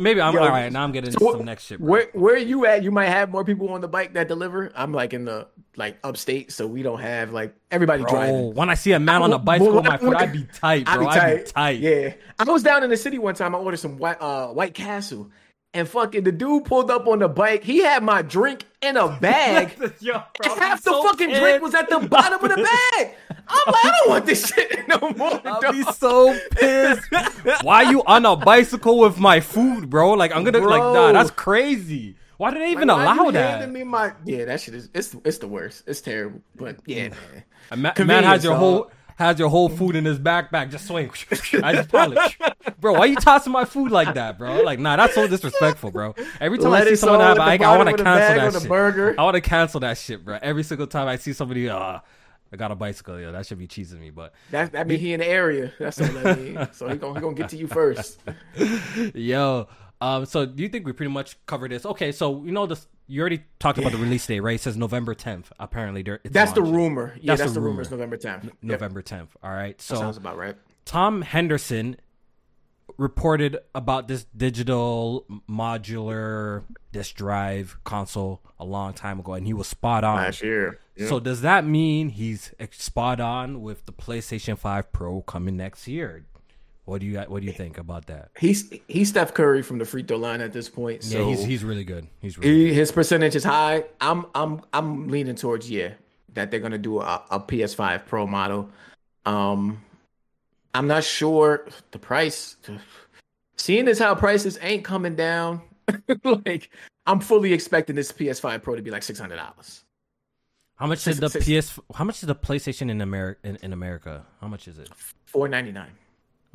[0.00, 0.72] Maybe I'm Yo, all right.
[0.72, 1.78] Now I'm getting into So some next shit.
[1.78, 1.88] Bro.
[1.88, 2.82] Where where you at?
[2.82, 4.70] You might have more people on the bike that deliver.
[4.74, 8.54] I'm like in the like upstate, so we don't have like everybody Bro, driving.
[8.54, 10.96] when I see a man on a bicycle well, my foot, I'd be tight, I
[10.96, 11.06] bro.
[11.06, 11.78] be I'd be tight.
[11.80, 13.54] Yeah, I was down in the city one time.
[13.54, 15.30] I ordered some white uh White Castle,
[15.76, 17.62] and fucking the dude pulled up on the bike.
[17.62, 19.72] He had my drink in a bag.
[20.00, 21.40] Yo, bro, half the so fucking pissed.
[21.40, 22.56] drink was at the bottom of the
[22.96, 23.14] bag.
[23.48, 25.40] I'm like, I don't want this shit no more.
[25.44, 25.72] I'll dog.
[25.72, 27.02] be so pissed.
[27.62, 30.12] Why you on a bicycle with my food, bro?
[30.14, 32.16] Like I'm gonna like, nah, that's crazy.
[32.38, 33.70] Why did they even Like, allow that?
[33.70, 35.84] Me my, yeah, that shit is it's it's the worst.
[35.86, 36.40] It's terrible.
[36.54, 37.44] But yeah, man.
[37.70, 41.10] A ma- man has your whole has your whole food in his backpack, just swing.
[41.62, 42.38] I just polish.
[42.80, 44.62] Bro, why you tossing my food like that, bro?
[44.62, 46.14] Like, nah, that's so disrespectful, bro.
[46.40, 48.68] Every time I see someone have, I, I want to cancel that shit.
[48.68, 49.14] burger.
[49.18, 50.38] I want to cancel that shit, bro.
[50.40, 52.00] Every single time I see somebody, uh,
[52.52, 54.10] I got a bicycle, yo, that should be cheesing me.
[54.10, 55.72] But that that mean he in the area.
[55.78, 56.68] That's what that mean.
[56.72, 58.20] So he gonna he gonna get to you first.
[59.14, 59.68] Yo,
[60.00, 61.84] um, so do you think we pretty much covered this?
[61.84, 62.86] Okay, so you know this.
[63.08, 64.56] You already talked about the release date, right?
[64.56, 65.46] It says November 10th.
[65.60, 66.20] Apparently, there.
[66.24, 67.14] That's the rumor.
[67.16, 67.82] Yeah, That's that's, the the rumor.
[67.82, 67.90] It's.
[67.90, 68.44] November 10th.
[68.44, 69.28] Yep, November 10th.
[69.42, 69.80] All right.
[69.80, 70.56] So sounds about right.
[70.84, 71.96] Tom Henderson
[72.96, 79.66] reported about this digital modular disk drive console a long time ago, and he was
[79.66, 80.16] spot on.
[80.16, 80.78] Last year.
[81.08, 86.24] So does that mean he's spot on with the PlayStation 5 Pro coming next year?
[86.86, 88.30] What do you what do you think about that?
[88.38, 91.02] He's he's Steph Curry from the free throw line at this point.
[91.02, 92.06] So yeah, he's he's really good.
[92.20, 93.84] He's really he, his percentage is high.
[94.00, 95.94] I'm I'm I'm leaning towards yeah
[96.34, 98.70] that they're gonna do a, a PS5 Pro model.
[99.24, 99.82] Um,
[100.74, 102.56] I'm not sure the price.
[103.56, 105.62] Seeing as how prices ain't coming down,
[106.24, 106.70] like
[107.04, 109.82] I'm fully expecting this PS5 Pro to be like six hundred dollars.
[110.76, 111.80] How much is the six- PS?
[111.96, 113.40] How much is the PlayStation in America?
[113.42, 114.88] In, in America, how much is it?
[115.24, 115.90] Four ninety nine.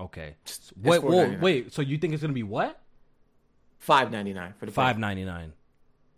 [0.02, 0.36] Okay.
[0.82, 1.74] Wait, whoa, wait.
[1.74, 2.80] So you think it's gonna be what?
[3.80, 4.84] Five ninety nine for the Pro.
[4.84, 5.54] Five ninety nine.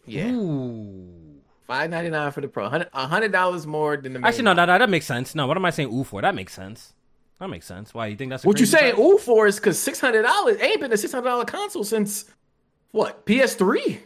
[0.06, 1.42] Yeah, Ooh.
[1.68, 2.66] five ninety nine for the Pro.
[2.66, 4.20] A hundred dollars more than the.
[4.20, 5.34] Main Actually, no, that, that that makes sense.
[5.36, 5.94] No, what am I saying?
[5.94, 6.94] Ooh, for that makes sense.
[7.40, 7.94] That makes sense.
[7.94, 8.96] Why you think that's a What you saying?
[8.98, 12.26] Ooh, for is because six hundred dollars ain't been a six hundred dollar console since
[12.92, 14.00] what PS3.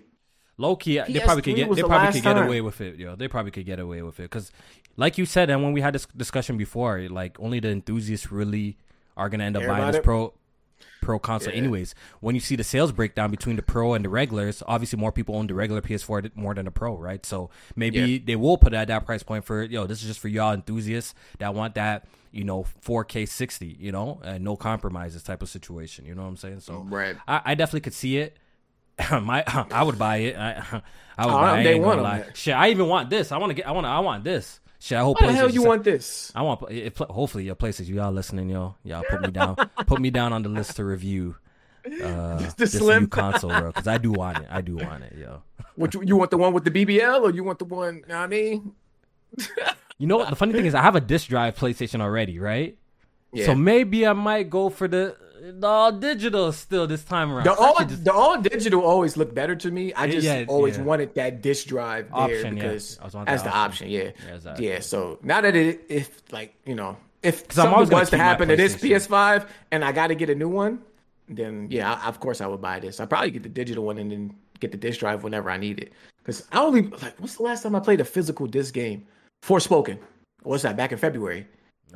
[0.59, 2.47] Low key, they probably could get they the probably could get time.
[2.47, 2.95] away with it.
[2.95, 4.51] Yo, they probably could get away with it because,
[4.95, 8.75] like you said, and when we had this discussion before, like only the enthusiasts really
[9.17, 10.03] are gonna end up buying this it?
[10.03, 10.33] pro
[11.01, 11.53] pro console.
[11.53, 11.59] Yeah.
[11.59, 15.11] Anyways, when you see the sales breakdown between the pro and the regulars, obviously more
[15.11, 17.25] people own the regular ps4 more than the pro, right?
[17.25, 18.19] So maybe Yeah.
[18.25, 19.85] they will put it at that price point for yo.
[19.87, 22.05] This is just for y'all enthusiasts that want that.
[22.31, 26.05] You know, 4K 60, you know, and no compromises type of situation.
[26.05, 26.59] You know what I'm saying?
[26.59, 27.15] So, Right.
[27.27, 28.37] I, I definitely could see it.
[29.11, 30.35] My, I would buy it.
[30.37, 30.81] I,
[31.17, 31.57] I would Oh, buy.
[31.57, 31.59] It.
[31.59, 32.25] I day ain't gonna lie.
[32.35, 33.31] Shit, I even want this.
[33.31, 33.67] I want to get.
[33.67, 33.87] I want.
[33.87, 34.59] I want this.
[34.79, 35.19] Shit, I hope.
[35.19, 36.31] Why the hell you want this?
[36.35, 36.61] I want.
[36.69, 37.89] It, hopefully, your places.
[37.89, 38.75] Y'all listening, yo.
[38.83, 39.55] Y'all put me down.
[39.87, 41.35] put me down on the list to review.
[41.85, 43.03] Uh, The this slim.
[43.03, 43.67] new console, bro.
[43.67, 44.47] Because I do want it.
[44.49, 45.41] I do want it, yo.
[45.75, 47.97] What you, you want the one with the BBL or you want the one?
[47.97, 48.71] You know what I mean?
[49.99, 50.29] You know what?
[50.29, 52.75] The funny thing is, I have a disc drive PlayStation already, right?
[53.31, 53.45] Yeah.
[53.45, 55.15] So maybe I might go for the
[55.63, 57.45] all digital still this time around.
[57.45, 59.93] The all just- the all digital always looked better to me.
[59.93, 60.83] I just Yeah, always yeah.
[60.83, 62.63] wanted that disc drive there Option, yeah.
[62.63, 64.67] because was as the option, yeah, Yeah, exactly.
[64.69, 64.79] yeah.
[64.79, 68.75] So now that it, if like you know, if something was to happen to this
[68.75, 70.81] PS5 and I got to get a new one,
[71.29, 72.99] then yeah, I, of course I would buy this.
[72.99, 75.79] I probably get the digital one and then get the disc drive whenever I need
[75.79, 75.91] it.
[76.19, 79.05] Because I only like what's the last time I played a physical disc game?
[79.45, 79.97] Forspoken.
[80.43, 80.77] What's that?
[80.77, 81.47] Back in February.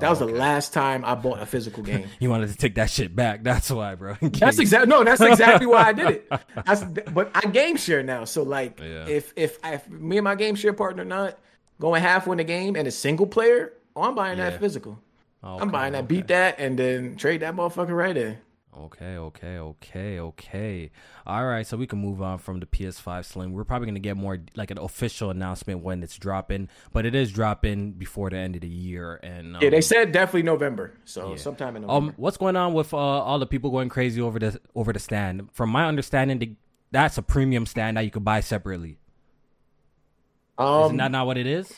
[0.01, 2.07] That was the last time I bought a physical game.
[2.19, 3.43] you wanted to take that shit back.
[3.43, 4.15] That's why, bro.
[4.21, 5.03] That's exactly no.
[5.03, 6.31] That's exactly why I did it.
[6.65, 9.07] That's, but I game share now, so like, Yeah.
[9.07, 11.37] if, if if me and my game share partner not
[11.79, 14.49] going half win the game and a single player, oh, I'm buying Yeah.
[14.51, 14.99] that physical.
[15.43, 16.15] Okay, I'm buying that, okay.
[16.15, 18.37] beat that, and then trade that motherfucker right in.
[18.77, 20.91] Okay, okay, okay, okay.
[21.27, 23.51] All right, so we can move on from the PS5 Slim.
[23.51, 27.31] We're probably gonna get more like an official announcement when it's dropping, but it is
[27.33, 29.19] dropping before the end of the year.
[29.23, 31.35] And um, Yeah, they said definitely November, so Yeah.
[31.35, 32.11] sometime in November.
[32.11, 34.99] um, what's going on with uh, all the people going crazy over the over the
[34.99, 35.49] stand?
[35.51, 36.55] From my understanding, the,
[36.91, 38.97] that's a premium stand that you could buy separately.
[40.57, 41.73] Um, Isn't that not what it is?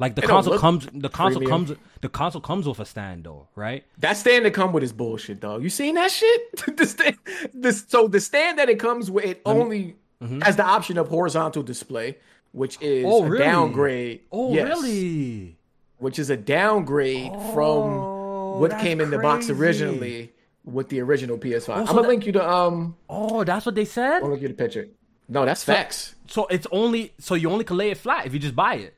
[0.00, 1.66] Like the console comes, the console premium.
[1.66, 3.84] comes, the console comes with a stand though, right?
[3.98, 5.62] that stand that come with is bullshit, dog.
[5.62, 6.56] You seen that shit?
[6.76, 7.16] the stand,
[7.54, 9.94] this, so the stand that it comes with, it only
[10.42, 12.16] has the option of horizontal display,
[12.52, 13.32] which is Mm-hmm.
[13.32, 14.20] Oh, a downgrade.
[14.32, 14.66] Oh, Yes.
[14.82, 15.56] really?
[15.98, 20.32] which is a downgrade Oh, from what came in the box originally
[20.64, 21.68] with the original PS5.
[21.68, 22.96] Oh, I'm gonna that- link you to um.
[23.08, 24.14] Oh, that's what they said.
[24.16, 24.88] I'm gonna link you the picture.
[25.28, 26.14] No, that's facts.
[26.26, 28.94] So it's only so you only can lay it flat if you just buy it.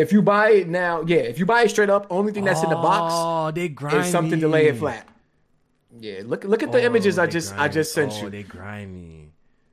[0.00, 2.62] If you buy it now, yeah, if you buy it straight up, only thing that's
[2.62, 3.98] in the box Oh, they grimy.
[3.98, 5.06] is something to lay it flat.
[5.98, 8.30] Yeah, look look at the oh, images I just I just sent oh, you.
[8.30, 9.32] they grimy.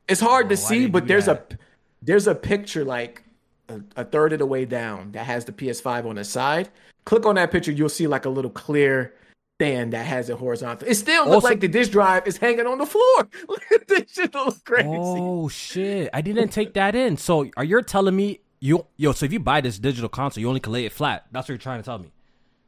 [0.10, 1.54] It's hard to oh, see, but there's that?
[1.54, 1.58] a
[2.02, 3.24] there's a picture like
[3.70, 6.70] a, a third of the way down that has the PS5 on the side.
[7.06, 9.14] Click on that picture, you'll see like a little clear
[9.58, 10.88] stand that has it horizontal.
[10.88, 13.30] It still looks Also- like the disk drive is hanging on the floor.
[13.48, 14.90] Look at this shit, look crazy.
[14.90, 16.10] Oh shit!
[16.14, 17.16] I didn't take that in.
[17.16, 19.12] So are you telling me you yo?
[19.12, 21.26] So if you buy this digital console, you only can lay it flat.
[21.32, 22.12] That's what you're trying to tell me.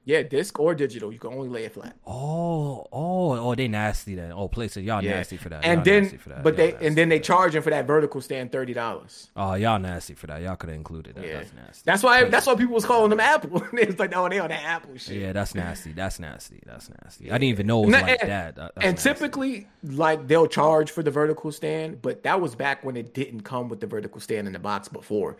[0.05, 1.95] Yeah, disc or digital, you can only lay it flat.
[2.07, 3.53] Oh, oh, oh!
[3.53, 4.31] They nasty then.
[4.31, 5.63] Oh, PlayStation, y'all Yeah, nasty for that.
[5.63, 6.41] and Y'all then that.
[6.41, 9.29] but Y'all they and then they him for that vertical stand thirty dollars.
[9.35, 10.41] Oh, y'all nasty for that.
[10.41, 11.23] Y'all could have included that.
[11.27, 11.81] Yeah, That's nasty.
[11.85, 13.61] that's why that's why people was calling them Apple.
[13.73, 15.17] it's like, oh, they on that Apple shit.
[15.17, 15.91] Yeah, that's nasty.
[15.91, 16.59] That's nasty.
[16.65, 17.29] That's nasty.
[17.29, 18.55] I didn't even know it was And- like eh, that.
[18.55, 19.09] That- that's and nasty.
[19.13, 23.41] typically, like they'll charge for the vertical stand, but that was back when it didn't
[23.41, 25.37] come with the vertical stand in the box before.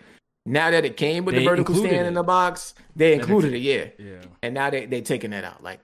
[0.49, 2.05] Now that it came with They the vertical stand it.
[2.07, 3.85] in the box, they included it, yeah.
[3.99, 4.21] Yeah.
[4.41, 5.61] And now they they taking that out.
[5.63, 5.79] Like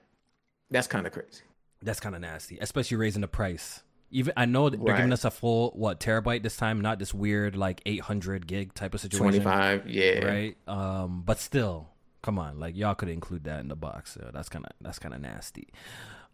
[0.70, 1.42] that's kind of crazy.
[1.82, 3.82] That's kind of nasty, especially raising the price.
[4.10, 4.96] Even I know they're Right.
[4.96, 8.94] giving us a full what terabyte this time, not this weird like 800 gig type
[8.94, 10.24] of situation, Twenty five, yeah.
[10.24, 10.56] right?
[10.66, 11.88] Um, but still,
[12.22, 14.14] come on, like y'all could include that in the box.
[14.14, 15.68] So that's kind of that's kind of nasty.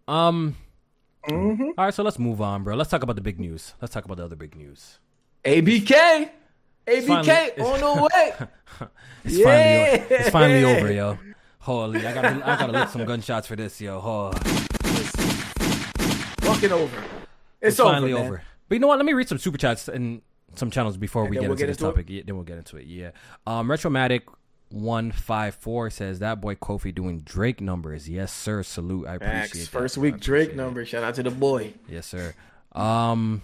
[0.09, 0.57] Um,
[1.29, 1.63] Mm-hmm.
[1.79, 2.75] all right, so let's move on, bro.
[2.75, 3.75] Let's talk about the big news.
[3.81, 4.99] Let's talk about the other big news.
[5.45, 6.31] ABK,
[6.87, 8.33] ABK finally- on the way.
[9.25, 10.05] It's finally Yeah.
[10.05, 10.15] over.
[10.15, 11.19] It's finally over, yo.
[11.61, 14.01] Holy, I gotta I gotta lick some gunshots for this, yo.
[14.03, 14.33] Oh.
[16.43, 16.97] Fucking over.
[17.61, 18.27] It's, It's over, finally man.
[18.27, 18.43] over.
[18.69, 18.97] But you know what?
[18.99, 20.23] Let me read some super chats and
[20.57, 22.07] some channels before we get we'll into get this into topic.
[22.09, 22.87] Yeah, then we'll get into it.
[22.87, 23.11] Yeah.
[23.47, 24.25] Um, Retromatic
[24.71, 28.09] one five four says that boy Kofi doing Drake numbers.
[28.09, 28.63] Yes, sir.
[28.65, 29.07] Salute.
[29.07, 29.69] I appreciate that.
[29.71, 30.57] First I week Drake it.
[30.57, 30.85] number.
[30.85, 31.75] Shout out to the boy.
[31.89, 32.35] Yes, sir.
[32.73, 33.43] Um,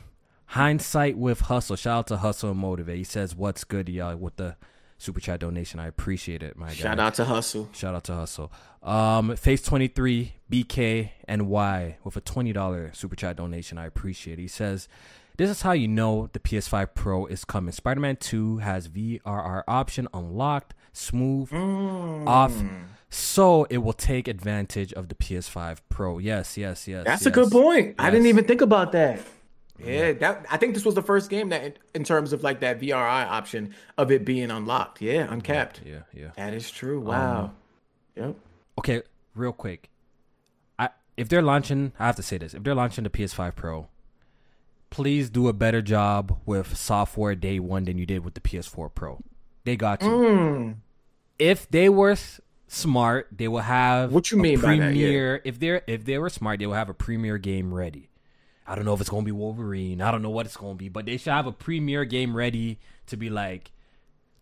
[0.49, 1.77] hindsight with hustle.
[1.77, 2.99] Shout out to Hustle and Motivate.
[2.99, 4.57] He says, "What's good, y'all?" With the
[4.97, 6.75] super chat donation, I appreciate it, my guy.
[6.75, 7.69] Shout out to Hustle.
[7.73, 8.53] Shout out to Hustle.
[8.83, 13.79] Um, Face twenty three BK and Y with a twenty dollar super chat donation.
[13.79, 14.39] I appreciate.
[14.39, 14.43] it.
[14.43, 14.89] He says,
[15.37, 17.73] "This is how you know the PS5 Pro is coming.
[17.73, 21.53] Spider Man Two has VRR option unlocked, smooth,
[22.27, 22.55] off,
[23.11, 26.19] so it will take advantage of the PS5 Pro.
[26.19, 27.05] Yes, yes, yes.
[27.05, 27.27] That's yes.
[27.27, 27.97] a good point.
[27.99, 29.21] I didn't even think about that.
[29.79, 32.81] Yeah, that I think this was the first game that, in, terms of like that
[32.81, 35.01] VRR option of it being unlocked.
[35.01, 35.83] Yeah, uncapped.
[35.85, 36.31] Yeah, yeah.
[36.37, 37.01] That is true.
[37.01, 37.53] Wow.
[38.17, 38.35] yep.
[38.79, 39.03] Okay,
[39.35, 39.91] real quick.
[40.79, 42.55] I if they're launching, I have to say this.
[42.55, 43.89] If they're launching the PS5 Pro,
[44.91, 48.93] please do a better job with software day one than you did with the PS4
[48.95, 49.23] Pro.
[49.65, 50.09] They got you.
[50.09, 50.75] Mm.
[51.39, 52.17] If they were
[52.67, 54.77] smart, they will have What you a mean by that?
[54.77, 54.87] Yeah.
[54.87, 55.43] premiere.
[55.45, 58.09] If they're if they were smart, they will have a premiere game ready.
[58.69, 60.03] I don't know if it's gonna be Wolverine.
[60.03, 62.79] I don't know what it's gonna be, but they should have a premiere game ready
[63.07, 63.73] to be like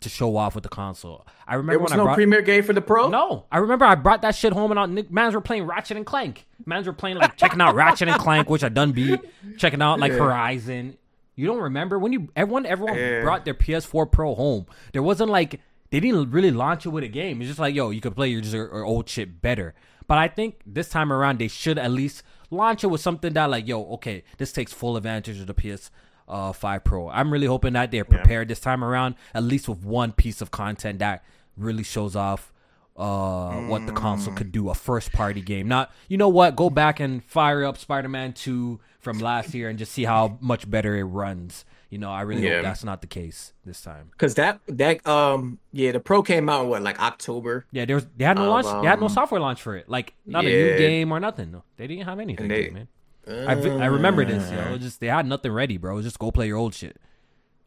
[0.01, 1.27] to show off with the console.
[1.47, 3.09] I remember There was when I no brought premier game for the Pro.
[3.09, 6.05] no, I remember I brought that shit home and all, mans were playing Ratchet and
[6.05, 6.45] Clank.
[6.67, 9.21] Mans were playing like checking out Ratchet and Clank, which I done beat.
[9.59, 10.19] Checking out like Yeah.
[10.19, 10.99] Horizon.
[11.37, 13.23] You don't remember when you everyone everyone Yeah.
[13.23, 14.67] brought their PS4 Pro home.
[14.93, 17.41] There wasn't like they didn't really launch it with a game.
[17.41, 19.73] It's just like yo, you could play your, your old shit better.
[20.09, 23.51] But I think this time around they should at least launch it with something that
[23.51, 25.91] like, yo, okay, this takes full advantage of the PS
[26.29, 27.09] uh, 5 Pro.
[27.09, 28.53] I'm really hoping that they're prepared yeah.
[28.53, 31.25] this time around, at least with one piece of content that
[31.57, 32.53] really shows off
[32.97, 33.69] uh, mm.
[33.69, 35.69] what the console could do, a first party game.
[35.69, 39.69] Not, you know what, go back and fire up Spider Man 2 from last year
[39.69, 41.65] and just see how much better it runs.
[41.89, 42.57] You know, I really yeah.
[42.57, 44.09] hope that's not the case this time.
[44.11, 47.67] Because that that um yeah, the Pro came out in what like October.
[47.71, 49.89] Yeah, there was they had no launch, um, they had no software launch for it.
[49.89, 50.51] Like not yeah.
[50.51, 51.53] a new game or nothing.
[51.53, 52.89] No, they didn't have anything, they, man.
[53.29, 54.75] I, I remember this, yo.
[54.75, 56.01] It just they had nothing ready, bro.
[56.03, 56.97] Just go play your old shit.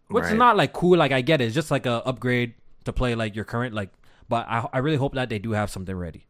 [0.08, 0.34] Which right.
[0.34, 0.98] is not like cool.
[0.98, 1.46] Like I get it.
[1.46, 2.56] It's just like a upgrade
[2.86, 3.90] to play like your current like.
[4.28, 6.28] But I I really hope that they do have something ready,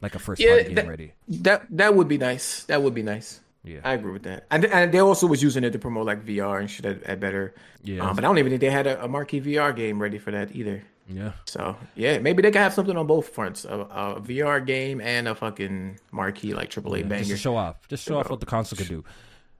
[0.00, 1.12] like a first yeah, party game that, ready.
[1.28, 2.64] That that would be nice.
[2.64, 3.40] That would be nice.
[3.64, 4.46] Yeah, I agree with that.
[4.50, 7.20] And, and they also was using it to promote like VR and shit at, at
[7.20, 7.54] better.
[7.82, 10.18] Yeah, um, but I don't even think they had a, a marquee VR game ready
[10.18, 10.82] for that either.
[11.08, 11.32] Yeah.
[11.46, 15.26] So yeah, maybe they could have something on both fronts: a, a VR game and
[15.26, 17.24] a fucking marquee like AAA yeah, banger.
[17.24, 19.04] Just show off, just show off what the console could do.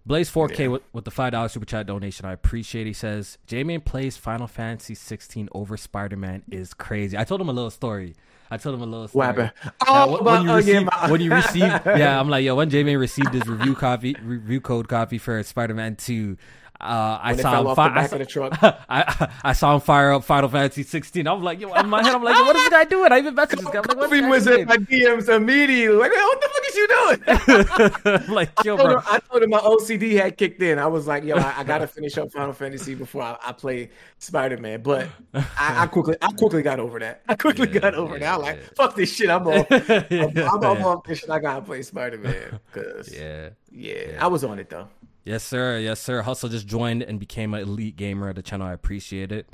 [0.06, 0.66] Blaze 4K yeah.
[0.68, 2.24] with, with the five dollar super chat donation.
[2.24, 2.86] I appreciate.
[2.86, 7.16] He says J-Man plays Final Fantasy 16 over Spider Man is crazy.
[7.18, 8.14] I told him a little story.
[8.50, 9.26] I told him a little story.
[9.26, 9.52] What happened?
[9.86, 13.46] Oh, when, you receive, when you receive, yeah, I'm like, yo, when J-Man received his
[13.46, 16.36] review copy, review code copy for Spider Man 2,
[16.80, 17.92] uh, I saw him fire.
[17.92, 21.26] I, I, I, saw him fire up Final Fantasy 16.
[21.26, 23.10] I'm like, yo, in my head, I'm like, yo, what is this guy doing?
[23.10, 23.80] I even messaged this guy.
[23.80, 25.96] I'm like, Kobe was in my DMs immediately.
[25.98, 28.26] Like, what the fuck is you doing?
[28.28, 28.92] I'm like, yo, I bro.
[28.98, 30.78] Him, I told him my OCD had kicked in.
[30.78, 33.90] I was like, yo, I, I gotta finish up Final Fantasy before I, I play
[34.18, 34.80] Spider Man.
[34.80, 37.22] But I, quickly, I quickly got over that.
[37.28, 38.34] I quickly yeah, got over yeah, that.
[38.34, 38.68] I'm like, yeah.
[38.76, 39.30] fuck this shit.
[39.30, 39.66] I'm off.
[39.68, 41.30] I'm, I'm, I'm off this shit.
[41.30, 42.60] I gotta play Spider Man.
[42.70, 44.86] Cause yeah, yeah, I was on it though.
[45.28, 45.78] Yes, sir.
[45.78, 46.22] Yes, sir.
[46.22, 48.66] Hustle just joined and became an elite gamer of the channel.
[48.66, 49.46] I appreciate it.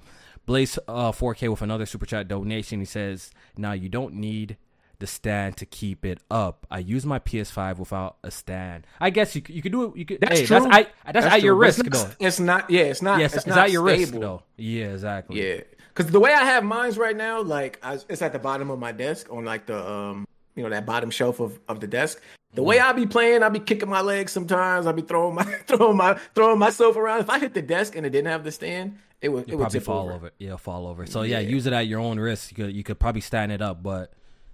[0.47, 2.79] Blaze uh, 4K with another super chat donation.
[2.79, 4.57] He says, "Now you don't need
[5.01, 6.65] the stand to keep it up.
[6.71, 8.87] I use my PS5 without a stand.
[9.01, 9.97] I guess you you could do it.
[9.97, 10.21] You could.
[10.21, 10.61] That's hey, true.
[10.61, 11.41] That's, I, that's, that's at true.
[11.41, 12.27] your risk, it's not, though.
[12.27, 12.71] It's not.
[12.71, 13.19] Yeah, it's not.
[13.19, 14.45] Yes, it's, it's not at your risk, though.
[14.57, 15.43] Yeah, exactly.
[15.43, 15.61] Yeah,
[15.93, 18.79] because the way I have mines right now, like I, it's at the bottom of
[18.79, 20.25] my desk on like the um
[20.55, 22.21] you know that bottom shelf of, of the desk.
[22.55, 24.87] The way I be playing, I be kicking my legs sometimes.
[24.87, 27.21] I be throwing my throwing my throwing myself around.
[27.21, 29.59] If I hit the desk and it didn't have the stand, it would you it
[29.59, 30.13] probably would fall over.
[30.13, 30.31] over.
[30.39, 31.07] Yeah, fall over.
[31.07, 31.41] So yeah.
[31.41, 31.49] yeah.
[31.49, 32.51] use it at your own risk.
[32.51, 34.13] You could you could probably stand it up, but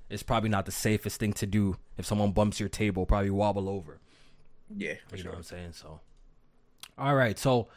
[0.08, 1.76] it's probably not the safest thing to do.
[1.98, 4.00] If someone bumps your table, probably wobble over.
[4.74, 5.24] Yeah, you sure.
[5.24, 5.72] know what I'm saying.
[5.72, 6.00] So,
[6.98, 7.68] all right, so.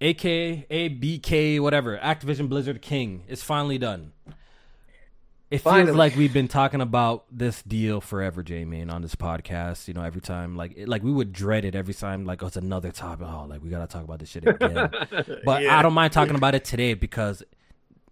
[0.00, 4.12] AKA BK, whatever, Activision Blizzard King is finally done.
[5.54, 5.84] It Finally.
[5.86, 9.86] feels like we've been talking about this deal forever, Jamie, on this podcast.
[9.86, 12.24] You know, every time, like, it, like we would dread it every time.
[12.24, 13.28] Like, oh, it's another topic.
[13.30, 14.90] Oh, like we gotta talk about this shit again.
[15.44, 15.78] but yeah.
[15.78, 17.44] I don't mind talking about it today because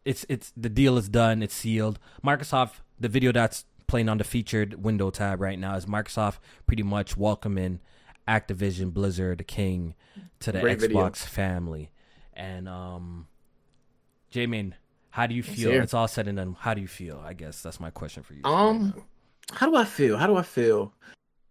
[0.04, 1.42] it's it's the deal is done.
[1.42, 1.98] It's sealed.
[2.24, 6.38] Microsoft, the video that's playing on the featured window tab right now is Microsoft
[6.68, 7.80] pretty much welcoming
[8.28, 9.96] Activision Blizzard King
[10.38, 11.10] to the Great Xbox video.
[11.12, 11.90] family.
[12.34, 13.26] And um,
[14.30, 14.74] Jamie,
[15.12, 15.72] how do you feel?
[15.72, 16.56] It's all said and done.
[16.58, 17.22] How do you feel?
[17.22, 18.40] I guess that's my question for you.
[18.44, 18.94] Um,
[19.52, 20.16] how do I feel?
[20.16, 20.90] How do I feel?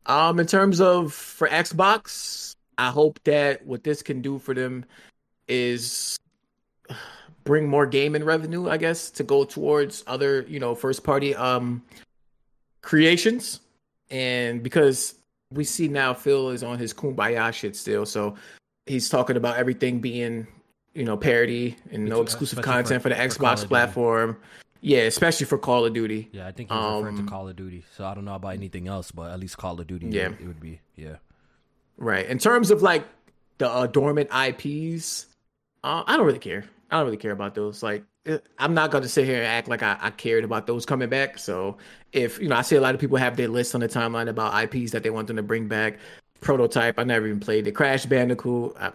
[0.07, 4.83] Um, in terms of for Xbox, I hope that what this can do for them
[5.47, 6.17] is
[7.43, 8.67] bring more gaming revenue.
[8.67, 11.83] I guess to go towards other, you know, first party um
[12.81, 13.59] creations,
[14.09, 15.19] and because
[15.51, 18.33] we see now Phil is on his kumbaya shit still, so
[18.87, 20.47] he's talking about everything being
[20.93, 24.37] you know, parity and no exclusive content for, for the Xbox platform.
[24.81, 26.27] Yeah, especially for Call of Duty.
[26.31, 27.83] Yeah, I think he's um, referring to um, Call of Duty.
[27.95, 30.07] So I don't know about anything else, but at least Call of Duty.
[30.07, 30.81] Yeah, it would be.
[30.95, 31.17] Yeah.
[31.97, 32.25] Right.
[32.25, 33.05] In terms of like
[33.59, 35.27] the uh, dormant IPs,
[35.83, 36.65] uh, I don't really care.
[36.89, 37.83] I don't really care about those.
[37.83, 38.03] Like,
[38.57, 41.09] I'm not going to sit here and act like I, I, cared about those coming
[41.09, 41.39] back.
[41.39, 41.77] So
[42.11, 44.29] if you know, I see a lot of people have their lists on the timeline
[44.29, 45.97] about IPs that they want them to bring back.
[46.39, 48.75] Prototype, I never even played the Crash Bandicoot.
[48.79, 48.91] I,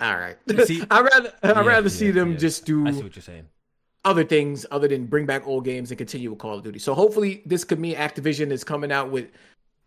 [0.00, 0.36] all right.
[0.66, 2.38] See, I rather I yeah, rather see them yeah.
[2.38, 2.86] just do.
[2.86, 3.48] I see what you're saying.
[4.04, 6.78] Other things other than bring back old games and continue with Call of Duty.
[6.78, 9.28] So hopefully this could mean Activision is coming out with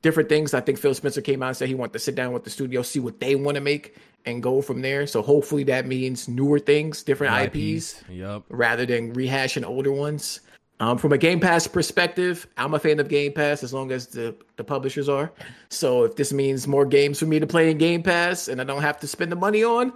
[0.01, 0.53] different things.
[0.53, 2.49] I think Phil Spencer came out and said he wanted to sit down with the
[2.49, 5.05] studio, see what they want to make, and go from there.
[5.07, 8.09] So hopefully that means newer things, different IPs, IPs.
[8.09, 8.43] Yep.
[8.49, 10.41] rather than rehashing older ones.
[10.79, 14.07] Um, from a Game Pass perspective, I'm a fan of Game Pass as long as
[14.07, 15.31] the, the publishers are.
[15.69, 18.63] So if this means more games for me to play in Game Pass and I
[18.63, 19.91] don't have to spend the money on,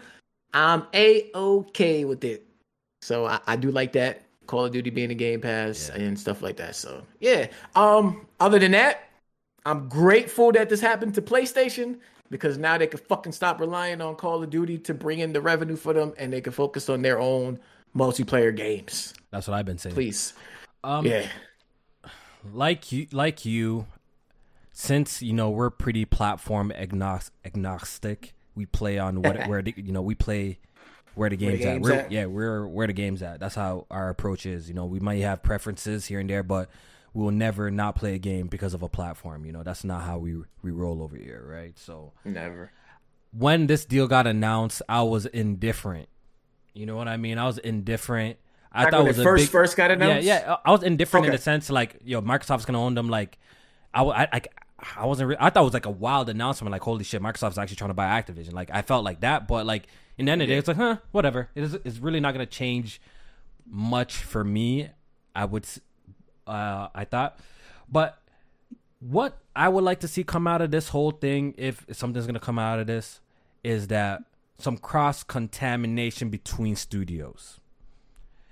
[0.53, 2.47] I'm a okay with it.
[3.01, 6.01] So I, I, do like that Call of Duty being a Game Pass yeah.
[6.01, 6.75] and stuff like that.
[6.75, 7.47] So yeah.
[7.75, 8.27] Um.
[8.39, 9.09] Other than that,
[9.65, 11.99] I'm grateful that this happened to PlayStation
[12.31, 15.41] because now they can fucking stop relying on Call of Duty to bring in the
[15.41, 17.59] revenue for them and they can focus on their own
[17.95, 19.13] multiplayer games.
[19.29, 19.93] That's what I've been saying.
[19.93, 20.33] Please.
[20.83, 21.27] Um, yeah.
[22.53, 23.85] Like you, like you,
[24.71, 29.91] since you know we're pretty platform agnos- agnostic, we play on what where the, you
[29.91, 30.59] know we play
[31.15, 31.93] where the game's, game's at.
[31.93, 32.11] We're, at.
[32.11, 33.39] Yeah, we're where the game's at.
[33.39, 34.67] That's how our approach is.
[34.67, 36.69] You know, we might have preferences here and there, but
[37.13, 39.45] we will never not play a game because of a platform.
[39.45, 41.77] You know, that's not how we we roll over here, right?
[41.77, 42.71] So Never.
[43.31, 46.09] when this deal got announced, I was indifferent.
[46.73, 47.37] You know what I mean?
[47.37, 48.37] I was indifferent.
[48.71, 50.25] I Back thought when it was first big, first got announced.
[50.25, 50.55] yeah, yeah.
[50.65, 53.09] I was indifferent in the sense like, yo, Microsoft's gonna own them.
[53.09, 53.37] Like,
[53.93, 55.29] I wasn't.
[55.29, 56.71] Re- I thought it was like a wild announcement.
[56.71, 58.53] Like, holy shit, Microsoft's actually trying to buy Activision.
[58.53, 59.47] Like, I felt like that.
[59.47, 59.87] But like,
[60.17, 61.49] in the end of the day, it's like, huh, whatever.
[61.55, 61.73] It is.
[61.85, 63.01] It's really not gonna change
[63.67, 64.89] much for me.
[65.35, 65.63] I would.
[65.65, 65.79] s-
[66.47, 67.39] Uh, I thought,
[67.89, 68.21] but
[68.99, 72.39] what I would like to see come out of this whole thing, if something's gonna
[72.39, 73.21] come out of this,
[73.63, 74.23] is that
[74.57, 77.59] some cross contamination between studios.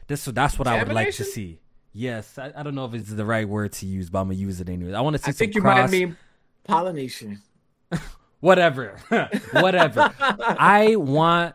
[0.10, 1.60] This that's what I would like to see.
[1.94, 4.40] Yes, I, I don't know if it's the right word to use, but I'm gonna
[4.40, 4.94] use it anyway.
[4.96, 5.92] I want to see I some think you cross.
[5.92, 6.18] might mean
[6.64, 7.44] pollination.
[8.40, 8.98] whatever,
[9.52, 10.12] whatever.
[10.20, 11.54] I want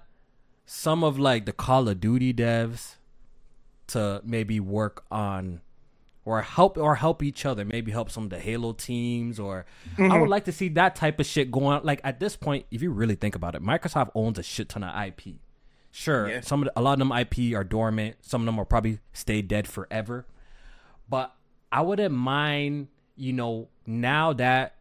[0.67, 2.95] some of like the Call of Duty devs
[3.89, 5.61] to maybe work on
[6.25, 7.65] or help or help each other.
[7.65, 9.67] Maybe help some of the Halo teams, or
[9.99, 10.31] I would mm-hmm.
[10.31, 11.79] like to see that type of shit going.
[11.79, 11.85] on.
[11.85, 14.85] Like at this point, if you really think about it, Microsoft owns a shit ton
[14.85, 15.41] of IP.
[15.97, 16.41] Sure, Yeah.
[16.41, 18.17] some of the, a lot of them IP are dormant.
[18.21, 20.27] Some of them will probably stay dead forever.
[21.09, 21.33] But
[21.71, 24.75] I wouldn't mind, you know, now that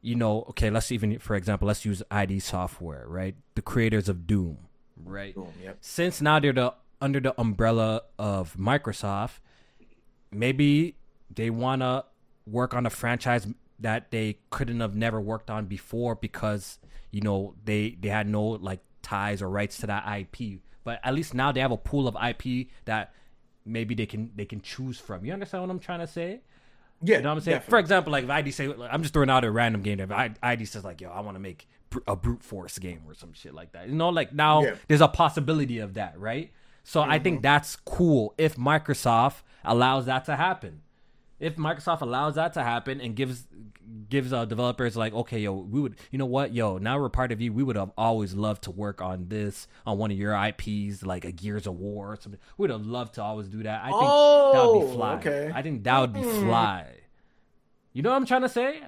[0.00, 3.34] you know, okay, let's even for example, let's use ID Software, right?
[3.56, 4.58] The creators of Doom,
[4.96, 5.34] right?
[5.34, 5.78] Boom, yep.
[5.80, 9.40] Since now they're the under the umbrella of Microsoft,
[10.30, 10.96] maybe
[11.34, 12.04] they want to
[12.46, 13.48] work on a franchise
[13.80, 16.78] that they couldn't have never worked on before because
[17.10, 20.60] you know they they had no like ties or rights to that IP.
[20.84, 23.12] But at least now they have a pool of IP that
[23.64, 25.24] maybe they can they can choose from.
[25.24, 26.40] You understand what I'm trying to say?
[27.02, 27.60] Yeah, You know what I'm saying?
[27.68, 30.00] For example, like if ID say, like, I'm just throwing out a random game.
[30.00, 31.68] If I- ID says like, yo, I want to make
[32.06, 33.88] a brute force game or some shit like that.
[33.88, 34.74] You know, like now Yeah.
[34.88, 36.50] there's a possibility of that, right?
[36.82, 37.42] So I think mm-hmm.
[37.42, 40.80] that's cool if Microsoft allows that to happen.
[41.40, 43.46] If Microsoft allows that to happen and gives
[44.08, 47.30] gives uh, developers like, okay, yo, we would, you know what, yo, now we're part
[47.32, 47.52] of you.
[47.52, 51.24] We would have always loved to work on this on one of your IPs, like
[51.24, 52.40] a Gears of War or something.
[52.56, 53.82] We would have loved to always do that.
[53.82, 55.14] I think that would be Oh, fly.
[55.16, 55.52] okay.
[55.54, 56.86] I think that would be fly.
[57.92, 58.80] You know what I'm trying to say?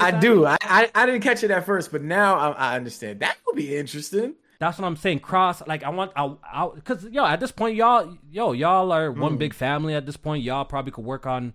[0.00, 0.44] I do.
[0.46, 3.20] I, I I didn't catch it at first, but now I, I understand.
[3.20, 4.34] That would be interesting.
[4.58, 5.20] That's what I'm saying.
[5.20, 9.10] Cross, like I want, I, I, cause yo, at this point, y'all, yo, y'all are
[9.10, 9.94] one big family.
[9.94, 11.54] At this point, y'all probably could work on,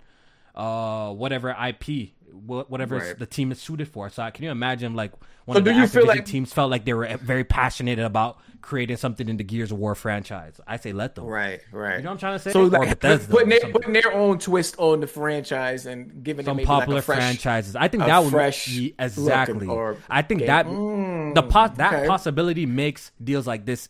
[0.55, 3.19] uh, whatever IP, wh- whatever Right.
[3.19, 4.09] the team is suited for.
[4.09, 5.11] So, can you imagine like
[5.45, 7.43] one So of the do you feel Activision like- teams felt like they were very
[7.43, 10.59] passionate about creating something in the Gears of War franchise?
[10.65, 11.25] I say let them.
[11.25, 11.97] Right, right.
[11.97, 12.51] You know what I'm trying to say?
[12.51, 16.53] So like Bethesda putting their, putting their own twist on the franchise and giving some
[16.53, 17.75] it maybe popular like a fresh, franchises.
[17.75, 19.67] I think that would fresh be exactly.
[19.67, 20.47] or I think game.
[20.47, 22.07] that Mm, the po- that okay.
[22.07, 23.89] possibility makes deals like this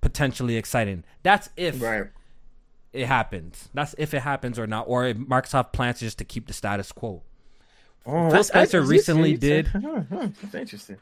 [0.00, 1.02] potentially exciting.
[1.24, 2.04] That's if Right.
[2.92, 3.68] It happens.
[3.74, 6.92] That's if it happens or not, or if Microsoft plans just to keep the status
[6.92, 7.22] quo.
[8.06, 9.66] Oh, Phil Spencer recently did-
[10.10, 10.96] That's interesting.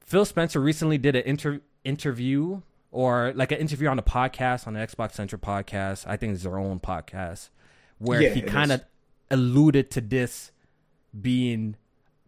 [0.00, 2.60] Phil Spencer recently did an inter- interview
[2.90, 6.06] or like an interview on a podcast on the Xbox Central podcast.
[6.06, 7.48] I think it's their own podcast
[7.98, 8.82] where Yeah, he kind of
[9.30, 10.52] alluded to this
[11.18, 11.76] being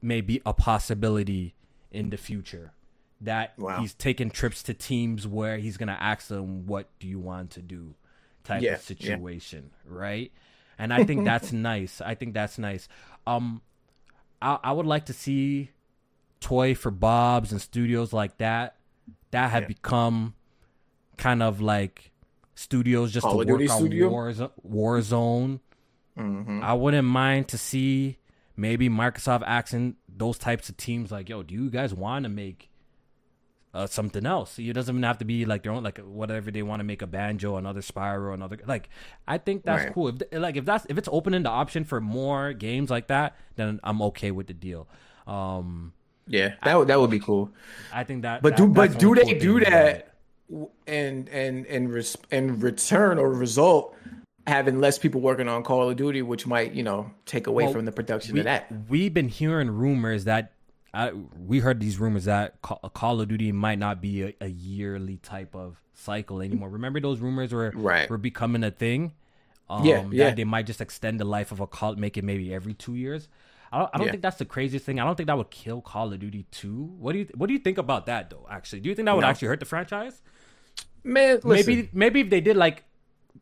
[0.03, 1.55] maybe a possibility
[1.91, 2.73] in the future.
[3.23, 3.81] That Wow.
[3.81, 7.61] he's taking trips to teams where he's gonna ask them, "What do you want to
[7.63, 7.95] do?"
[8.45, 8.79] Type Yeah, of yeah.
[8.85, 10.33] situation, right?
[10.79, 12.01] And I think that's nice.
[12.01, 12.89] I think that's nice.
[13.27, 13.61] Um,
[14.41, 15.71] I, I would like to see
[16.41, 18.77] Toys for Bob's and studios like that
[19.31, 19.69] that have Yeah.
[19.69, 20.35] become
[21.19, 22.11] kind of like
[22.55, 24.11] studios just Call to work on studio?
[24.11, 25.61] Warzo- Warzone.
[26.19, 26.63] Mhm.
[26.63, 28.17] I wouldn't mind to see
[28.57, 32.70] maybe Microsoft asking those types of teams like, "Yo, do you guys want to make
[33.75, 36.63] uh, something else?" It doesn't even have to be like their own, like whatever they
[36.63, 38.89] want to make a banjo, another Spyro, another like.
[39.29, 39.95] I think that's Right.
[39.95, 40.09] cool.
[40.09, 43.81] If like if that's if it's opening the option for more games like that, then
[43.85, 44.89] I'm okay with the deal.
[45.27, 45.93] Um,
[46.27, 47.51] Yeah, that would that would be cool.
[47.93, 48.43] I think that.
[48.43, 50.15] But that- do but do they cool do that
[50.87, 53.95] and and and res- in return or result
[54.47, 57.73] having less people working on Call of Duty, which might you know take away Well,
[57.75, 58.67] from the production we, of that.
[58.89, 60.53] We've been hearing rumors that
[60.93, 65.19] I, we heard these rumors that Call, of Duty might not be a, a yearly
[65.19, 66.69] type of cycle anymore.
[66.69, 68.11] Remember those rumors were Right.
[68.11, 69.13] were becoming a thing.
[69.69, 70.25] Um, Yeah, yeah.
[70.27, 72.97] That they might just extend the life of a call, make it maybe every two
[72.97, 73.29] years.
[73.73, 74.11] I don't, I don't Yeah.
[74.13, 74.99] think that's the craziest thing.
[74.99, 76.91] I don't think that would kill Call of Duty two.
[76.99, 78.47] What do you What do you think about that though?
[78.51, 79.29] Actually, do you think that would No.
[79.29, 80.21] actually hurt the franchise?
[81.05, 82.83] Man, listen, maybe maybe if they did like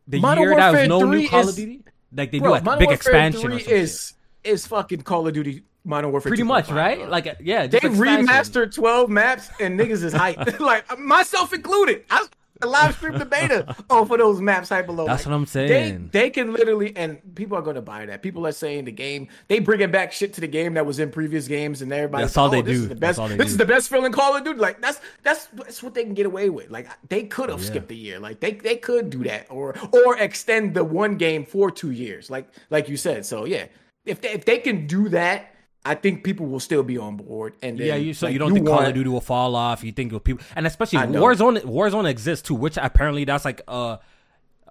[0.06, 1.80] the Modern year that was no new Call is- of Duty,
[2.12, 4.12] like they bro, do a Modern big Warfare expansion 3 or some is
[4.44, 6.30] is fucking Call of Duty Modern Warfare.
[6.30, 7.08] Pretty much, right?
[7.08, 12.04] Like, yeah, they remastered twelve maps and niggas is hype, like myself included.
[12.10, 12.26] I,
[12.66, 15.06] live stream the beta off of those maps hype below.
[15.06, 16.10] That's like, what I'm saying.
[16.12, 18.22] They, they can literally, and people are going to buy that.
[18.22, 21.10] People are saying the game, they bringing back shit to the game that was in
[21.10, 22.24] previous games, and everybody.
[22.24, 22.82] That's all oh, they this do.
[22.82, 23.42] Is the best, this do.
[23.42, 24.58] is the best feeling Call of Duty.
[24.58, 26.70] Like that's that's that's what they can get away with.
[26.70, 27.68] Like they could have oh, yeah.
[27.68, 28.18] skipped a year.
[28.18, 32.30] Like they they could do that, or or extend the one game for two years.
[32.30, 33.24] Like like you said.
[33.24, 33.66] So yeah,
[34.04, 37.54] if they, if they can do that I think people will still be on board.
[37.62, 39.20] And then, yeah, you so like, you don't you think want, Call of Duty will
[39.20, 39.82] fall off?
[39.84, 43.98] You think people and especially Warzone Warzone exists too, which apparently that's like a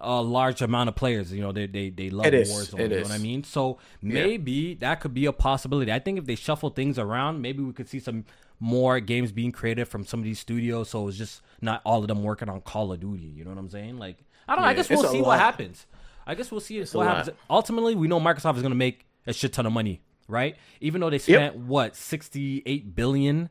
[0.00, 1.32] a large amount of players.
[1.32, 2.78] You know, they they they love It is, Warzone.
[2.80, 3.42] it you know what I mean?
[3.42, 5.92] So maybe that could be a possibility.
[5.92, 8.24] I think if they shuffle things around, maybe we could see some
[8.60, 10.90] more games being created from some of these studios.
[10.90, 13.24] So it's just not all of them working on Call of Duty.
[13.24, 13.98] You know what I'm saying?
[13.98, 14.68] Like I don't know.
[14.68, 15.26] I Yeah, guess it's we'll see lot.
[15.28, 15.86] what happens.
[16.26, 17.16] I guess we'll see a what lot.
[17.16, 17.36] happens.
[17.50, 20.56] Ultimately, we know Microsoft is going to make a shit ton of money, right?
[20.80, 23.48] Even though they spent what 68 billion.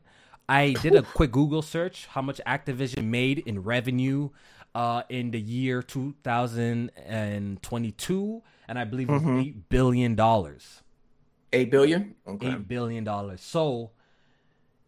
[0.50, 4.30] I did a quick Google search how much Activision made in revenue
[4.74, 9.38] uh, in the year 2022, and I believe it was Mm-hmm.
[9.40, 10.82] eight billion dollars.
[11.52, 12.14] eight billion.
[12.26, 12.48] Okay.
[12.48, 13.40] Eight billion dollars.
[13.42, 13.90] So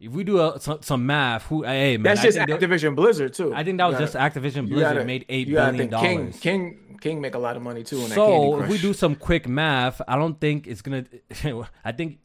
[0.01, 2.95] if we do a, some, some math, who hey man, That's I just that- Activision
[2.97, 3.55] Blizzard too.
[3.55, 6.41] I think that was just gotta- Activision Blizzard gotta- made eight billion think King, dollars.
[6.41, 10.01] King King make a lot of money too So if we do some quick math,
[10.09, 11.05] I don't think it's gonna.
[11.85, 12.19] I think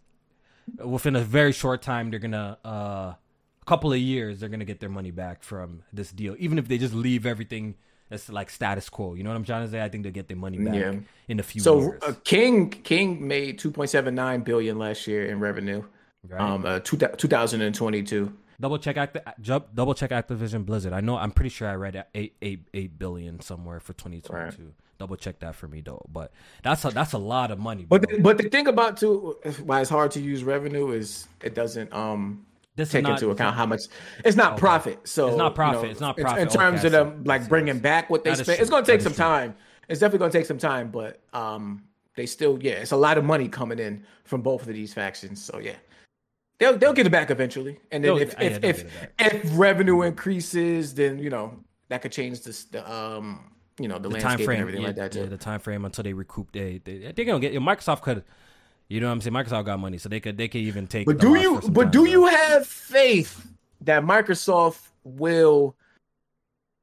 [0.84, 2.58] within a very short time, they're gonna.
[2.66, 2.70] Uh,
[3.62, 6.68] a couple of years, they're gonna get their money back from this deal, even if
[6.68, 7.76] they just leave everything
[8.12, 9.16] as like status quo.
[9.16, 9.82] You know what I'm trying to say?
[9.84, 10.94] I think they'll get their money back Yeah.
[11.28, 12.02] in a few So years.
[12.04, 15.84] uh, King King made 2.79 billion last year in revenue.
[16.30, 16.40] Right?
[16.42, 18.32] Um, uh, two, 2022.
[18.60, 20.94] double check Acti- ju- double check Activision Blizzard.
[20.94, 21.18] I know.
[21.18, 24.74] I'm pretty sure I read eight eight eight billion somewhere for 2022.
[24.98, 26.06] Double check that for me though.
[26.12, 26.32] But
[26.64, 27.86] that's a that's a lot of money.
[27.88, 31.54] But the, but the thing about too why it's hard to use revenue is it
[31.54, 32.46] doesn't um
[32.78, 33.84] this is take not, into account how much
[34.24, 35.06] it's not profit.
[35.08, 35.84] So It's not you profit.
[35.84, 36.42] know, It's not profit.
[36.42, 37.84] in, terms Okay, of them like Yes, bringing yes.
[37.84, 38.60] back what they That is spent.
[38.62, 39.24] It's going to take That some true.
[39.24, 39.56] time.
[39.90, 41.84] It's definitely going to take some time, but um
[42.16, 45.44] they still yeah, it's a lot of money coming in from both of these factions.
[45.44, 45.76] So yeah.
[46.58, 47.80] They'll they'll get it back eventually.
[47.92, 51.60] And then They'll if yeah, if if, if revenue increases, then you know
[51.90, 54.88] that could change this the um you know the, the time frame, and everything yeah,
[54.88, 55.22] like that too.
[55.22, 56.52] yeah, the time frame until they recoup.
[56.52, 57.54] They they they're gonna get.
[57.56, 58.24] Microsoft could,
[58.88, 59.34] you know what I'm saying?
[59.34, 61.06] Microsoft got money, so they could they could even take.
[61.06, 62.12] But do you but do bro.
[62.12, 63.46] you have faith
[63.82, 65.76] that Microsoft will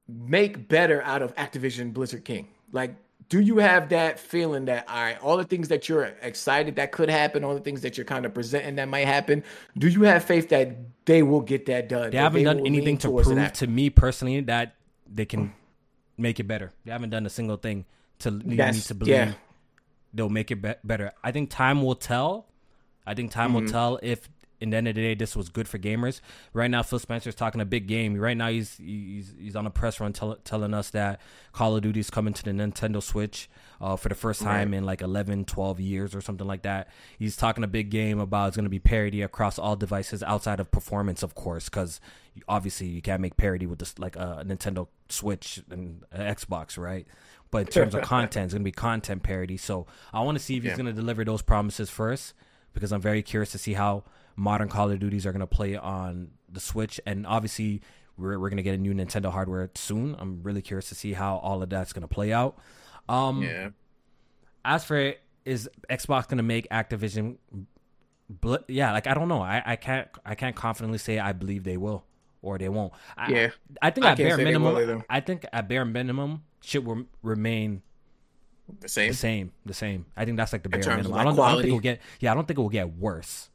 [0.06, 2.48] make better out of Activision Blizzard King?
[2.72, 2.94] Like
[3.28, 6.92] do you have that feeling that all right, all the things that you're excited that
[6.92, 9.44] could happen, all the things that you're kind of presenting that might happen,
[9.76, 12.10] do you have faith that they will get that done?
[12.10, 14.74] They haven't done anything to prove to me personally that
[15.10, 15.52] they can
[16.16, 16.72] make it better.
[16.84, 17.84] They haven't done a single thing
[18.20, 19.32] to lead me to believe yeah.
[20.14, 21.12] they'll make it be- better.
[21.22, 22.46] I think time will tell.
[23.06, 23.64] I think time Mm-hmm.
[23.64, 24.28] will tell if
[24.62, 26.20] in the end of the day this was good for gamers.
[26.52, 28.16] Right now, Phil Spencer's talking a big game.
[28.16, 31.20] Right now, he's he's he's on a press run tell, telling us that
[31.52, 34.84] Call of Duty is coming to the Nintendo Switch uh, for the first time in
[34.84, 36.88] like 11, 12 years or something like that.
[37.18, 40.60] He's talking a big game about it's going to be parity across all devices outside
[40.60, 42.00] of performance, of course, because
[42.48, 47.06] obviously you can't make parity with this like a Nintendo Switch and a Xbox, right?
[47.50, 49.56] But in terms of content, it's going to be content parity.
[49.56, 50.76] So I want to see if he's Yeah.
[50.76, 52.32] going to deliver those promises first
[52.72, 54.04] because I'm very curious to see how
[54.36, 57.00] modern Call of Duties are going to play on the Switch.
[57.06, 57.82] And obviously,
[58.16, 60.16] we're, we're going to get a new Nintendo hardware soon.
[60.18, 62.58] I'm really curious to see how all of that's going to play out.
[63.08, 63.70] Um, Yeah.
[64.64, 65.14] As for
[65.44, 67.36] is Xbox going to make Activision?
[68.30, 69.42] Bl- yeah, like I don't know.
[69.42, 72.04] I, I can't I can't confidently say I believe they will
[72.42, 72.92] or they won't.
[73.16, 73.50] I, Yeah.
[73.82, 75.04] I think I at bare will minimum.
[75.10, 77.82] I think at bare minimum, shit will remain
[78.80, 79.08] The same.
[79.10, 80.06] the same, the same.
[80.16, 81.10] I think that's like the bare minimum.
[81.10, 82.00] like, I don't, I don't think it'll get.
[82.20, 83.50] Yeah, I don't think it will get worse.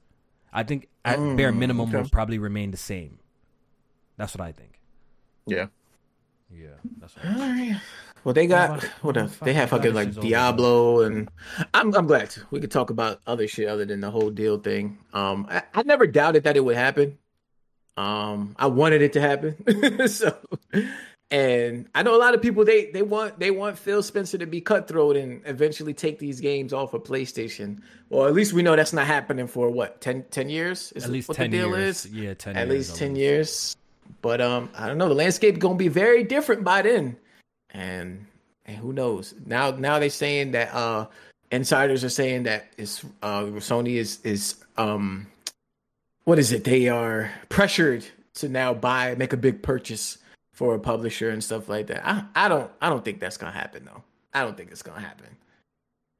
[0.53, 2.01] I think at bare Mm, minimum okay.
[2.01, 3.19] will probably remain the same.
[4.17, 4.79] That's what I think.
[5.45, 5.67] Yeah.
[6.49, 6.69] Yeah,
[6.99, 7.25] that's what.
[7.25, 7.79] All right.
[8.23, 9.37] Well, they got what well, else?
[9.37, 11.29] They have fucking like is over, Diablo, and
[11.73, 12.41] I'm I'm glad to.
[12.51, 14.97] we could talk about other shit other than the whole deal thing.
[15.13, 17.17] Um, I, I never doubted that it would happen.
[17.95, 20.07] Um, I wanted it to happen.
[20.07, 20.37] so,
[21.29, 24.45] and I know a lot of people they they want they want Phil Spencer to
[24.45, 27.81] be cutthroat and eventually take these games off of PlayStation.
[28.09, 30.93] Well, at least we know that's not happening for what 10, 10 years.
[30.93, 32.05] Is At least what ten the deal years.
[32.05, 32.55] is Yeah, ten.
[32.55, 33.75] at years, least 10 years
[34.21, 37.15] but um i don't know the landscape gonna be very different by then
[37.71, 38.25] and
[38.65, 41.05] and who knows now now they're saying that uh
[41.51, 45.27] insiders are saying that is uh sony is is um
[46.23, 50.17] what is it they are pressured to now buy make a big purchase
[50.57, 53.51] for a publisher and stuff like that i i don't i don't think that's gonna
[53.51, 54.03] happen though
[54.33, 55.37] i don't think it's gonna happen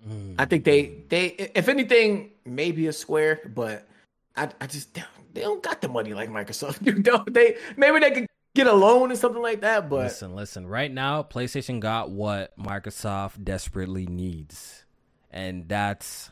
[0.05, 0.35] Mm.
[0.38, 3.88] I think they they if anything maybe a Square, but
[4.35, 6.81] I I just they don't got the money like Microsoft.
[6.85, 9.89] You know, they maybe they could get a loan or something like that.
[9.89, 10.68] But listen, listen.
[10.68, 14.85] Right now, PlayStation got what Microsoft desperately needs,
[15.31, 16.30] and that's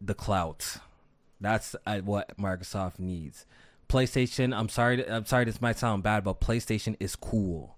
[0.00, 0.78] the clout.
[1.40, 3.44] That's uh, what Microsoft needs.
[3.88, 4.56] PlayStation.
[4.56, 5.08] I'm sorry.
[5.08, 5.44] I'm sorry.
[5.44, 7.76] This might sound bad, but PlayStation is cool.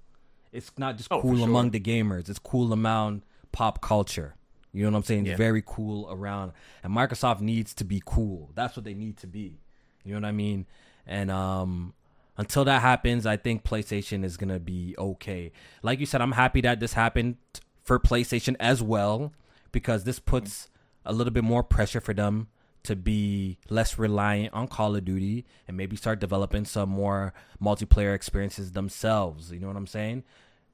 [0.52, 1.46] It's not just oh, cool sure.
[1.46, 2.28] among the gamers.
[2.28, 3.22] It's cool among
[3.52, 4.36] pop culture.
[4.72, 5.26] You know what I'm saying?
[5.26, 5.36] Yeah.
[5.36, 6.52] Very cool around.
[6.82, 8.50] And Microsoft needs to be cool.
[8.54, 9.60] That's what they need to be.
[10.04, 10.66] You know what I mean?
[11.06, 11.94] And um
[12.36, 15.52] until that happens, I think PlayStation is gonna be okay.
[15.82, 17.36] Like you said, I'm happy that this happened
[17.82, 19.32] for PlayStation as well
[19.72, 20.68] because this puts
[21.06, 22.48] a little bit more pressure for them
[22.86, 28.14] to be less reliant on Call of Duty and maybe start developing some more multiplayer
[28.14, 29.52] experiences themselves.
[29.52, 30.24] You know what I'm saying?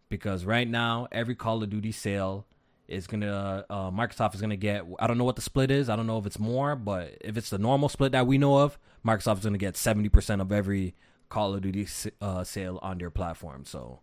[0.08, 2.46] Because right now, every Call of Duty sale
[2.88, 4.84] is gonna uh, Microsoft is gonna get.
[4.98, 5.88] I don't know what the split is.
[5.88, 8.58] I don't know if it's more, but if it's the normal split that we know
[8.58, 10.94] of, Microsoft is gonna get seventy percent of every
[11.28, 11.88] Call of Duty
[12.20, 13.64] uh, sale on their platform.
[13.64, 14.00] So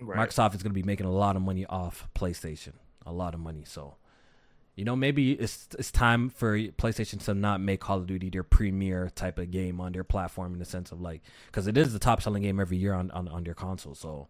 [0.00, 0.18] right.
[0.28, 2.72] Microsoft is gonna be making a lot of money off PlayStation,
[3.04, 3.64] a lot of money.
[3.66, 3.96] So
[4.76, 8.42] you know, maybe it's it's time for PlayStation to not make Call of Duty their
[8.42, 11.92] premier type of game on their platform in the sense of like, because it is
[11.92, 13.94] the top selling game every year on, on, on their console.
[13.94, 14.28] So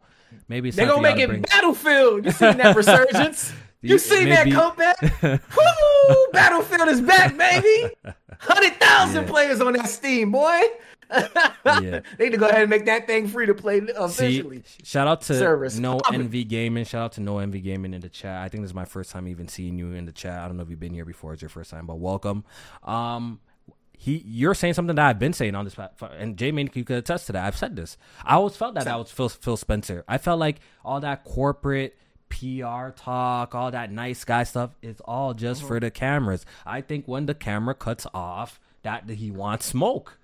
[0.48, 1.42] maybe they're gonna make it bring...
[1.42, 2.26] Battlefield.
[2.26, 3.52] You seen that resurgence?
[3.80, 4.50] you seen maybe...
[4.50, 5.22] that comeback?
[5.56, 6.16] Woo!
[6.32, 7.94] Battlefield is back, baby.
[8.38, 9.30] Hundred thousand yeah.
[9.30, 10.60] players on that Steam, boy
[11.10, 12.00] yeah.
[12.18, 14.62] They need to go ahead and make that thing free to play officially.
[14.64, 15.76] See, shout out to Service.
[15.78, 16.84] No Envy Gaming.
[16.84, 18.42] Shout out to No Envy Gaming in the chat.
[18.42, 20.40] I think this is my first time even seeing you in the chat.
[20.40, 21.32] I don't know if you've been here before.
[21.32, 22.44] It's your first time, but welcome.
[22.82, 23.40] Um,
[23.96, 25.76] he, you're saying something that I've been saying on this,
[26.18, 27.44] and J-Man, you could attest to that.
[27.44, 27.96] I've said this.
[28.24, 30.04] I always felt that that was Phil, Phil Spencer.
[30.06, 31.96] I felt like all that corporate
[32.28, 35.68] PR talk, all that nice guy stuff, is all just mm-hmm.
[35.68, 36.44] for the cameras.
[36.66, 40.18] I think when the camera cuts off, that he wants smoke.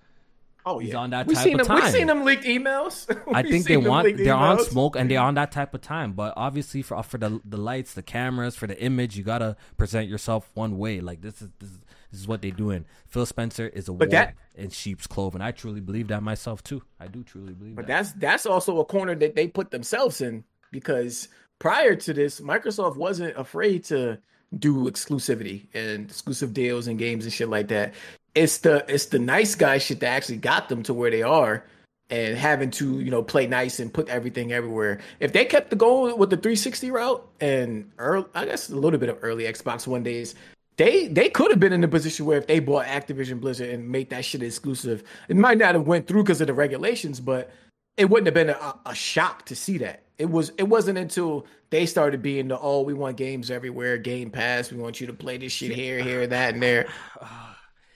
[0.71, 1.83] Oh yeah, he's on that we type of time.
[1.83, 3.11] We've seen them leaked emails.
[3.35, 4.39] I think they want they're emails.
[4.39, 5.27] on smoke and they're mm-hmm.
[5.27, 6.13] on that type of time.
[6.13, 9.57] But obviously, for uh, for the the lights, the cameras, for the image, you gotta
[9.77, 11.01] present yourself one way.
[11.01, 11.79] Like this is this is,
[12.13, 12.85] this is what they're doing.
[13.09, 15.41] Phil Spencer is a wolf that, in sheep's clothing.
[15.43, 16.83] I truly believe that myself too.
[17.01, 17.75] I do truly believe.
[17.75, 18.05] But that.
[18.05, 21.29] that's that's also a corner that they put themselves in because
[21.59, 24.19] prior to this, Microsoft wasn't afraid to
[24.59, 27.95] do exclusivity and exclusive deals and games and shit like that
[28.35, 31.65] it's the it's the nice guy shit that actually got them to where they are
[32.11, 35.01] and having to you know play nice and put everything everywhere.
[35.21, 38.99] If they kept the goal with the 360 route and early, I guess a little
[38.99, 40.35] bit of early Xbox One days,
[40.77, 43.89] they they could have been in a position where if they bought Activision Blizzard and
[43.89, 47.51] made that shit exclusive, it might not have went through because of the regulations, but
[47.97, 50.03] it wouldn't have been a, a shock to see that.
[50.19, 54.31] It was it wasn't until they started being the oh we want games everywhere, Game
[54.31, 56.89] Pass, we want you to play this shit here, here, that, and there.
[57.23, 57.50] Oh,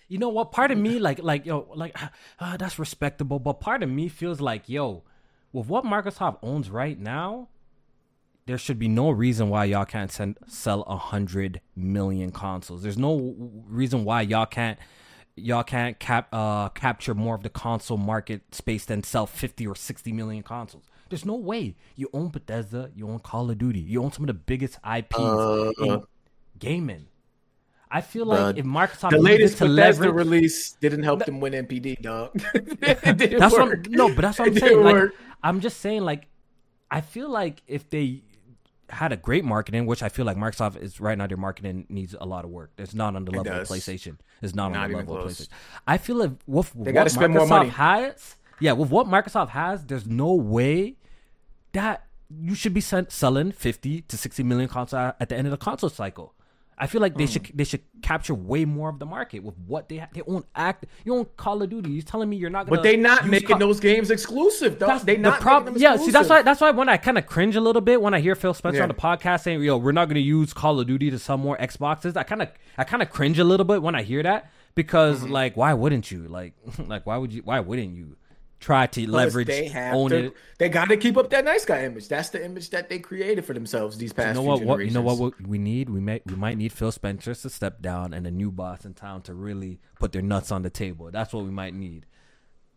[0.08, 0.52] you know what?
[0.52, 1.96] Part of me, like, like, yo, like,
[2.38, 3.38] uh, that's respectable.
[3.38, 5.02] But part of me feels like, yo,
[5.52, 7.48] with what Microsoft owns right now,
[8.46, 12.82] there should be no reason why y'all can't send, sell a hundred million consoles.
[12.82, 13.34] There's no
[13.66, 14.78] reason why y'all can't
[15.36, 19.74] y'all can't cap uh capture more of the console market space than sell 50 or
[19.74, 20.84] 60 million consoles.
[21.08, 21.76] There's no way.
[21.96, 25.18] You own Bethesda, you own Call of Duty, you own some of the biggest IPs
[25.18, 26.02] uh, in
[26.58, 27.06] gaming.
[27.94, 31.52] I feel like if Microsoft the latest to Bethesda leverage, release didn't help them win
[31.52, 32.32] NPD, dog.
[32.80, 33.86] that's work.
[33.86, 34.82] what no, but that's what I'm saying.
[34.82, 35.12] Like,
[35.44, 36.26] I'm just saying, like,
[36.90, 38.24] I feel like if they
[38.90, 42.16] had a great marketing, which I feel like Microsoft is right now, their marketing needs
[42.20, 42.72] a lot of work.
[42.78, 44.18] It's not on the level of PlayStation.
[44.42, 45.38] It's not, not on the level close.
[45.38, 45.52] of PlayStation.
[45.86, 50.34] I feel like with, with what Microsoft has, yeah, with what Microsoft has, there's no
[50.34, 50.96] way
[51.70, 55.56] that you should be selling 50 to 60 million consoles at the end of the
[55.56, 56.33] console cycle.
[56.76, 57.32] I feel like they mm.
[57.32, 60.12] should they should capture way more of the market with what they have.
[60.12, 60.86] They own act.
[61.04, 61.90] You own Call of Duty.
[61.90, 62.76] You're telling me you're not gonna.
[62.76, 64.78] But they not making Call- those games exclusive.
[64.78, 64.86] Though.
[64.86, 65.76] That's they not the problem.
[65.76, 68.14] Yeah, see, that's why that's why when I kind of cringe a little bit when
[68.14, 68.82] I hear Phil Spencer yeah.
[68.84, 71.56] on the podcast saying, "Yo, we're not gonna use Call of Duty to sell more
[71.58, 74.50] Xboxes." I kind of I kind of cringe a little bit when I hear that
[74.74, 75.32] because mm-hmm.
[75.32, 76.26] like, why wouldn't you?
[76.28, 77.42] Like, like why would you?
[77.42, 78.16] Why wouldn't you?
[78.64, 80.34] Try to leverage they have own to, it.
[80.56, 82.08] They got to keep up that nice guy image.
[82.08, 84.28] That's the image that they created for themselves these past.
[84.28, 84.78] You know what, what?
[84.78, 85.38] You know what?
[85.46, 88.50] We need we may we might need Phil Spencer to step down and a new
[88.50, 91.10] boss in town to really put their nuts on the table.
[91.10, 92.06] That's what we might need.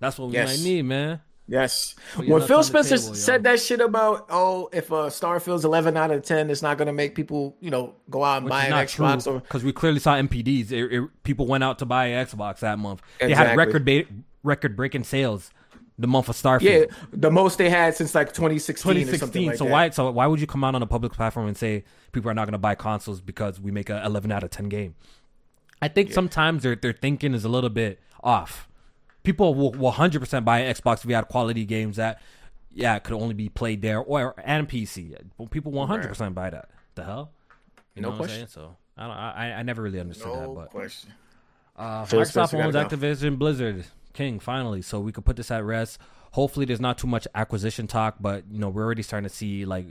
[0.01, 0.57] That's what we yes.
[0.57, 1.21] might need, man.
[1.47, 1.95] Yes.
[2.17, 6.11] When Phil Spencer table, said that shit about oh, if uh, a Starfield's eleven out
[6.11, 8.65] of ten, it's not going to make people you know go out and Which buy
[8.65, 10.73] an Xbox or because we clearly saw NPDs.
[10.73, 13.01] It, it, people went out to buy an Xbox that month.
[13.21, 13.27] Exactly.
[13.29, 14.05] They had record ba-
[14.43, 15.49] record breaking sales
[15.97, 16.61] the month of Starfield.
[16.61, 19.47] Yeah, the most they had since like 2016, 2016.
[19.47, 19.71] Like so that.
[19.71, 22.33] why so why would you come out on a public platform and say people are
[22.33, 24.95] not going to buy consoles because we make a 11 out of 10 game?
[25.81, 26.15] I think yeah.
[26.15, 28.67] sometimes their their thinking is a little bit off.
[29.23, 32.21] People will, will 100% buy an Xbox if we had quality games that
[32.71, 35.17] yeah could only be played there or and PC.
[35.49, 36.35] People 100% right.
[36.35, 36.69] buy that.
[36.95, 37.31] The hell?
[37.95, 38.41] You no know question.
[38.41, 38.67] what I'm saying?
[38.67, 39.17] So I don't.
[39.17, 40.55] I, I never really understood no that.
[40.55, 41.13] But question.
[41.75, 43.85] Uh, Microsoft owns Activision Blizzard
[44.17, 45.99] King finally, so we could put this at rest.
[46.31, 49.63] Hopefully, there's not too much acquisition talk, but you know we're already starting to see
[49.63, 49.85] like,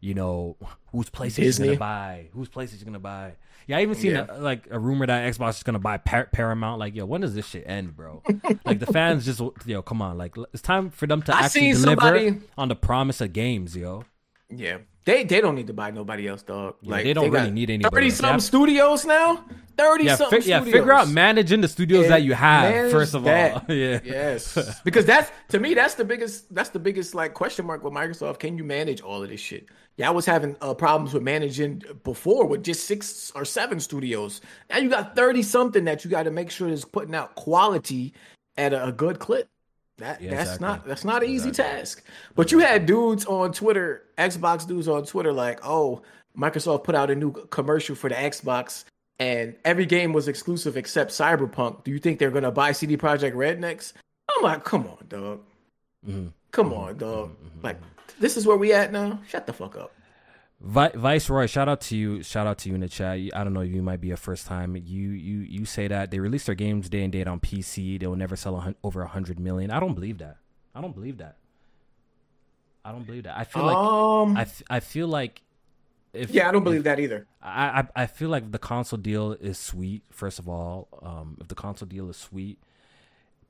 [0.00, 0.56] you know,
[0.90, 3.34] whose PlayStation gonna buy, whose PlayStation gonna buy.
[3.68, 4.26] Yeah, I even seen yeah.
[4.28, 6.80] a, like a rumor that Xbox is gonna buy Par- Paramount.
[6.80, 8.24] Like, yo, when does this shit end, bro?
[8.64, 11.72] like the fans just, yo, come on, like it's time for them to I actually
[11.72, 12.40] deliver somebody...
[12.58, 14.04] on the promise of games, yo.
[14.50, 16.76] Yeah, they they don't need to buy nobody else, dog.
[16.80, 17.94] Yeah, like they don't they really need anybody.
[17.94, 19.44] Thirty something studios now.
[19.76, 20.42] Thirty yeah, something.
[20.42, 23.54] Fi- yeah, figure out managing the studios that you have first of that.
[23.54, 23.62] all.
[23.74, 27.82] yeah, yes, because that's to me that's the biggest that's the biggest like question mark
[27.82, 28.38] with Microsoft.
[28.38, 29.66] Can you manage all of this shit?
[29.96, 34.40] Yeah, I was having uh, problems with managing before with just six or seven studios.
[34.70, 38.14] Now you got thirty something that you got to make sure is putting out quality
[38.56, 39.48] at a, a good clip.
[40.02, 40.66] That yeah, that's exactly.
[40.66, 41.78] not that's not an easy exactly.
[41.78, 42.04] task.
[42.34, 46.02] But you had dudes on Twitter, Xbox dudes on Twitter, like, oh,
[46.36, 48.84] Microsoft put out a new commercial for the Xbox,
[49.20, 51.84] and every game was exclusive except Cyberpunk.
[51.84, 53.94] Do you think they're gonna buy CD Projekt Red next?
[54.28, 55.40] I'm like, come on, dog.
[56.06, 56.28] Mm-hmm.
[56.50, 56.80] Come mm-hmm.
[56.80, 57.30] on, dog.
[57.30, 57.64] Mm-hmm.
[57.64, 57.78] Like,
[58.18, 59.20] this is where we at now.
[59.28, 59.92] Shut the fuck up.
[60.64, 62.22] Vi- Viceroy, shout out to you.
[62.22, 63.18] Shout out to you in the chat.
[63.34, 63.62] I don't know.
[63.62, 64.76] You might be a first time.
[64.76, 67.98] You you you say that they release their games day and date on PC.
[67.98, 69.72] They will never sell a, over a hundred million.
[69.72, 70.36] I don't believe that.
[70.72, 71.36] I don't believe that.
[72.84, 73.36] I don't believe that.
[73.36, 75.42] I feel um, like I, f- I feel like
[76.12, 77.26] if yeah, I don't believe that either.
[77.42, 80.04] I, I I feel like the console deal is sweet.
[80.10, 82.60] First of all, um, if the console deal is sweet,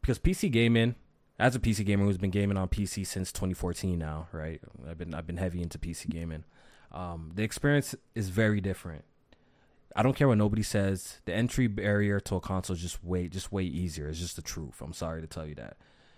[0.00, 0.94] because PC gaming,
[1.38, 4.62] as a PC gamer who's been gaming on PC since 2014 now, right?
[4.88, 6.44] I've been I've been heavy into PC gaming.
[6.92, 9.04] Um, the experience is very different.
[9.96, 11.20] I don't care what nobody says.
[11.24, 14.08] The entry barrier to a console is just way just way easier.
[14.08, 14.80] It's just the truth.
[14.80, 15.76] I'm sorry to tell you that.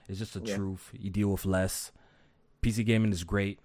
[0.08, 0.56] It's just the yeah.
[0.56, 0.90] truth.
[0.92, 1.92] You deal with less.
[2.62, 3.58] PC gaming is great,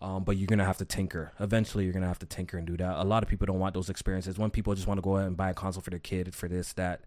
[0.00, 1.32] um, but you're gonna have to tinker.
[1.40, 2.96] Eventually, you're gonna have to tinker and do that.
[2.96, 4.38] A lot of people don't want those experiences.
[4.38, 6.48] When people just want to go out and buy a console for their kid for
[6.48, 7.00] this that.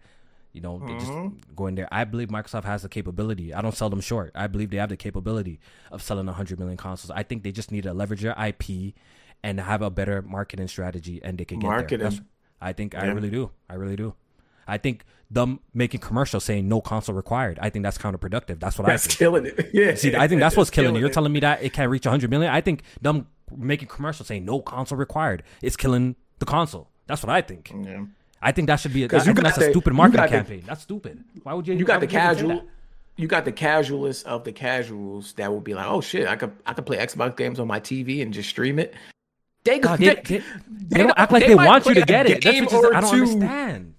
[0.52, 0.86] You know, mm-hmm.
[0.86, 1.88] they just go in there.
[1.92, 3.56] I believe Microsoft has the capability.
[3.56, 4.34] I don't sell them short.
[4.36, 5.60] I believe they have the capability
[5.92, 7.10] of selling 100 million consoles.
[7.10, 8.94] I think they just need to leverage their IP
[9.44, 12.10] and have a better marketing strategy, and they can get marketing.
[12.10, 12.20] there.
[12.62, 13.04] I think yeah.
[13.04, 13.52] I really do.
[13.70, 14.16] I really do.
[14.68, 17.60] I think them making commercials saying no console required.
[17.62, 18.60] I think that's counterproductive.
[18.60, 19.08] That's what that's I.
[19.08, 19.70] That's killing it.
[19.74, 19.96] Yeah.
[19.96, 21.00] See, I think that's what's killing, killing it.
[21.02, 22.52] You're telling me that it can't reach 100 million.
[22.54, 26.90] I think them making commercials saying no console required is killing the console.
[27.08, 27.74] That's what I think.
[27.76, 28.06] Yeah.
[28.42, 29.04] I think that should be.
[29.04, 30.62] A, I think that's the, a stupid marketing campaign.
[30.62, 31.24] The, that's stupid.
[31.44, 31.76] Why would you?
[31.76, 32.64] You got the casual.
[33.16, 36.52] You got the casualists of the casuals that will be like, "Oh shit, I could
[36.66, 38.96] I could play Xbox games on my TV and just stream it."
[39.64, 42.44] They, God, they, they, they, they don't act like they, want you to get it.
[42.44, 43.94] That's what just, I don't understand.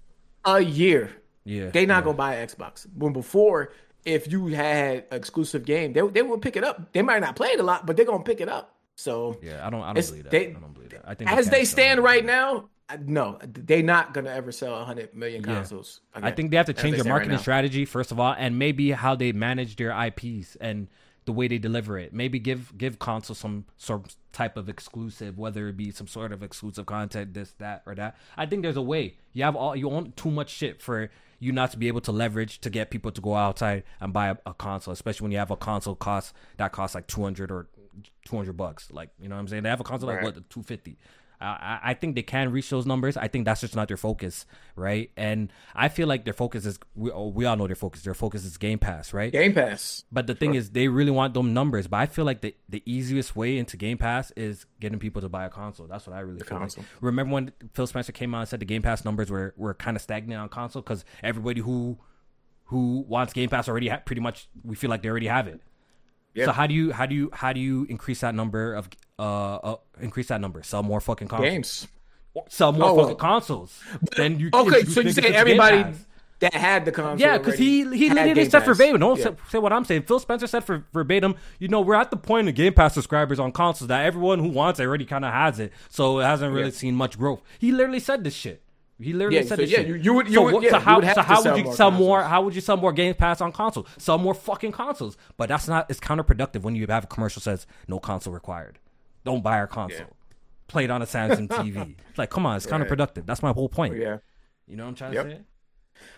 [0.45, 1.11] A year.
[1.43, 1.69] Yeah.
[1.69, 2.01] They not yeah.
[2.01, 2.85] gonna buy an Xbox.
[2.95, 3.71] When before,
[4.03, 6.91] if you had exclusive game, they they will pick it up.
[6.93, 8.75] They might not play it a lot, but they're gonna pick it up.
[8.95, 10.31] So yeah, I don't I don't believe that.
[10.31, 11.01] They, I don't believe that.
[11.05, 12.69] I think as they stand right now,
[13.05, 16.01] no, they're not gonna ever sell 100 million consoles.
[16.15, 16.27] Yeah.
[16.27, 18.91] I think they have to change their marketing right strategy first of all, and maybe
[18.91, 20.87] how they manage their IPs and
[21.25, 22.13] the way they deliver it.
[22.13, 26.43] Maybe give give console some sort type of exclusive, whether it be some sort of
[26.43, 28.15] exclusive content, this, that, or that.
[28.37, 29.15] I think there's a way.
[29.33, 32.11] You have all you own too much shit for you not to be able to
[32.11, 35.37] leverage to get people to go outside and buy a, a console, especially when you
[35.37, 37.67] have a console cost that costs like two hundred or
[38.25, 38.91] two hundred bucks.
[38.91, 39.63] Like you know what I'm saying?
[39.63, 40.23] They have a console right.
[40.23, 40.97] like what two fifty.
[41.41, 43.17] I, I think they can reach those numbers.
[43.17, 44.45] I think that's just not their focus,
[44.75, 45.11] right?
[45.17, 48.03] And I feel like their focus is we, oh, we all know their focus.
[48.03, 49.31] Their focus is Game Pass, right?
[49.31, 50.03] Game Pass.
[50.11, 50.59] But the thing sure.
[50.59, 51.87] is, they really want them numbers.
[51.87, 55.29] But I feel like the the easiest way into Game Pass is getting people to
[55.29, 55.87] buy a console.
[55.87, 56.57] That's what I really the feel.
[56.57, 56.83] Console.
[56.83, 57.03] Like.
[57.03, 59.95] Remember when Phil Spencer came out and said the Game Pass numbers were were kind
[59.97, 61.97] of stagnant on console because everybody who
[62.65, 65.61] who wants Game Pass already ha- pretty much we feel like they already have it.
[66.43, 69.55] So how do you how do you how do you increase that number of uh,
[69.55, 70.63] uh increase that number?
[70.63, 71.49] Sell more fucking consoles.
[71.49, 71.87] Games.
[72.49, 73.79] Sell more oh, fucking consoles.
[74.17, 74.83] Then you okay.
[74.83, 75.85] So you say everybody
[76.39, 77.19] that had the console?
[77.19, 78.99] Yeah, because he he literally said verbatim.
[78.99, 79.25] Don't yeah.
[79.25, 80.03] say, say, what I'm saying.
[80.03, 81.35] Phil Spencer said for verbatim.
[81.59, 84.49] You know, we're at the point of Game Pass subscribers on consoles that everyone who
[84.49, 86.75] wants it already kind of has it, so it hasn't really yeah.
[86.75, 87.41] seen much growth.
[87.59, 88.61] He literally said this shit.
[88.99, 89.87] He literally yeah, said so, yeah, shit.
[89.87, 91.91] You, you would, you so, would, yeah, so how, you so how would you sell
[91.91, 92.23] more?
[92.23, 93.85] How would you sell more Game Pass on console?
[93.97, 95.17] Sell more fucking consoles.
[95.35, 95.89] But that's not.
[95.89, 98.79] It's counterproductive when you have a commercial says no console required.
[99.25, 99.99] Don't buy our console.
[99.99, 100.13] Yeah.
[100.67, 101.95] Play it on a Samsung TV.
[102.09, 103.25] It's like, come on, it's counterproductive.
[103.25, 103.97] That's my whole point.
[103.97, 104.17] Yeah.
[104.67, 105.25] You know what I'm trying yep.
[105.25, 105.41] to say?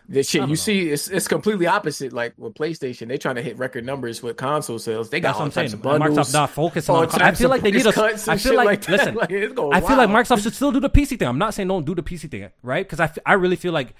[0.10, 0.54] This shit, you know.
[0.56, 2.14] see, it's it's completely opposite.
[2.14, 5.10] Like with PlayStation, they're trying to hit record numbers with console sales.
[5.10, 5.66] They got That's all what I'm saying.
[5.66, 6.18] types of bundles.
[6.18, 7.22] Microsoft not focusing all on.
[7.22, 7.90] I feel like they need a.
[7.90, 9.16] I feel shit like, listen.
[9.18, 10.10] Like, I feel like.
[10.10, 11.28] Microsoft should still do the PC thing.
[11.28, 12.86] I'm not saying don't do the PC thing, right?
[12.86, 13.94] Because I, f- I really feel like,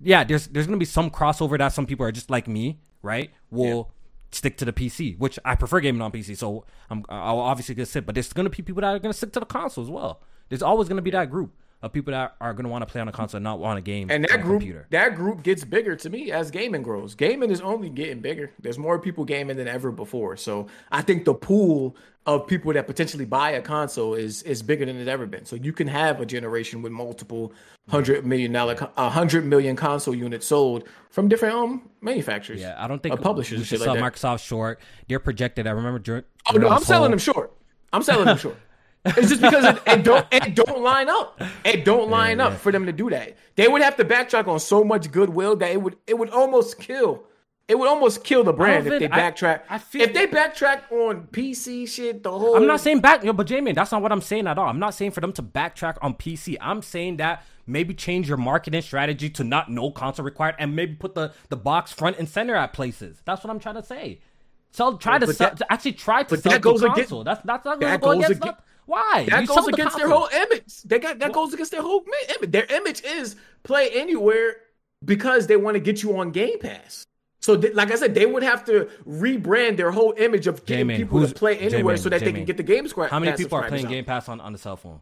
[0.00, 3.30] yeah, there's there's gonna be some crossover that some people are just like me, right?
[3.50, 3.92] Will
[4.32, 6.36] stick to the PC, which I prefer gaming on PC.
[6.36, 9.32] So I'm I'll obviously gonna sit, but there's gonna be people that are gonna stick
[9.34, 10.20] to the console as well.
[10.48, 11.54] There's always gonna be that group
[11.84, 13.82] of people that are gonna want to play on a console and not want a
[13.82, 14.86] game And on that a group, computer.
[14.90, 17.14] that group gets bigger to me as gaming grows.
[17.14, 18.50] Gaming is only getting bigger.
[18.58, 20.36] There's more people gaming than ever before.
[20.36, 21.94] So I think the pool
[22.26, 25.44] of people that potentially buy a console is is bigger than it's ever been.
[25.44, 27.52] So you can have a generation with multiple
[27.90, 32.62] hundred million dollar, a hundred million console units sold from different um manufacturers.
[32.62, 34.14] Yeah, I don't think publishers we should sell like.
[34.14, 34.80] Microsoft short.
[35.06, 35.66] They're projected.
[35.66, 36.24] I remember during.
[36.50, 37.52] Oh no, I'm this selling them short.
[37.92, 38.56] I'm selling them short.
[39.04, 41.40] It's just because it, it don't it don't line up.
[41.64, 43.36] It don't line up for them to do that.
[43.56, 46.78] They would have to backtrack on so much goodwill that it would it would almost
[46.78, 47.24] kill.
[47.66, 49.62] It would almost kill the brand if they backtrack.
[49.70, 53.32] I feel- if they backtrack on PC shit, the whole I'm not saying back, yo,
[53.32, 54.68] but Jamie, that's not what I'm saying at all.
[54.68, 56.56] I'm not saying for them to backtrack on PC.
[56.60, 60.94] I'm saying that maybe change your marketing strategy to not no console required, and maybe
[60.94, 63.22] put the the box front and center at places.
[63.24, 64.20] That's what I'm trying to say.
[64.70, 67.24] So try to, sell, that- to actually try to sell that goes the against- console.
[67.24, 68.30] that's that's not going to go against.
[68.42, 69.26] against- why?
[69.28, 70.82] that You goes sell the against their whole image.
[70.84, 72.04] They got that goes against their whole
[72.36, 72.50] image.
[72.52, 74.56] Their image is play anywhere
[75.04, 77.04] because they want to get you on Game Pass.
[77.40, 80.86] So, th- like I said, they would have to rebrand their whole image of getting
[80.88, 82.40] J-Man, people to play anywhere J-Man, so that they J-Man.
[82.40, 83.10] can get the Game Squad.
[83.10, 84.04] How many people are playing Game.
[84.06, 85.00] Pass on, on the cell phone?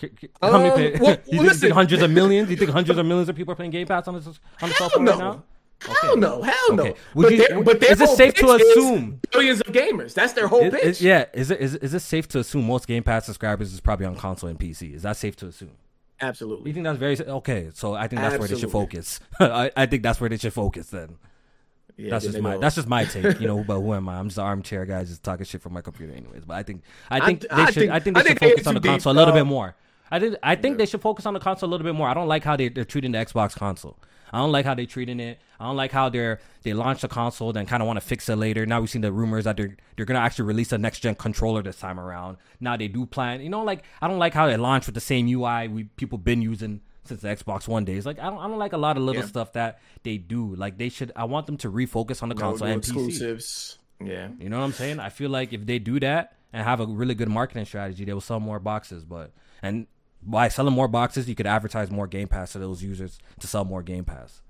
[0.00, 0.10] C-
[0.42, 1.60] Um, How many play- well, you, think, you listen.
[1.60, 2.50] think hundreds of millions?
[2.50, 4.20] You think hundreds of millions of people are playing Game Pass on the,
[4.62, 5.10] on the cell phone no.
[5.12, 5.42] right now?
[6.02, 6.84] Hell no, hell no.
[6.84, 10.14] Would But, you- their- but their is it safe to assume- billions of gamers?
[10.14, 10.84] That's their whole Is- pitch.
[10.84, 13.80] is- yeah, is it is, is it safe to assume most Game Pass subscribers is
[13.80, 14.94] probably on console and PC?
[14.94, 15.72] Is that safe to assume?
[16.20, 16.70] Absolutely.
[16.70, 17.70] You think that's very okay?
[17.74, 19.20] So I think that's where they should focus.
[19.40, 20.88] I, I think that's where they should focus.
[20.88, 21.16] Then
[21.96, 23.40] Yeah, that's just my that's just my take.
[23.40, 24.18] You know, but who am I?
[24.18, 26.44] I'm just an armchair guy, just talking shit from my computer, anyways.
[26.44, 28.28] But I think I I think th- they I should think- I think I they
[28.30, 29.74] should think focus on the deep, console a little bit more.
[30.10, 32.08] I think I think they should focus on the console a little bit more.
[32.08, 33.96] I don't like how they they're treating the Xbox console.
[34.34, 35.38] I don't like how they're treating it.
[35.60, 38.28] I don't like how they're they launched the console then kind of want to fix
[38.28, 38.66] it later.
[38.66, 41.62] Now we've seen the rumors that they're they're gonna actually release a next gen controller
[41.62, 42.36] this time around.
[42.60, 45.00] Now they do plan, you know, like I don't like how they launched with the
[45.00, 48.04] same UI we people been using since the Xbox One days.
[48.06, 49.28] Like I don't I don't like a lot of little Yeah.
[49.28, 50.54] stuff that they do.
[50.56, 51.12] Like they should.
[51.14, 52.86] I want them to refocus on the no, console no and PC.
[52.88, 53.78] exclusives.
[54.04, 54.28] Yeah.
[54.40, 54.98] You know what I'm saying?
[55.00, 58.12] I feel like if they do that and have a really good marketing strategy, they
[58.12, 59.04] will sell more boxes.
[59.04, 59.30] But
[59.62, 59.86] and
[60.24, 63.64] by selling more boxes, you could advertise more Game Pass to those users to sell
[63.64, 64.42] more Game Pass.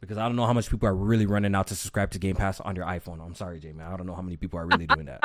[0.00, 2.36] Because I don't know how much people are really running out to subscribe to Game
[2.36, 3.24] Pass on your iPhone.
[3.24, 3.82] I'm sorry, Jamie.
[3.82, 5.22] I don't know how many people are really doing that.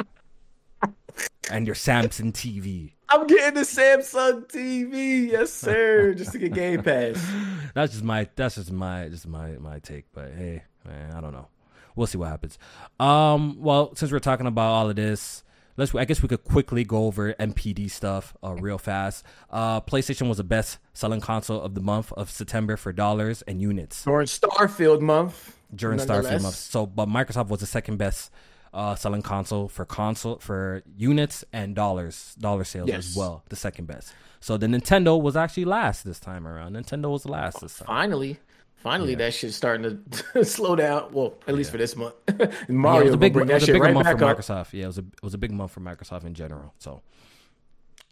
[1.52, 2.94] and your Samsung TV.
[3.10, 7.22] I'm getting the Samsung TV, yes sir, just to get Game Pass.
[7.74, 10.06] That's just my that's just my just my my take.
[10.14, 11.48] But hey, man, I don't know.
[11.96, 12.58] We'll see what happens.
[13.00, 15.44] Um, well, since we're talking about all of this,
[15.78, 19.26] let's I guess we could quickly go over NPD stuff uh, real fast.
[19.50, 23.62] Uh, PlayStation was the best selling console of the month of September for dollars and
[23.62, 25.56] units During Starfield month.
[25.74, 26.56] during Starfield month.
[26.56, 28.32] So, but Microsoft was the second best
[28.74, 33.44] uh, selling console for console for units and dollars dollar sales as well.
[33.50, 34.14] The second best.
[34.40, 36.76] So the Nintendo was actually last this time around.
[36.76, 37.86] Nintendo was last this time.
[37.86, 38.40] Finally,
[38.84, 40.04] finally, that shit's starting
[40.34, 41.12] to slow down.
[41.14, 42.16] Well, at least for this month.
[42.40, 44.26] Yeah, Mario it was a big, bring that was a shit right month back for
[44.26, 44.38] up.
[44.38, 44.74] Microsoft.
[44.74, 46.74] Yeah, it was a it was a big month for Microsoft in general.
[46.80, 47.02] So,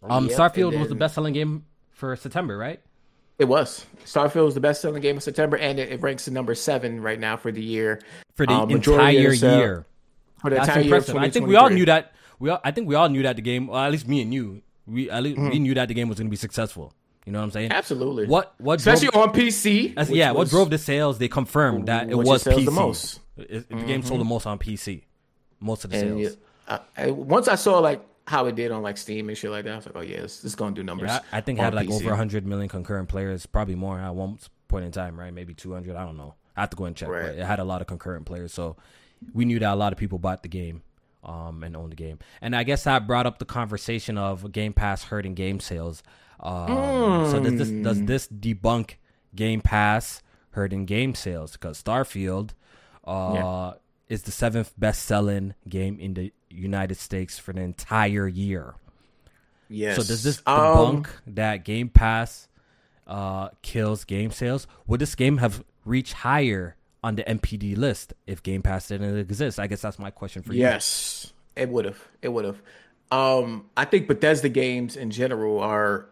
[0.02, 2.80] um, Yep, Starfield was the best selling game for September, right?
[3.38, 3.86] It was.
[4.04, 7.00] Starfield was the best selling game of September, and it, it ranks at number seven
[7.00, 8.00] right now for the year.
[8.36, 9.86] For the of entire year.
[10.40, 11.16] For the That's entire year impressive.
[11.16, 12.12] I think we all knew that.
[12.38, 14.32] We all, I think we all knew that the game, well, at least me and
[14.32, 15.62] you, we at least we Mm-hmm.
[15.62, 16.92] knew that the game was going to be successful.
[17.26, 17.72] You know what I'm saying?
[17.72, 18.26] Absolutely.
[18.26, 19.88] What what Especially drove, on PC.
[19.90, 21.18] that's- which yeah, what drove the sales?
[21.18, 22.64] They confirmed that it was PC.
[22.64, 23.20] the most.
[23.36, 25.02] It- it- the game sold the most on PC.
[25.60, 26.36] Most of the And sales.
[26.68, 29.50] yeah, I, I, once I saw like how it did on like Steam and shit
[29.50, 31.08] like that, I was like, oh yeah, this, this is gonna do numbers.
[31.08, 31.96] Yeah, I, I think it on had like PC.
[31.96, 34.38] over 100 million concurrent players, probably more at one
[34.68, 35.32] point in time, right?
[35.34, 35.94] Maybe 200.
[35.96, 36.34] I don't know.
[36.56, 37.08] I have to go and check.
[37.08, 37.22] Right.
[37.26, 38.76] But it had a lot of concurrent players, so
[39.34, 40.82] we knew that a lot of people bought the game
[41.22, 42.18] um, and owned the game.
[42.40, 46.02] And I guess that brought up the conversation of Game Pass hurting game sales.
[46.42, 48.94] Um, So does this does this debunk
[49.34, 50.22] Game Pass
[50.52, 51.52] hurting game sales?
[51.52, 52.50] Because Starfield
[53.06, 53.72] uh, Yeah.
[54.08, 58.74] is the seventh best selling game in the United States for the entire year.
[59.68, 59.96] Yes.
[59.96, 62.48] So does this Um, debunk that Game Pass
[63.06, 64.66] uh, kills game sales?
[64.86, 69.60] Would this game have reached higher on the NPD list if Game Pass didn't exist?
[69.60, 70.60] I guess that's my question for you.
[70.60, 71.98] Yes, it would have.
[72.22, 72.60] It would have.
[73.12, 76.06] Um, I think Bethesda games in general are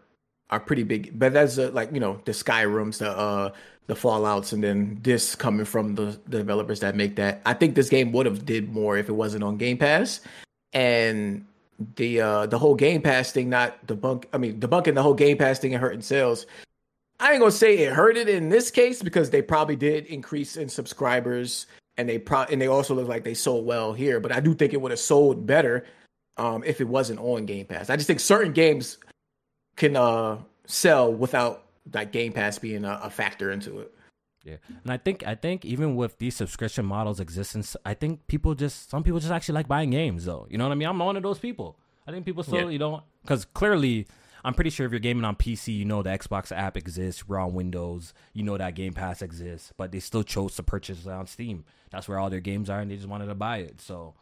[0.49, 1.17] are pretty big.
[1.17, 3.51] Bethesda, like you know, the Skyrims, the uh,
[3.89, 7.41] the fallouts and then this coming from the, the developers that make that.
[7.47, 10.21] I think this game would have did more if it wasn't on Game Pass.
[10.73, 11.43] And
[11.95, 15.37] the uh the whole Game Pass thing not debunk I mean debunking the whole Game
[15.37, 16.45] Pass thing and hurting sales.
[17.19, 20.55] I ain't gonna say it hurt it in this case because they probably did increase
[20.55, 21.65] in subscribers
[21.97, 24.53] and they pro and they also look like they sold well here, but I do
[24.53, 25.87] think it would have sold better
[26.37, 27.89] um if it wasn't on Game Pass.
[27.89, 28.99] I just think certain games
[29.79, 30.37] can uh
[30.67, 33.91] sell without like Game Pass being a, a factor into it.
[34.43, 38.53] Yeah, and I think I think even with these subscription models existence, I think people
[38.55, 40.47] just some people just actually like buying games though.
[40.49, 40.87] You know what I mean?
[40.87, 41.77] I'm one of those people.
[42.07, 42.69] I think people still Yeah.
[42.69, 44.07] you know because clearly
[44.43, 47.27] I'm pretty sure if you're gaming on PC, you know the Xbox app exists.
[47.27, 51.05] We're on Windows, you know that Game Pass exists, but they still chose to purchase
[51.05, 51.65] it on Steam.
[51.91, 53.81] That's where all their games are, and they just wanted to buy it.
[53.81, 54.13] So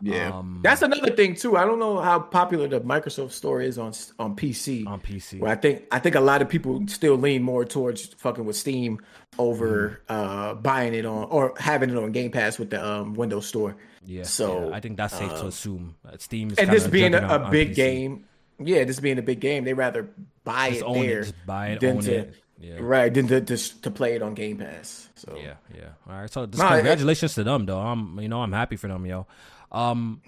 [0.00, 1.56] Yeah, Um, that's another thing too.
[1.56, 4.86] I don't know how popular the Microsoft Store is on on PC.
[4.86, 8.06] on PC, Where I think I think a lot of people still lean more towards
[8.18, 8.98] fucking with Steam
[9.38, 10.12] over Mm-hmm.
[10.14, 13.76] uh buying it on or having it on Game Pass with the um Windows Store.
[14.04, 14.24] yeah.
[14.24, 15.94] so, yeah, I think that's safe to uh, assume.
[16.18, 17.74] Steam is And this being a, a big PC.
[17.76, 18.24] game,
[18.58, 20.10] yeah, this being a big game, they rather
[20.44, 22.34] buy just it own there it, just buy it, than own to- it.
[22.60, 22.76] Yeah.
[22.78, 25.08] right than to, to to play it on Game Pass.
[25.16, 25.88] So Yeah, yeah.
[26.08, 26.30] All right.
[26.30, 27.80] So just No, it- congratulations to them, though.
[27.80, 29.26] I'm, you know, I'm happy for them, yo.
[29.72, 30.20] Um,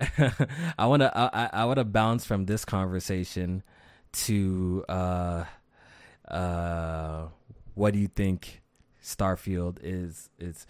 [0.78, 3.62] I wanna, I, I- I wanna bounce from this conversation
[4.12, 5.44] to, uh,
[6.28, 7.26] uh,
[7.74, 8.62] what do you think
[9.02, 10.66] Starfield is is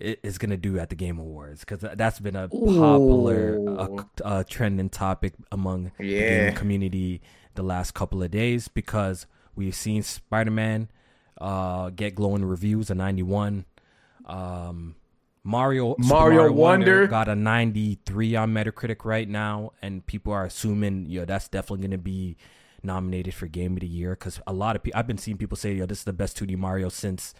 [0.00, 1.60] is gonna do at the Game Awards?
[1.60, 6.28] Because that's been a popular uh, uh, trending topic among the Yeah.
[6.28, 7.20] gaming community
[7.54, 10.88] the last couple of days because we've seen Spider-Man
[11.40, 13.64] uh, get glowing reviews, a 91.
[14.26, 14.94] Um,
[15.44, 17.06] Mario Mario Wonder.
[17.06, 21.90] got a 93 on Metacritic right now, and people are assuming, yo, that's definitely going
[21.92, 22.36] to be
[22.82, 25.56] nominated for Game of the Year because a lot of people, I've been seeing people
[25.56, 27.34] say, yo, this is the best 2D Mario since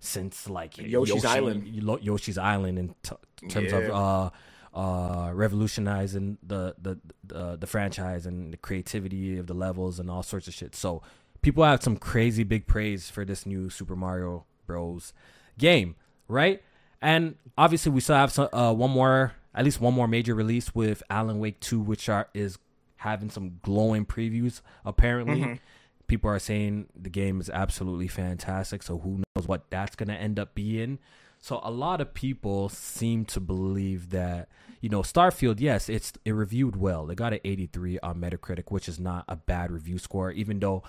[0.00, 1.66] since like Yoshi's Yoshi- Island.
[2.02, 4.30] Yoshi's Island in t- terms of uh
[4.76, 10.22] uh revolutionizing the, the the the franchise and the creativity of the levels and all
[10.24, 10.74] sorts of shit.
[10.74, 11.02] So
[11.42, 15.12] people have some crazy big praise for this new Super Mario Bros
[15.58, 15.94] game,
[16.26, 16.62] right?
[17.02, 20.74] And obviously we still have some, uh, one more at least one more major release
[20.74, 22.58] with Alan Wake 2 which are is
[22.96, 25.60] having some glowing previews apparently.
[26.06, 30.14] People are saying the game is absolutely fantastic, so who knows what that's going to
[30.14, 30.98] end up being.
[31.38, 34.48] So a lot of people seem to believe that
[34.80, 37.10] you know Starfield, yes, it's it reviewed well.
[37.10, 40.82] It got an 83 on Metacritic, which is not a bad review score, even though,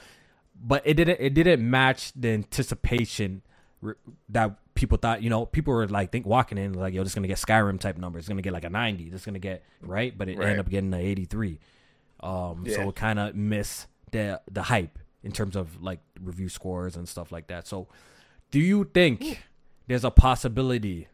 [0.62, 3.42] but it didn't it didn't match the anticipation
[4.30, 5.22] that people thought.
[5.24, 7.80] You know, people were like think walking in like, yo, this is gonna get Skyrim
[7.80, 8.22] type numbers.
[8.22, 9.10] It's gonna get like a 90.
[9.10, 10.46] This is gonna get right, but it Right.
[10.50, 11.60] ended up getting an 83.
[12.22, 12.76] Um, Yeah.
[12.78, 17.08] so it kind of missed the the hype in terms of like review scores and
[17.08, 17.68] stuff like that.
[17.68, 17.88] So,
[18.52, 19.42] do you think
[19.88, 21.08] there's a possibility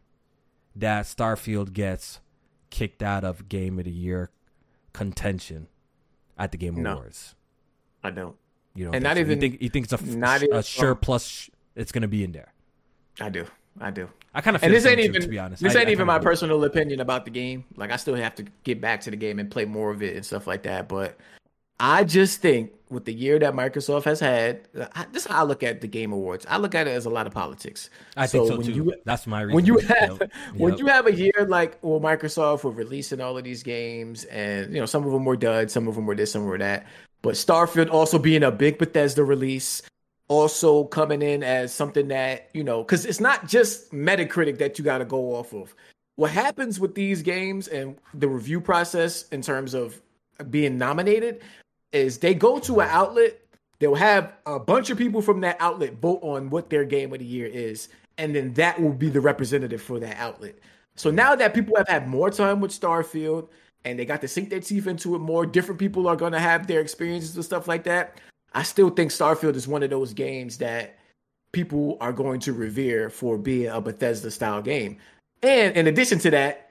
[0.76, 2.20] that Starfield gets
[2.70, 4.30] kicked out of Game of the Year
[4.92, 5.68] contention
[6.38, 6.92] at the Game No.
[6.94, 7.34] Awards?
[8.02, 8.36] I don't.
[8.74, 9.20] You don't And not so?
[9.20, 12.08] even- you think you think it's a, not a even- sure plus sh- it's gonna
[12.08, 12.52] be in there.
[13.20, 13.44] I do.
[13.80, 14.08] I do.
[14.34, 15.62] I kind of And this ain't too, even to be honest.
[15.62, 16.24] this I- ain't I even my do.
[16.24, 17.64] personal opinion about the game.
[17.76, 20.16] Like I still have to get back to the game and play more of it
[20.16, 20.88] and stuff like that.
[20.88, 21.16] But
[21.78, 24.62] I just think with the year that Microsoft has had,
[24.94, 26.44] I, this is how I look at the Game Awards.
[26.48, 27.88] I look at it as a lot of politics.
[28.16, 28.72] I think so when too.
[28.72, 29.54] You, That's my reason.
[29.54, 30.30] when you have Yep.
[30.56, 34.74] when you have a year like well Microsoft were releasing all of these games and
[34.74, 36.86] you know some of them were duds, some of them were this, some were that.
[37.22, 39.82] But Starfield also being a big Bethesda release,
[40.30, 44.84] also coming in as something that you know because it's not just Metacritic that you
[44.84, 45.74] got to go off of.
[46.14, 50.00] What happens with these games and the review process in terms of
[50.50, 51.42] being nominated
[51.92, 53.38] is they go to an outlet
[53.80, 57.18] they'll have a bunch of people from that outlet vote on what their game of
[57.18, 60.54] the year is and then that will be the representative for that outlet
[60.96, 63.48] so now that people have had more time with starfield
[63.84, 66.38] and they got to sink their teeth into it more different people are going to
[66.38, 68.18] have their experiences and stuff like that
[68.52, 70.98] i still think starfield is one of those games that
[71.52, 74.96] people are going to revere for being a bethesda style game
[75.42, 76.70] and in addition to that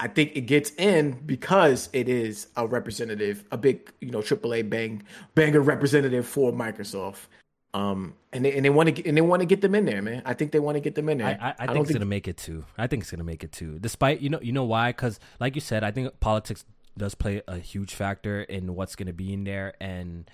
[0.00, 4.68] I think it gets in because it is a representative, a big, you know, AAA
[4.70, 5.02] bang
[5.34, 7.26] banger representative for Microsoft.
[7.74, 10.00] Um, and they and they want to and they want to get them in there,
[10.00, 10.22] man.
[10.24, 11.38] I think they want to get them in there.
[11.40, 12.64] I, I, I think don't it's gonna make it too.
[12.78, 13.78] I think it's gonna make it too.
[13.78, 14.88] Despite you know you know why?
[14.88, 16.64] Because like you said, I think politics
[16.96, 20.28] does play a huge factor in what's gonna be in there, and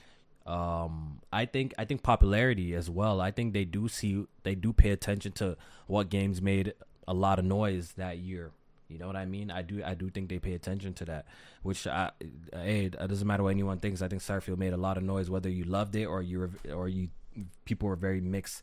[0.46, 3.20] um, I think I think popularity as well.
[3.20, 5.56] I think they do see they do pay attention to
[5.86, 6.74] what games made
[7.08, 8.52] a lot of noise that year.
[8.88, 9.50] You know what I mean?
[9.50, 11.26] I do I do think they pay attention to that.
[11.62, 12.12] Which I
[12.52, 14.02] hey, it doesn't matter what anyone thinks.
[14.02, 16.50] I think Starfield made a lot of noise, whether you loved it or you were,
[16.72, 17.08] or you
[17.64, 18.62] people were very mixed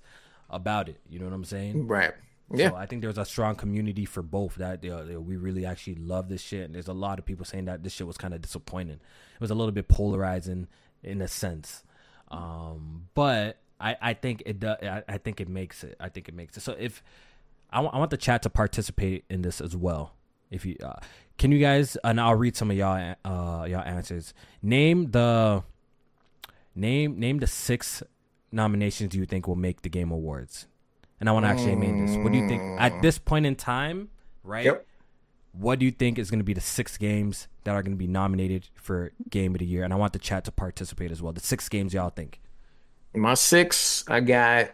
[0.50, 1.02] about it.
[1.10, 1.88] You know what I'm saying?
[1.88, 2.14] Right.
[2.54, 2.70] Yeah.
[2.70, 6.42] So I think there's a strong community for both that we really actually love this
[6.42, 6.66] shit.
[6.66, 8.96] And there's a lot of people saying that this shit was kind of disappointing.
[9.36, 10.68] It was a little bit polarizing
[11.04, 11.84] in a sense.
[12.32, 14.78] Um, but I, I think it does.
[14.82, 15.96] I, I think it makes it.
[16.00, 16.62] I think it makes it.
[16.62, 17.04] So if
[17.70, 20.14] I, w- I want the chat to participate in this as well.
[20.52, 21.00] If you uh,
[21.38, 24.34] can, you guys, and I'll read some of y'all uh, y'all answers.
[24.62, 25.64] Name the
[26.76, 28.04] name name the six
[28.52, 30.68] nominations you think will make the Game Awards.
[31.20, 32.16] And I want to actually name this.
[32.18, 34.10] What do you think at this point in time?
[34.44, 34.66] Right.
[34.66, 34.86] Yep.
[35.54, 37.98] What do you think is going to be the six games that are going to
[37.98, 39.84] be nominated for Game of the Year?
[39.84, 41.32] And I want the chat to participate as well.
[41.32, 42.42] The six games y'all think.
[43.16, 44.72] My six, I got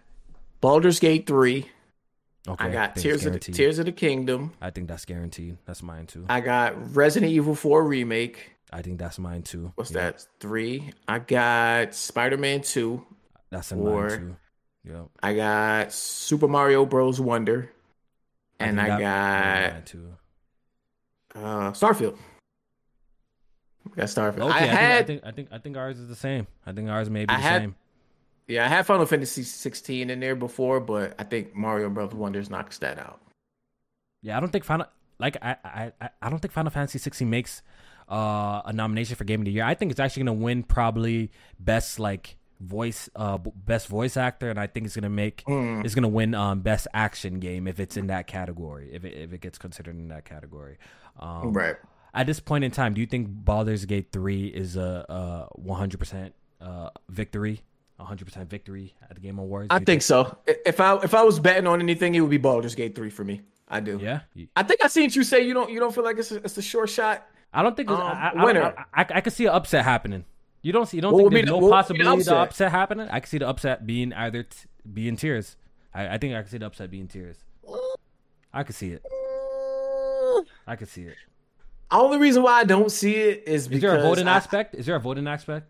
[0.61, 1.69] Baldur's Gate three.
[2.47, 3.39] Okay, I got it's Tears of the.
[3.39, 4.53] Tears of the Kingdom.
[4.61, 5.57] I think that's guaranteed.
[5.65, 6.25] That's mine too.
[6.29, 8.53] I got Resident Evil 4 remake.
[8.71, 9.73] I think that's mine too.
[9.75, 10.25] What's Yeah, that?
[10.39, 10.91] Three.
[11.07, 13.05] I got Spider Man 2.
[13.49, 14.07] That's in Four.
[14.07, 14.35] mine too.
[14.91, 15.07] Yep.
[15.21, 17.19] I got Super Mario Bros.
[17.19, 17.69] Wonder.
[18.61, 19.93] And I, got.
[21.35, 22.17] Uh, Starfield.
[23.91, 24.49] I got Starfield.
[24.49, 26.47] Okay, I I, had think, I think I think ours is the same.
[26.65, 27.75] I think ours may be I the had- same.
[28.47, 32.49] yeah, I had Final Fantasy 16 in there before, but I think Mario Brothers Wonders
[32.49, 33.19] knocks that out.
[34.21, 34.87] Yeah, I don't think Final
[35.19, 37.61] like I I I- I don't think Final Fantasy 16 makes
[38.11, 39.63] uh, a nomination for Game of the Year.
[39.63, 44.59] I think it's actually gonna win probably best like voice uh best voice actor, and
[44.59, 45.85] I think it's gonna make Mm.
[45.85, 49.31] it's gonna win um best action game if it's in that category if it if
[49.31, 50.77] it gets considered in that category.
[51.19, 51.75] Um, Right.
[52.13, 55.05] At this point in time, do you think Baldur's Gate 3 is a,
[55.55, 57.61] a 100% uh, victory?
[57.99, 59.67] 100% victory at the Game Awards?
[59.69, 60.35] I you think so.
[60.47, 63.23] If I if I was betting on anything, it would be Baldur's Gate 3 for
[63.23, 63.41] me.
[63.67, 63.99] I do.
[64.01, 64.21] Yeah.
[64.55, 66.57] I think I seen you say you don't you don't feel like it's a, it's
[66.57, 67.27] a short shot.
[67.53, 68.73] I don't think it's, Um, I, I, winner.
[68.93, 70.25] I, I, I could see an upset happening.
[70.63, 70.97] You don't see.
[70.97, 72.47] You don't What think there's the- no what would be the possibility the upset?
[72.47, 73.07] upset happening?
[73.09, 74.57] I could see the upset being either t-
[74.91, 75.57] being tears.
[75.93, 77.37] I, I think I could see the upset being tears.
[78.53, 79.05] I could see it.
[80.69, 81.15] I could see it.
[81.91, 84.75] Only reason why I don't see it is because Is there a voting I- aspect?
[84.75, 85.67] Is there a voting aspect?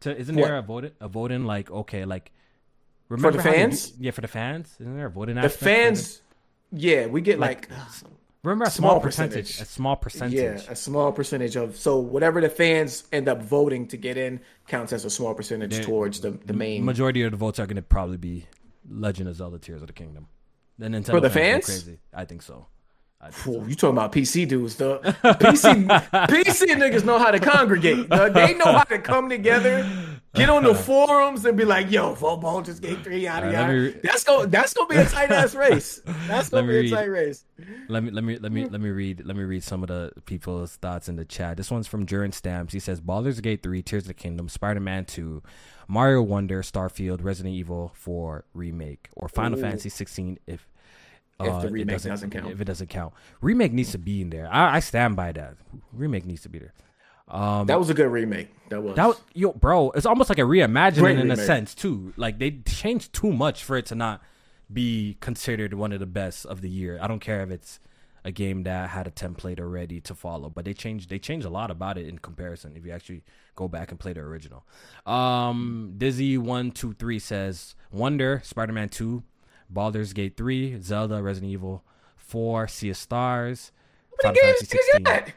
[0.00, 0.46] To, isn't What?
[0.46, 2.32] there a voting a voting like okay like
[3.08, 3.92] For the they fans?
[4.00, 4.74] yeah, for the fans.
[4.80, 5.62] Isn't there a voting the aspect?
[5.62, 5.64] it?
[5.66, 6.22] fans.
[6.72, 7.68] Yeah, we get like,
[8.42, 9.48] Remember a small small, percentage.
[9.48, 9.68] percentage.
[9.68, 10.38] A small percentage.
[10.38, 14.40] yeah a small percentage of so whatever the fans end up voting to get in
[14.66, 16.82] counts as a small percentage They- towards the the main.
[16.86, 18.46] Majority of the votes are going to probably be
[18.88, 20.28] Legend of Zelda: Tears of the Kingdom.
[20.78, 21.82] The Nintendo For the fans fans?
[21.82, 21.98] crazy.
[22.14, 22.66] I think so.
[23.44, 24.98] Whoa, you talking about PC dudes, though?
[25.04, 28.08] PC PC niggas know how to congregate.
[28.08, 29.86] They know how to come together,
[30.34, 33.72] get on the forums, and be like, "Yo, football just gave three yada right, yada."
[33.72, 34.46] re- that's go.
[34.46, 36.00] That's gonna be a tight ass race.
[36.26, 37.44] That's gonna be a tight race.
[37.88, 40.12] Let me let me let me let me read let me read some of the
[40.24, 41.58] people's thoughts in the chat.
[41.58, 42.72] This one's from Duran Stamps.
[42.72, 45.42] He says Baldur's Gate 3, Tears of the Kingdom, Spider-Man 2,
[45.88, 49.62] Mario Wonder, Starfield, Resident Evil 4 remake, or Final Ooh.
[49.62, 50.66] Fantasy 16 if
[51.40, 52.50] If the uh, remake doesn't count.
[52.50, 53.14] If it doesn't count.
[53.40, 54.48] Remake needs to be in there.
[54.52, 55.54] I, I stand by that.
[55.92, 56.72] Remake needs to be there.
[57.28, 58.48] Um That was a good remake.
[58.70, 58.96] That was.
[58.96, 62.12] that yo, bro, it's almost like a reimagining Great in a sense too.
[62.16, 64.22] Like they changed too much for it to not
[64.72, 66.98] be considered one of the best of the year.
[67.00, 67.80] I don't care if it's
[68.24, 71.50] a game that had a template already to follow, but they changed they changed a
[71.50, 72.76] lot about it in comparison.
[72.76, 73.22] If you actually
[73.56, 74.66] go back and play the original,
[75.06, 79.22] um, Dizzy one two three says Wonder, Spider Man two,
[79.70, 81.84] Baldur's Gate three, Zelda, Resident Evil
[82.16, 83.72] four, Sea of Stars,
[84.22, 85.34] Final Fantasy did 16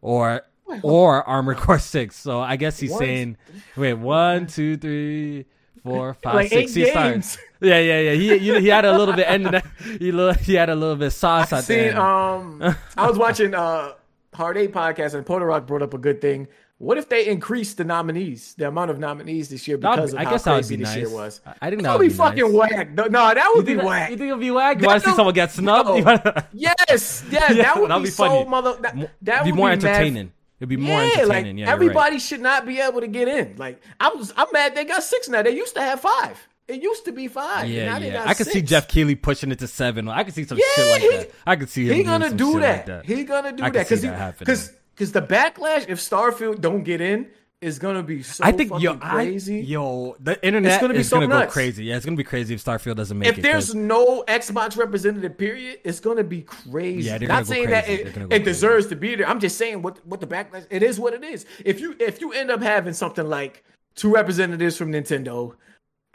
[0.00, 0.42] or
[0.82, 2.16] or Armored Core Six.
[2.16, 3.36] So I guess he's One- saying,
[3.76, 5.46] wait, one, two, three,
[5.82, 6.74] four, five, Like six.
[6.74, 7.30] He games.
[7.32, 7.48] started.
[7.62, 8.12] Yeah, yeah, yeah.
[8.14, 9.52] He you he had a little bit ending.
[9.52, 9.64] that-
[10.00, 10.10] He
[10.44, 11.94] he had a little bit of sauce I seen.
[11.96, 12.60] Um,
[12.96, 13.92] I was watching uh
[14.34, 16.48] Hard Eight podcast, and Porter Rock brought up a good thing.
[16.82, 20.20] What if they increase the nominees, the amount of nominees this year because be- of
[20.20, 20.98] I how guess crazy be this nice.
[20.98, 21.40] year was?
[21.60, 22.52] I- think that would be be fucking nice.
[22.52, 22.90] whack.
[22.90, 24.10] No, no, that would You be that, whack.
[24.10, 24.80] you think it'll be whack?
[24.80, 25.88] You want to see someone get snubbed?
[25.90, 25.94] No.
[26.04, 28.44] Wanna- Yes, yeah, that would be, be so funny.
[28.50, 28.76] mother.
[28.80, 30.32] That, that be would more be mad- entertaining.
[30.58, 31.28] It'd be more yeah, entertaining.
[31.28, 31.72] like yeah, you're right.
[31.72, 33.54] everybody should not be able to get in.
[33.58, 35.42] Like I was, I'm mad they got six now.
[35.42, 36.36] They used to have five.
[36.66, 37.68] It used to be five.
[37.68, 38.12] Yeah, now they yeah.
[38.24, 38.60] got I could see.
[38.62, 40.08] Geoff Keighley pushing it to seven.
[40.08, 41.30] I could see some Yeah, shit like he- that.
[41.46, 41.94] I could see him.
[41.94, 42.76] He gonna do that.
[42.76, 43.06] Like that.
[43.06, 44.02] He gonna do that because
[44.38, 47.28] because because the backlash if Starfield don't get in
[47.60, 49.60] is gonna be so I think fucking yo, I, crazy.
[49.60, 51.84] yo, the internet gonna be is so gonna go crazy.
[51.84, 53.36] Yeah, it's gonna be crazy if Starfield doesn't make it.
[53.38, 57.08] if there's 'cause- no Xbox representative, period, it's gonna be crazy.
[57.08, 58.02] Yeah, Not saying crazy.
[58.04, 59.28] that it, it deserves to be there.
[59.28, 60.66] I'm just saying what what the backlash.
[60.70, 61.46] It is what it is.
[61.64, 63.62] If you if you end up having something like
[63.94, 65.54] two representatives from Nintendo,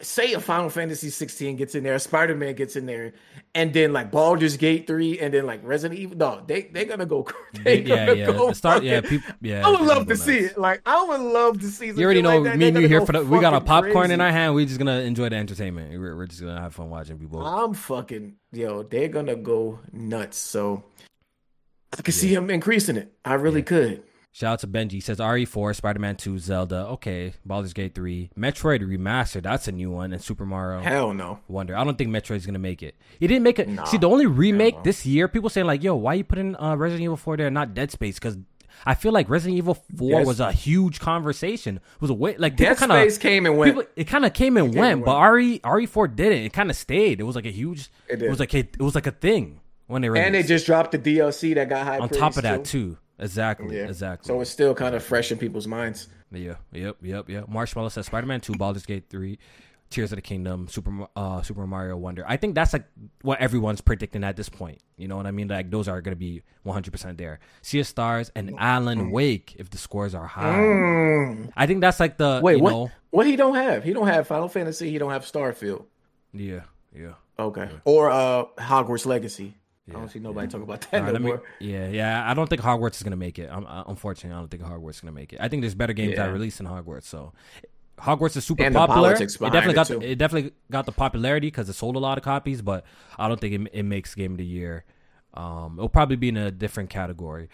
[0.02, 3.14] say a Final Fantasy 16 gets in there, Spider Man gets in there,
[3.56, 6.18] and then like Baldur's Gate 3, and then like Resident Evil.
[6.18, 7.28] No, they they're gonna go.
[7.64, 8.26] They yeah, gonna yeah.
[8.28, 9.66] go start, yeah, people, yeah.
[9.66, 10.58] I would love to see it.
[10.58, 11.88] Like I would love to see.
[11.88, 13.26] You already know like me and you here for the.
[13.26, 14.54] We got a popcorn in our hand.
[14.54, 15.92] We're just gonna enjoy the entertainment.
[16.00, 17.46] We're, we're just gonna have fun watching people.
[17.46, 18.84] I'm fucking yo.
[18.84, 20.38] They're gonna go nuts.
[20.38, 20.84] So
[21.98, 23.14] I could see him increasing it.
[23.26, 24.04] I really could.
[24.38, 24.92] Shout out to Benji.
[24.92, 26.86] He says RE4, Spider Man 2, Zelda.
[26.90, 29.42] Okay, Baldur's Gate 3, Metroid Remastered.
[29.42, 31.40] That's a new one, and Super Mario Hell no.
[31.48, 31.76] Wonder.
[31.76, 32.94] I don't think Metroid's gonna make it.
[33.20, 33.68] He didn't make it.
[33.68, 33.86] Nah.
[33.86, 34.84] See, the only remake no.
[34.84, 37.56] this year, people saying like, "Yo, why you putting uh, Resident Evil 4 there, and
[37.56, 38.38] not Dead Space?" Because
[38.86, 40.28] I feel like Resident Evil 4 Yes.
[40.28, 41.78] was a huge conversation.
[41.78, 43.74] It was a way like Dead kind of Space came and went.
[43.74, 46.44] People, it kind of came and came went, but RE RE4 didn't.
[46.44, 47.20] It kind of stayed.
[47.20, 47.90] It was like a huge.
[48.08, 50.68] It It, was like a, it was like a thing when they and they just
[50.68, 52.92] dropped the DLC that got high on top of that too.
[52.92, 52.98] too.
[53.20, 53.76] Exactly.
[53.78, 53.86] Yeah.
[53.86, 54.28] Exactly.
[54.28, 56.08] So it's still kind of fresh in people's minds.
[56.32, 57.48] Yeah, yep, yep, yep.
[57.48, 59.40] Marshmallow says Spider-Man 2, Baldur's Gate 3,
[59.90, 62.26] Tears of the Kingdom, Super uh Super Mario Wonder.
[62.28, 62.84] I think that's like
[63.22, 64.80] what everyone's predicting at this point.
[64.98, 65.48] You know what I mean?
[65.48, 67.40] Like those are going to be 100% there.
[67.62, 70.60] Sea of Stars and Alan Wake if the scores are high.
[70.60, 71.52] Mm.
[71.56, 72.72] I think that's like the Wait, you what?
[72.72, 73.86] know, What he don't have?
[73.86, 74.92] He don't have Final Fantasy.
[74.92, 75.86] He don't have Starfield.
[76.34, 76.62] yeah,
[76.94, 77.14] yeah.
[77.40, 77.70] Okay.
[77.86, 79.54] Or uh Hogwarts Legacy.
[79.90, 82.30] I don't see nobody talk about that right, me- yeah, yeah.
[82.30, 83.50] I don't think Hogwarts is gonna make it.
[83.52, 85.40] I'm, uh, unfortunately, I don't think Hogwarts is gonna make it.
[85.42, 86.30] I think there's better games that Yeah.
[86.30, 87.04] are released in Hogwarts.
[87.04, 87.32] So,
[87.98, 89.14] Hogwarts is super And popular.
[89.14, 90.00] It definitely it, got too.
[90.00, 92.62] the, it definitely got the popularity because it sold a lot of copies.
[92.62, 92.86] But
[93.18, 94.84] I don't think it, it makes game of the year.
[95.34, 97.50] Um, it'll probably be in a different category.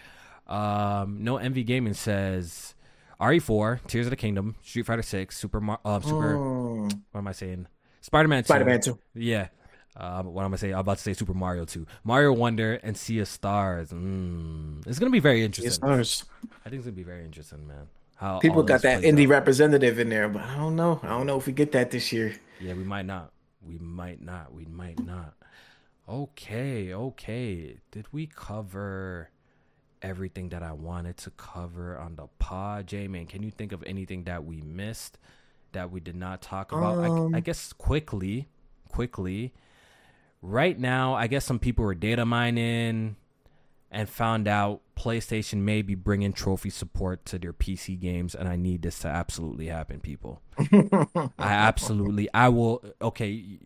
[0.47, 2.75] Um, no Envy Gaming says
[3.21, 6.35] RE4, Tears of the Kingdom, Street Fighter Six, Super Mar- uh, Super.
[6.35, 7.01] Mm.
[7.11, 7.67] What am I saying?
[8.01, 8.43] Spider Man.
[8.43, 8.97] Spider Man 2.
[9.15, 9.47] Yeah.
[9.95, 10.73] Uh, what am I saying?
[10.73, 11.85] I'm about to say Super Mario 2.
[12.03, 13.91] Mario Wonder and Sea of Stars.
[13.91, 14.85] Mm.
[14.87, 15.71] It's going to be very interesting.
[15.71, 16.25] stars.
[16.65, 17.87] I think it's going to be very interesting, man.
[18.15, 19.29] How People got that indie out.
[19.29, 20.99] representative in there, but I don't know.
[21.03, 22.33] I don't know if we get that this year.
[22.59, 23.31] Yeah, we might not.
[23.61, 24.53] We might not.
[24.53, 25.33] We might not.
[26.07, 27.77] Okay, okay.
[27.91, 29.29] Did we cover
[30.01, 32.87] everything that I wanted to cover on the pod?
[32.87, 35.17] J man, can you think of anything that we missed
[35.71, 36.97] that we did not talk about?
[37.03, 38.47] Um, I, I guess quickly,
[38.89, 39.53] quickly.
[40.45, 43.15] Right now, I guess some people were data mining
[43.89, 48.57] and found out PlayStation may be bringing trophy support to their PC games, and I
[48.57, 50.41] need this to absolutely happen, people.
[50.59, 52.83] I absolutely, I will.
[53.01, 53.57] Okay,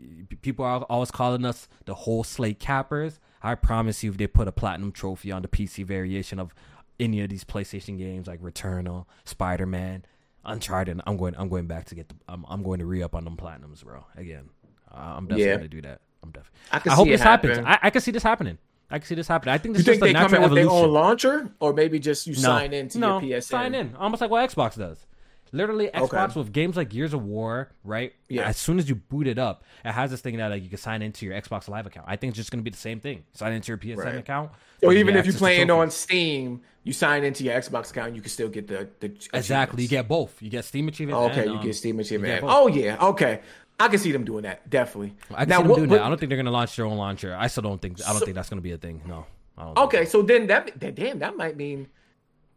[0.43, 3.19] people are always calling us the whole slate cappers.
[3.41, 6.53] I promise you, if they put a platinum trophy on the PC variation of
[6.99, 10.05] any of these PlayStation games like Returnal, Spider Man,
[10.45, 11.33] Uncharted, I'm going.
[11.37, 12.15] I'm going back to get the.
[12.29, 14.05] I'm, I'm going to re up on them platinums, bro.
[14.15, 14.49] Again,
[14.93, 15.57] uh, I'm definitely Yeah.
[15.57, 16.01] going to do that.
[16.23, 16.59] I'm definitely.
[16.71, 17.57] I I, hope see it this happens.
[17.59, 18.57] I, I can see this happening.
[18.89, 19.53] I can see this happening.
[19.53, 21.51] I think You this is think just they a come in with their own launcher,
[21.59, 23.43] or maybe just you sign into no, your PSN?
[23.43, 25.05] Sign in, almost like what Xbox does.
[25.51, 28.13] Literally, Xbox with games like Gears of War, right?
[28.27, 28.47] Yeah.
[28.47, 30.77] As soon as you boot it up, it has this thing that like you can
[30.77, 32.05] sign into your Xbox Live account.
[32.09, 33.23] I think it's just going to be the same thing.
[33.33, 34.15] Sign into your PSN Right.
[34.15, 34.51] account.
[34.83, 38.15] Or even get if you're access playing on Steam, you sign into your Xbox account,
[38.15, 40.41] you can still get the the exactly, you get both.
[40.41, 41.31] You get Steam achievements.
[41.31, 42.41] Okay, and, you um, get Steam achievement.
[42.41, 43.41] get oh yeah, okay.
[43.79, 45.13] I can see them doing that definitely.
[45.31, 46.03] I can now, see them what- doing what- that.
[46.05, 47.35] I don't think they're going to launch their own launcher.
[47.39, 48.01] I still don't think.
[48.03, 49.01] I don't So- think that's going to be a thing.
[49.05, 49.25] No.
[49.57, 51.87] I don't think Okay, so then that that- damn that might mean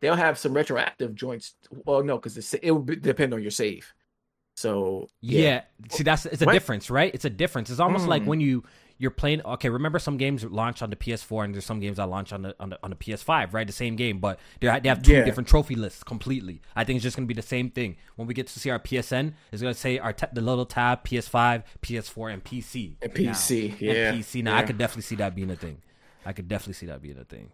[0.01, 1.55] they'll have some retroactive joints.
[1.85, 3.93] Well, no, because it will be- depend on your save.
[4.57, 5.63] So Yeah.
[5.91, 7.15] See, that's it's a difference, right?
[7.15, 7.71] It's a difference.
[7.71, 8.27] It's almost like Mm.
[8.27, 8.65] when you
[9.01, 9.41] you're playing.
[9.43, 12.43] Okay, remember some games launch on the PS4 and there's some games that launch on
[12.43, 13.67] the on the, on the PS5, right?
[13.67, 15.25] The same game, but they have two Yeah.
[15.25, 16.61] different trophy lists completely.
[16.77, 18.79] I think it's just gonna be the same thing when we get to see our
[18.79, 19.33] PSN.
[19.51, 22.97] It's gonna say our ta- the little tab PS5, PS4, and PC.
[23.03, 23.33] And now.
[23.33, 24.43] PC, And yeah, PC.
[24.45, 25.79] Now I could definitely see that being a thing.
[26.27, 27.51] I could definitely see that being a thing.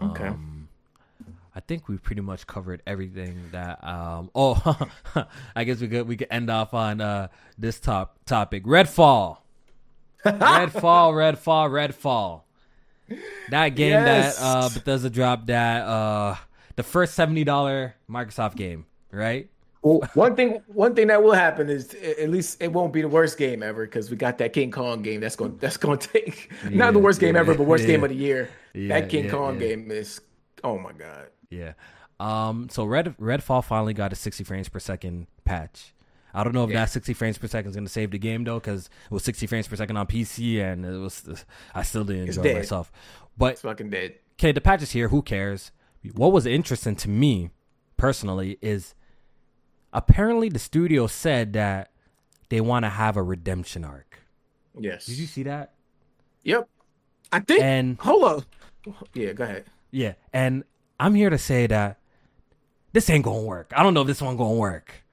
[0.00, 0.26] Okay.
[0.28, 0.68] Um,
[1.52, 3.82] I think we pretty much covered everything that.
[3.82, 4.88] Um, oh,
[5.56, 7.28] I guess we could we could end off on uh,
[7.58, 8.64] this top topic.
[8.64, 9.38] Redfall,
[10.24, 12.42] Redfall, Redfall, Redfall.
[13.50, 14.38] That game Yes.
[14.38, 16.36] that uh, Bethesda dropped that uh,
[16.76, 19.48] the first seventy dollar Microsoft game, right?
[19.82, 23.08] Well, one thing, one thing that will happen is at least it won't be the
[23.08, 25.20] worst game ever because we got that King Kong game.
[25.20, 27.90] That's going, that's going to take not the worst game yeah, ever, but worst yeah.
[27.92, 28.50] game of the year.
[28.74, 29.68] Yeah, that King yeah, Kong yeah.
[29.68, 30.20] game is,
[30.62, 31.28] oh my god.
[31.48, 31.72] Yeah.
[32.20, 32.68] Um.
[32.70, 35.94] So Red Redfall finally got a 60 frames per second patch.
[36.34, 36.80] I don't know if Yeah.
[36.80, 39.24] that 60 frames per second is going to save the game though, because it was
[39.24, 41.44] 60 frames per second on PC, and it was
[41.74, 42.56] I still didn't It's enjoy dead.
[42.58, 42.92] myself.
[43.36, 44.14] But It's fucking dead.
[44.38, 45.08] okay, the patch is here.
[45.08, 45.72] Who cares?
[46.14, 47.50] What was interesting to me
[47.96, 48.94] personally is
[49.92, 51.90] apparently the studio said that
[52.48, 54.18] they want to have a redemption arc.
[54.78, 55.06] Yes.
[55.06, 55.74] Did you see that?
[56.44, 56.68] Yep.
[57.32, 57.62] I think.
[57.62, 58.44] And hold up.
[59.14, 59.64] Yeah, go ahead.
[59.90, 60.64] Yeah, and
[60.98, 61.98] I'm here to say that
[62.92, 63.72] this ain't gonna work.
[63.76, 65.04] I don't know if this one gonna work.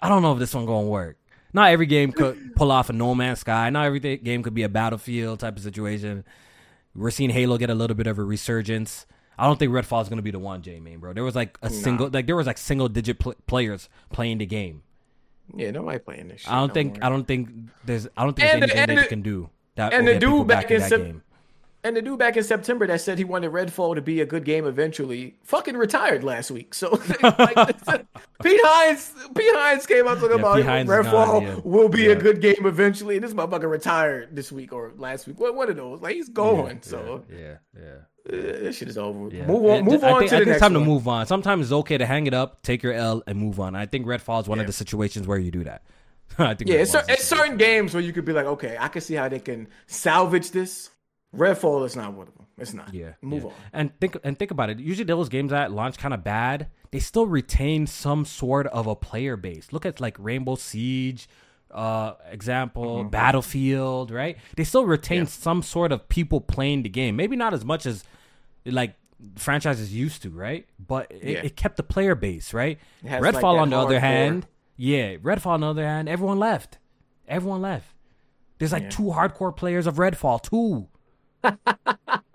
[0.00, 1.16] I don't know if this one gonna work.
[1.52, 3.70] not every game could pull off a No Man's Sky.
[3.70, 6.24] Not every game could be a Battlefield type of situation.
[6.94, 9.06] We're seeing Halo get a little bit of a resurgence.
[9.38, 11.14] I don't think Redfall is to be the one, J-Man, bro.
[11.14, 14.46] There was like a single, like there was like single digit pl- players playing the
[14.46, 14.82] game.
[15.56, 16.42] Yeah, nobody playing this.
[16.42, 17.06] shit I don't no think, more.
[17.06, 17.48] I don't think
[17.84, 19.50] there's, I don't think And there's the- anything and that the- can do.
[19.76, 21.22] That and the dude back in in that Sep- game.
[21.84, 24.44] And the dude back in September that said he wanted Redfall to be a good
[24.44, 26.74] game eventually, fucking retired last week.
[26.74, 26.90] So
[27.22, 27.76] like,
[28.42, 31.60] Pete Hines, Pete Hines came out talking Yeah, about Redfall yeah.
[31.64, 32.10] will be Yeah.
[32.10, 33.16] a good game eventually.
[33.16, 35.40] And this motherfucker retired this week or last week.
[35.40, 36.00] What one of those?
[36.00, 36.82] Like he's going.
[36.82, 37.82] so yeah, yeah.
[38.28, 39.34] uh, this shit is over.
[39.34, 39.46] Yeah.
[39.46, 39.78] Move on.
[39.78, 40.82] It- Move I on think, to I the think next it's time one.
[40.84, 41.26] to move on.
[41.26, 43.74] Sometimes it's okay to hang it up, take your L, and move on.
[43.74, 45.82] I think Redfall is one of the situations where you do that.
[46.38, 48.86] I think Yeah, it's, cer- it's certain games where you could be like, okay, I
[48.86, 50.90] can see how they can salvage this.
[51.36, 52.46] Redfall is not one of them.
[52.58, 52.92] It's not.
[52.92, 53.12] Yeah.
[53.22, 53.48] Move yeah.
[53.48, 53.54] on.
[53.72, 54.78] And think and think about it.
[54.78, 58.94] Usually those games that launch kind of bad, they still retain some sort of a
[58.94, 59.72] player base.
[59.72, 61.28] Look at like Rainbow Siege,
[61.70, 64.36] uh example, Battlefield, right?
[64.56, 65.24] They still retain Yeah.
[65.26, 67.16] some sort of people playing the game.
[67.16, 68.04] Maybe not as much as
[68.66, 68.94] like
[69.36, 70.66] franchises used to, right?
[70.78, 71.40] But it, Yeah.
[71.44, 72.78] it kept the player base, right?
[73.06, 74.46] Has, like, Redfall on the other hand,
[74.76, 76.78] yeah, Redfall on the other hand, everyone left.
[77.26, 77.86] Everyone left.
[78.58, 80.88] There's like two hardcore players of Redfall, two.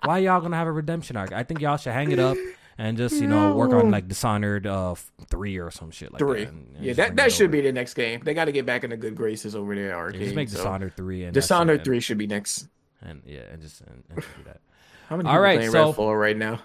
[0.03, 1.31] Why y'all gonna have a redemption arc?
[1.33, 2.37] I think y'all should hang it up
[2.77, 4.95] and just you know work on like Dishonored uh
[5.29, 6.45] three or some shit like Three.
[6.45, 6.53] that.
[6.53, 7.51] and- and yeah, that, that should over.
[7.53, 8.21] be the next game.
[8.23, 10.11] They got to get back in the good graces over there.
[10.13, 10.57] Yeah, just make so.
[10.57, 12.67] Dishonored three and Dishonored three should be next.
[13.01, 14.61] and yeah, and just and, and do that.
[15.09, 16.59] How many All people right, playing so- Redfall right now?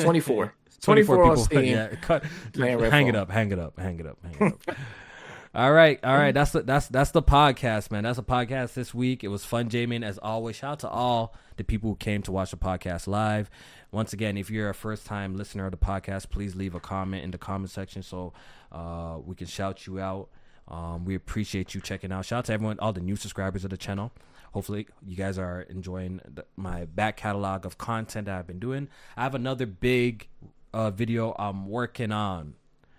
[0.00, 0.54] 24.
[0.80, 1.36] 24 24 people.
[1.44, 1.64] Steam.
[1.64, 2.24] Yeah, cut.
[2.52, 3.30] Playing Hang it up.
[3.30, 3.78] Hang it up.
[3.78, 4.18] Hang it up.
[4.22, 4.76] Hang it up.
[5.54, 6.32] all right, all right.
[6.34, 8.02] That's the that's that's the podcast, man.
[8.04, 9.24] That's the podcast this week.
[9.24, 10.56] It was fun, Jamin, as always.
[10.56, 13.50] Shout out to all the people who came to watch the podcast live.
[13.92, 17.24] Once again, if you're a first time listener of the podcast, please leave a comment
[17.24, 18.32] in the comment section so
[18.72, 20.28] uh, we can shout you out.
[20.66, 22.24] Um, we appreciate you checking out.
[22.24, 24.12] Shout out to everyone, all the new subscribers of the channel.
[24.52, 28.88] Hopefully, you guys are enjoying the, my back catalog of content that I've been doing.
[29.16, 30.28] I have another big
[30.72, 32.54] uh, video I'm working on.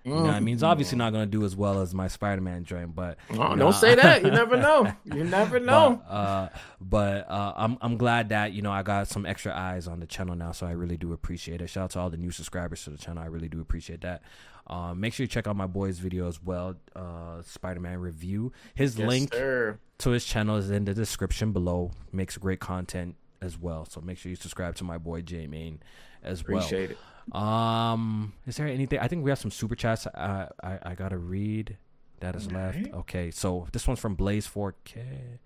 [0.06, 0.54] You know what I mean?
[0.54, 3.34] It's obviously not going to do as well as my Spider Man joint, but Oh,
[3.34, 4.24] you know, don't say that.
[4.24, 4.92] You never know.
[5.04, 6.00] You never know.
[6.08, 6.50] but, uh,
[6.80, 10.06] but uh, I'm I'm glad that you know I got some extra eyes on the
[10.06, 11.68] channel now, so I really do appreciate it.
[11.70, 13.24] Shout out to all the new subscribers to the channel.
[13.24, 14.22] I really do appreciate that.
[14.68, 18.52] Um, make sure you check out my boy's video as well, uh, Spider Man review.
[18.76, 19.80] His Yes, link sir.
[20.00, 21.92] to his channel is in the description below.
[22.12, 25.80] Makes great content as well, so make sure you subscribe to my boy J-Man
[26.24, 26.58] as well.
[26.58, 26.98] Appreciate it.
[27.32, 29.00] Um, is there anything?
[29.00, 30.08] I think we have some super chats.
[30.08, 31.78] Uh, I I gotta read
[32.20, 32.80] that is left.
[32.94, 35.40] Okay, so this one's from Blaze 4K.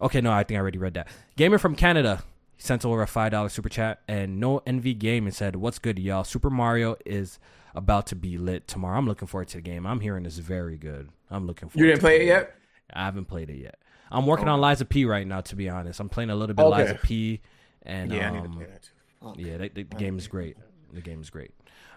[0.00, 1.08] Okay, no, I think I already read that.
[1.36, 2.24] Gamer from Canada
[2.58, 5.98] sent over a five dollar super chat and no NV game and said, "What's good,
[5.98, 6.24] y'all?
[6.24, 7.38] Super Mario is
[7.74, 8.98] about to be lit tomorrow.
[8.98, 9.86] I'm looking forward to the game.
[9.86, 11.08] I'm hearing it's very good.
[11.30, 11.84] I'm looking forward.
[11.84, 12.54] You didn't play it yet?
[12.92, 13.78] I haven't played it yet.
[14.10, 15.40] I'm working on Lies of P right now.
[15.40, 16.70] To be honest, I'm playing a little bit Okay.
[16.70, 17.40] Lies of P,
[17.82, 18.90] and Yeah, I need to um, play that
[19.36, 20.56] Yeah, the, the, the game is great.
[20.92, 21.52] The game is great.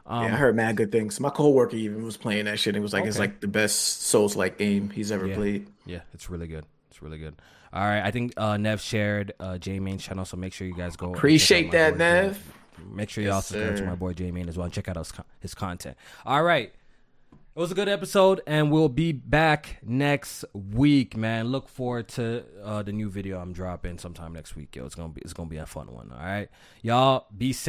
[0.08, 1.20] yeah, Um, I heard mad good things.
[1.20, 2.76] My coworker even was playing that shit.
[2.76, 5.36] It was like it's like the best Souls like game he's ever Yeah.
[5.36, 5.68] played.
[5.86, 6.66] Yeah, it's really good.
[6.90, 7.36] It's really good.
[7.74, 10.96] All right, I think uh, Nev shared uh, J-Man channel, so make sure you guys
[10.96, 11.08] go.
[11.08, 12.54] and check out Appreciate that, Nev.
[12.94, 15.12] Make sure y'all Yes, subscribe to my boy J-Man as well and check out his,
[15.42, 15.98] his content.
[16.26, 16.74] All right.
[17.56, 21.54] It was a good episode, and we'll be back next week, man.
[21.54, 24.76] Look forward to uh, the new video I'm dropping sometime next week.
[24.76, 26.12] Yo, it's gonna be it's gonna be a fun one.
[26.12, 26.50] All right,
[26.82, 27.64] y'all be safe.